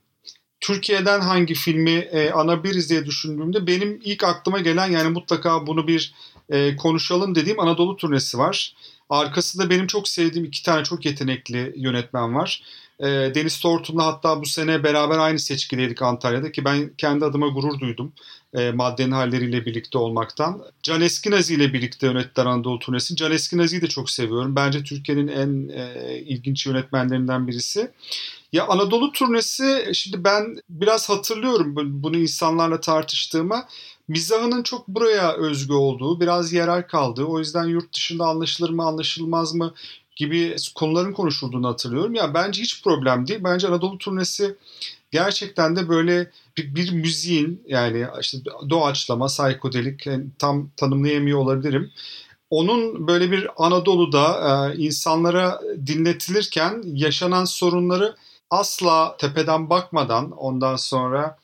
[0.59, 6.13] Türkiye'den hangi filmi e, anabiliriz diye düşündüğümde benim ilk aklıma gelen yani mutlaka bunu bir
[6.49, 8.75] e, konuşalım dediğim Anadolu turnesi var.
[9.09, 12.63] Arkasında benim çok sevdiğim iki tane çok yetenekli yönetmen var.
[12.99, 17.79] E, Deniz Tortun'la hatta bu sene beraber aynı seçkideydik Antalya'da ki ben kendi adıma gurur
[17.79, 18.13] duydum
[18.53, 20.61] e, maddenin halleriyle birlikte olmaktan.
[20.83, 23.17] Can Eskinazi ile birlikte yönettiler Anadolu turnesini.
[23.17, 24.55] Can Eskinazi'yi de çok seviyorum.
[24.55, 27.91] Bence Türkiye'nin en e, ilginç yönetmenlerinden birisi.
[28.53, 33.67] Ya Anadolu turnesi şimdi ben biraz hatırlıyorum bunu insanlarla tartıştığıma.
[34.07, 39.53] Mizahının çok buraya özgü olduğu, biraz yerel kaldığı, o yüzden yurt dışında anlaşılır mı anlaşılmaz
[39.55, 39.73] mı
[40.15, 42.15] gibi konuların konuşulduğunu hatırlıyorum.
[42.15, 43.39] Ya bence hiç problem değil.
[43.43, 44.55] Bence Anadolu turnesi
[45.11, 46.31] gerçekten de böyle
[46.75, 48.37] bir, müziğin yani işte
[48.69, 51.91] doğaçlama, psikodelik yani tam tanımlayamıyor olabilirim.
[52.49, 54.27] Onun böyle bir Anadolu'da
[54.73, 58.15] e, insanlara dinletilirken yaşanan sorunları
[58.49, 61.37] asla tepeden bakmadan ondan sonra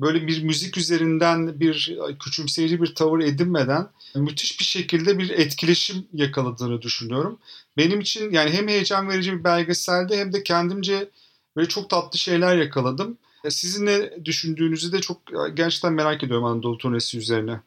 [0.00, 6.82] böyle bir müzik üzerinden bir küçümseyici bir tavır edinmeden müthiş bir şekilde bir etkileşim yakaladığını
[6.82, 7.38] düşünüyorum.
[7.76, 11.08] Benim için yani hem heyecan verici bir belgeselde hem de kendimce
[11.56, 13.18] böyle çok tatlı şeyler yakaladım.
[13.50, 15.18] Sizin ne düşündüğünüzü de çok
[15.54, 17.60] gerçekten merak ediyorum Anadolu turnesi üzerine.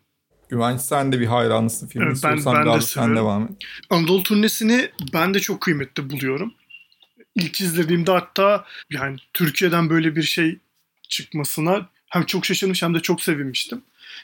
[0.49, 2.05] Güvenç sen de bir hayranısın filmi.
[2.05, 3.49] Evet, ben, ben de sen devam et.
[3.89, 6.53] Anadolu turnesini ben de çok kıymetli buluyorum.
[7.35, 10.59] İlk izlediğimde hatta yani Türkiye'den böyle bir şey
[11.09, 13.81] çıkmasına hem çok şaşırmış hem de çok sevinmiştim.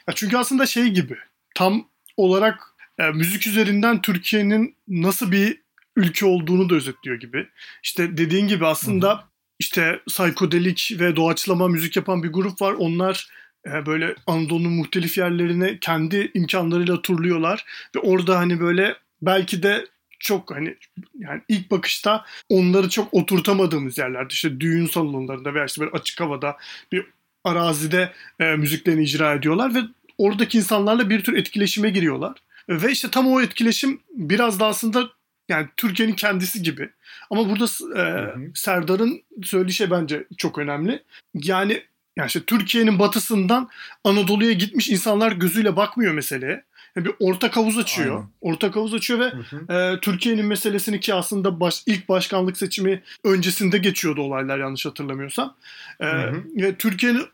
[0.07, 1.17] Ya çünkü aslında şey gibi
[1.55, 1.87] tam
[2.17, 5.61] olarak e, müzik üzerinden Türkiye'nin nasıl bir
[5.95, 7.47] ülke olduğunu da özetliyor gibi.
[7.83, 9.27] İşte dediğin gibi aslında
[9.59, 12.73] işte psikodelik ve doğaçlama müzik yapan bir grup var.
[12.73, 13.29] Onlar
[13.67, 17.65] e, böyle Anadolu'nun muhtelif yerlerine kendi imkanlarıyla turluyorlar
[17.95, 19.85] ve orada hani böyle belki de
[20.19, 20.75] çok hani
[21.19, 26.57] yani ilk bakışta onları çok oturtamadığımız yerlerde işte düğün salonlarında veya işte böyle açık havada
[26.91, 27.05] bir
[27.43, 29.79] arazide e, müziklerini icra ediyorlar ve
[30.17, 32.37] oradaki insanlarla bir tür etkileşime giriyorlar.
[32.69, 35.09] Ve işte tam o etkileşim biraz da aslında
[35.49, 36.89] yani Türkiye'nin kendisi gibi.
[37.29, 37.65] Ama burada
[38.01, 41.03] e, Serdar'ın söylediği şey bence çok önemli.
[41.33, 41.83] Yani
[42.17, 43.69] yani işte Türkiye'nin batısından
[44.03, 46.63] Anadolu'ya gitmiş insanlar gözüyle bakmıyor meseleye.
[46.95, 48.15] Yani bir ortak havuz açıyor.
[48.15, 48.29] Aynen.
[48.41, 49.31] Ortak havuz açıyor ve
[49.75, 55.55] E, Türkiye'nin meselesini ki aslında baş, ilk başkanlık seçimi öncesinde geçiyordu olaylar yanlış hatırlamıyorsam.
[55.99, 56.07] E,
[56.55, 57.25] ve Türkiye'nin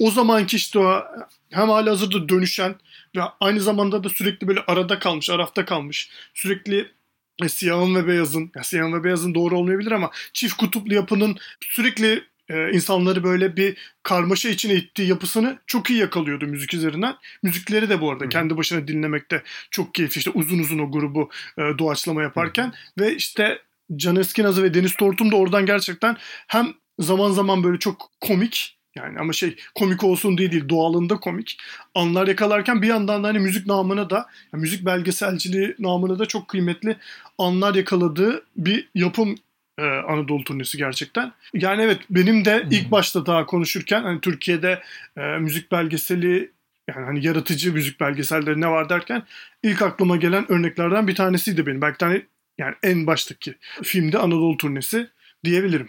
[0.00, 1.04] o zamanki işte o
[1.50, 2.74] hem hali hazırda dönüşen
[3.16, 6.10] ve aynı zamanda da sürekli böyle arada kalmış, arafta kalmış.
[6.34, 6.90] Sürekli
[7.42, 12.24] e, siyahın ve beyazın, ya siyahın ve beyazın doğru olmayabilir ama çift kutuplu yapının sürekli
[12.48, 17.16] e, insanları böyle bir karmaşa içine ittiği yapısını çok iyi yakalıyordu müzik üzerinden.
[17.42, 18.28] Müzikleri de bu arada Hı.
[18.28, 20.18] kendi başına dinlemekte çok keyifli.
[20.18, 23.04] İşte uzun uzun o grubu e, doğaçlama yaparken Hı.
[23.04, 23.58] ve işte
[23.96, 26.16] Can Eskinazı ve Deniz Tortum da oradan gerçekten
[26.46, 31.58] hem zaman zaman böyle çok komik yani ama şey komik olsun diye değil doğalında komik
[31.94, 36.48] anlar yakalarken bir yandan da hani müzik namına da yani müzik belgeselciliği namına da çok
[36.48, 36.96] kıymetli
[37.38, 39.34] anlar yakaladığı bir yapım
[39.78, 41.32] e, Anadolu turnesi gerçekten.
[41.54, 42.70] Yani evet benim de hmm.
[42.70, 44.82] ilk başta daha konuşurken hani Türkiye'de
[45.16, 46.50] e, müzik belgeseli
[46.88, 49.22] yani hani yaratıcı müzik belgeselleri ne var derken
[49.62, 51.80] ilk aklıma gelen örneklerden bir tanesiydi benim.
[51.80, 52.22] Belki tane
[52.58, 55.08] yani en baştaki filmde Anadolu turnesi
[55.44, 55.88] diyebilirim.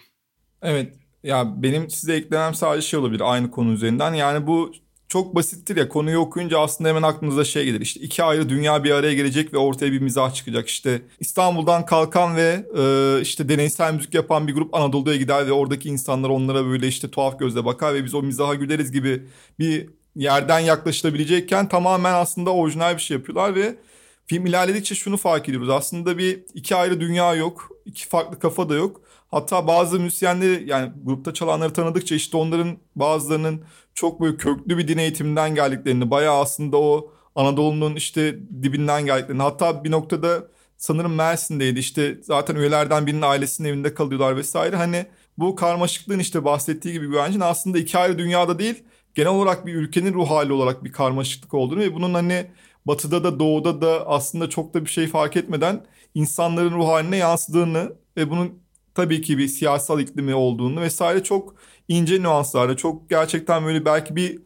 [0.61, 4.13] Evet ya benim size eklemem sadece şey olabilir aynı konu üzerinden.
[4.13, 4.71] Yani bu
[5.09, 7.81] çok basittir ya konuyu okuyunca aslında hemen aklınıza şey gelir.
[7.81, 10.67] İşte iki ayrı dünya bir araya gelecek ve ortaya bir mizah çıkacak.
[10.67, 15.89] İşte İstanbul'dan kalkan ve e, işte deneysel müzik yapan bir grup Anadolu'ya gider ve oradaki
[15.89, 19.23] insanlar onlara böyle işte tuhaf gözle bakar ve biz o mizaha güleriz gibi
[19.59, 23.75] bir yerden yaklaşılabilecekken tamamen aslında orijinal bir şey yapıyorlar ve
[24.27, 25.69] film ilerledikçe şunu fark ediyoruz.
[25.69, 27.69] Aslında bir iki ayrı dünya yok.
[27.85, 29.01] iki farklı kafa da yok.
[29.31, 34.97] Hatta bazı müzisyenleri yani grupta çalanları tanıdıkça işte onların bazılarının çok böyle köklü bir din
[34.97, 40.47] eğitiminden geldiklerini, bayağı aslında o Anadolu'nun işte dibinden geldiklerini hatta bir noktada
[40.77, 44.75] sanırım Mersin'deydi işte zaten üyelerden birinin ailesinin evinde kalıyorlar vesaire.
[44.75, 45.05] Hani
[45.37, 48.83] bu karmaşıklığın işte bahsettiği gibi güvencin aslında iki ayrı dünyada değil
[49.15, 52.51] genel olarak bir ülkenin ruh hali olarak bir karmaşıklık olduğunu ve bunun hani
[52.85, 55.85] batıda da doğuda da aslında çok da bir şey fark etmeden
[56.15, 58.59] insanların ruh haline yansıdığını ve bunun
[58.99, 61.55] tabii ki bir siyasal iklimi olduğunu vesaire çok
[61.87, 64.39] ince nüanslarla çok gerçekten böyle belki bir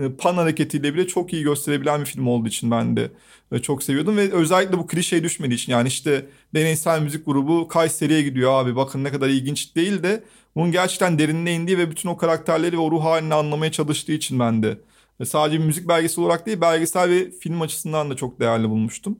[0.00, 3.10] e, pan hareketiyle bile çok iyi gösterebilen bir film olduğu için ben de
[3.52, 8.22] e, çok seviyordum ve özellikle bu klişeye düşmediği için yani işte deneysel müzik grubu Kayseri'ye
[8.22, 10.24] gidiyor abi bakın ne kadar ilginç değil de
[10.56, 14.38] bunun gerçekten derinine indiği ve bütün o karakterleri ve o ruh halini anlamaya çalıştığı için
[14.38, 14.78] ben de
[15.20, 19.18] ve sadece bir müzik belgesi olarak değil belgesel ve film açısından da çok değerli bulmuştum.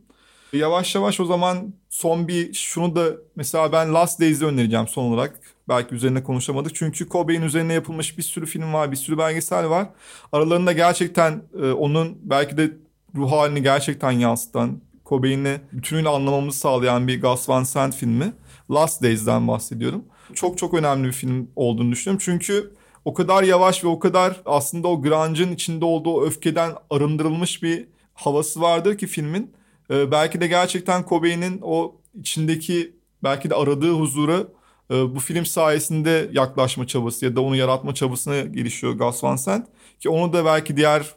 [0.53, 5.41] Yavaş yavaş o zaman son bir şunu da mesela ben Last Days'i önereceğim son olarak.
[5.69, 6.75] Belki üzerine konuşamadık.
[6.75, 9.87] Çünkü Kobe'nin üzerine yapılmış bir sürü film var, bir sürü belgesel var.
[10.33, 12.71] Aralarında gerçekten e, onun belki de
[13.15, 18.33] ruh halini gerçekten yansıtan, Kobe'ni bütünüyle anlamamızı sağlayan bir Gus Van Sant filmi.
[18.71, 20.05] Last Days'den bahsediyorum.
[20.35, 22.23] Çok çok önemli bir film olduğunu düşünüyorum.
[22.25, 22.73] Çünkü
[23.05, 28.61] o kadar yavaş ve o kadar aslında o grunge'ın içinde olduğu öfkeden arındırılmış bir havası
[28.61, 29.58] vardır ki filmin.
[29.91, 34.47] Ee, belki de gerçekten Cobain'in o içindeki belki de aradığı huzura
[34.91, 39.69] e, bu film sayesinde yaklaşma çabası ya da onu yaratma çabasına gelişiyor Gus Van Sant.
[40.01, 41.15] Ki onu da belki diğer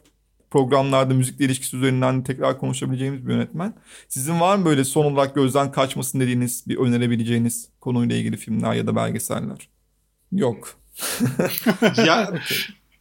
[0.50, 3.74] programlarda müzikle ilişkisi üzerinden tekrar konuşabileceğimiz bir yönetmen.
[4.08, 8.86] Sizin var mı böyle son olarak gözden kaçmasın dediğiniz bir önerebileceğiniz konuyla ilgili filmler ya
[8.86, 9.68] da belgeseller?
[10.32, 10.74] Yok.
[12.06, 12.32] ya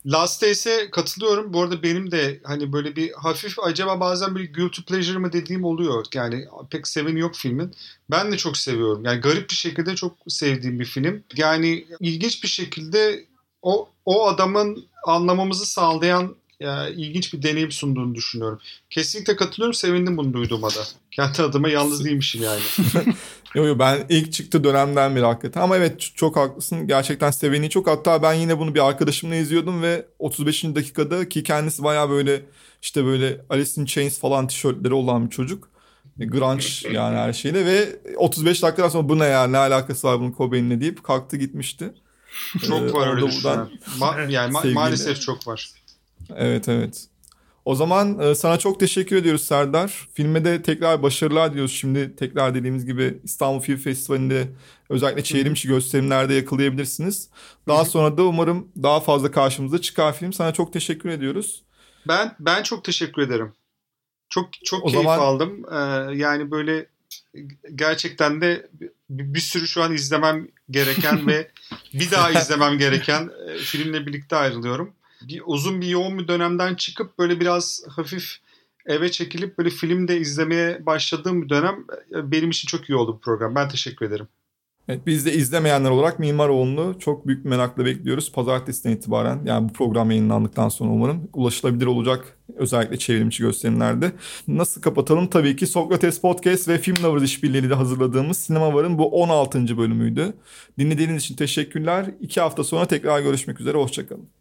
[0.06, 1.54] Last Days'e katılıyorum.
[1.54, 5.64] Bu arada benim de hani böyle bir hafif acaba bazen bir guilty pleasure mı dediğim
[5.64, 6.06] oluyor.
[6.14, 7.72] Yani pek seveni yok filmin.
[8.12, 9.06] Ben de çok seviyorum.
[9.06, 11.24] Yani garip bir şekilde çok sevdiğim bir film.
[11.36, 13.26] Yani ilginç bir şekilde
[13.62, 18.60] o o adamın anlamamızı sağlayan ya, ilginç bir deneyim sunduğunu düşünüyorum.
[18.90, 19.74] Kesinlikle katılıyorum.
[19.74, 20.84] Sevindim bunu duyduğuma da.
[21.12, 22.62] Kendi adıma yalnız değilmişim yani.
[23.56, 25.62] yo yo ben ilk çıktı dönemden beri hakikaten.
[25.62, 26.88] Ama evet çok haklısın.
[26.88, 27.88] Gerçekten seveni çok.
[27.88, 30.64] Hatta ben yine bunu bir arkadaşımla izliyordum ve 35.
[30.64, 32.42] dakikada ki kendisi baya böyle
[32.82, 35.70] işte böyle Alice in Chains falan tişörtleri olan bir çocuk.
[36.20, 40.20] E, grunge yani her şeyle ve 35 dakikadan sonra bu ne ya ne alakası var
[40.20, 41.94] bunun Cobain'le deyip kalktı gitmişti.
[42.68, 45.72] Çok ee, var öyle Ma- yani ma- maalesef çok var.
[46.36, 47.11] Evet evet.
[47.66, 50.08] O zaman e, sana çok teşekkür ediyoruz Serdar.
[50.14, 51.72] Filme de tekrar başarılar diliyoruz.
[51.74, 54.48] Şimdi tekrar dediğimiz gibi İstanbul Film Festivali'nde
[54.90, 57.30] özellikle çevrimçi gösterimlerde yakalayabilirsiniz.
[57.68, 60.34] Daha sonra da umarım daha fazla karşımıza çıkar film.
[60.34, 61.64] Sana çok teşekkür ediyoruz.
[62.08, 63.54] Ben ben çok teşekkür ederim.
[64.30, 65.66] Çok çok O keyif zaman- aldım.
[65.72, 66.86] Ee, yani böyle
[67.76, 68.70] gerçekten de
[69.10, 71.52] bir, bir sürü şu an izlemem gereken ve
[71.94, 74.94] bir daha izlemem gereken e, filmle birlikte ayrılıyorum.
[75.28, 78.38] Bir uzun bir yoğun bir dönemden çıkıp böyle biraz hafif
[78.86, 81.86] eve çekilip böyle film de izlemeye başladığım bir dönem
[82.16, 83.56] e, benim için çok iyi oldu bu program.
[83.56, 84.28] Ben teşekkür ederim.
[84.88, 88.32] Evet, biz de izlemeyenler olarak Mimaroğlu'nu çok büyük merakla bekliyoruz.
[88.32, 94.12] Pazartesiden itibaren yani bu program yayınlandıktan sonra umarım ulaşılabilir olacak özellikle çevrimçi gösterimlerde.
[94.48, 95.28] Nasıl kapatalım?
[95.28, 99.78] Tabii ki Sokrates Podcast ve Film Lovers işbirliğiyle hazırladığımız Sinema Var'ın bu 16.
[99.78, 100.34] bölümüydü.
[100.80, 102.06] Dinlediğiniz için teşekkürler.
[102.22, 103.78] İki hafta sonra tekrar görüşmek üzere.
[103.78, 104.41] Hoşçakalın.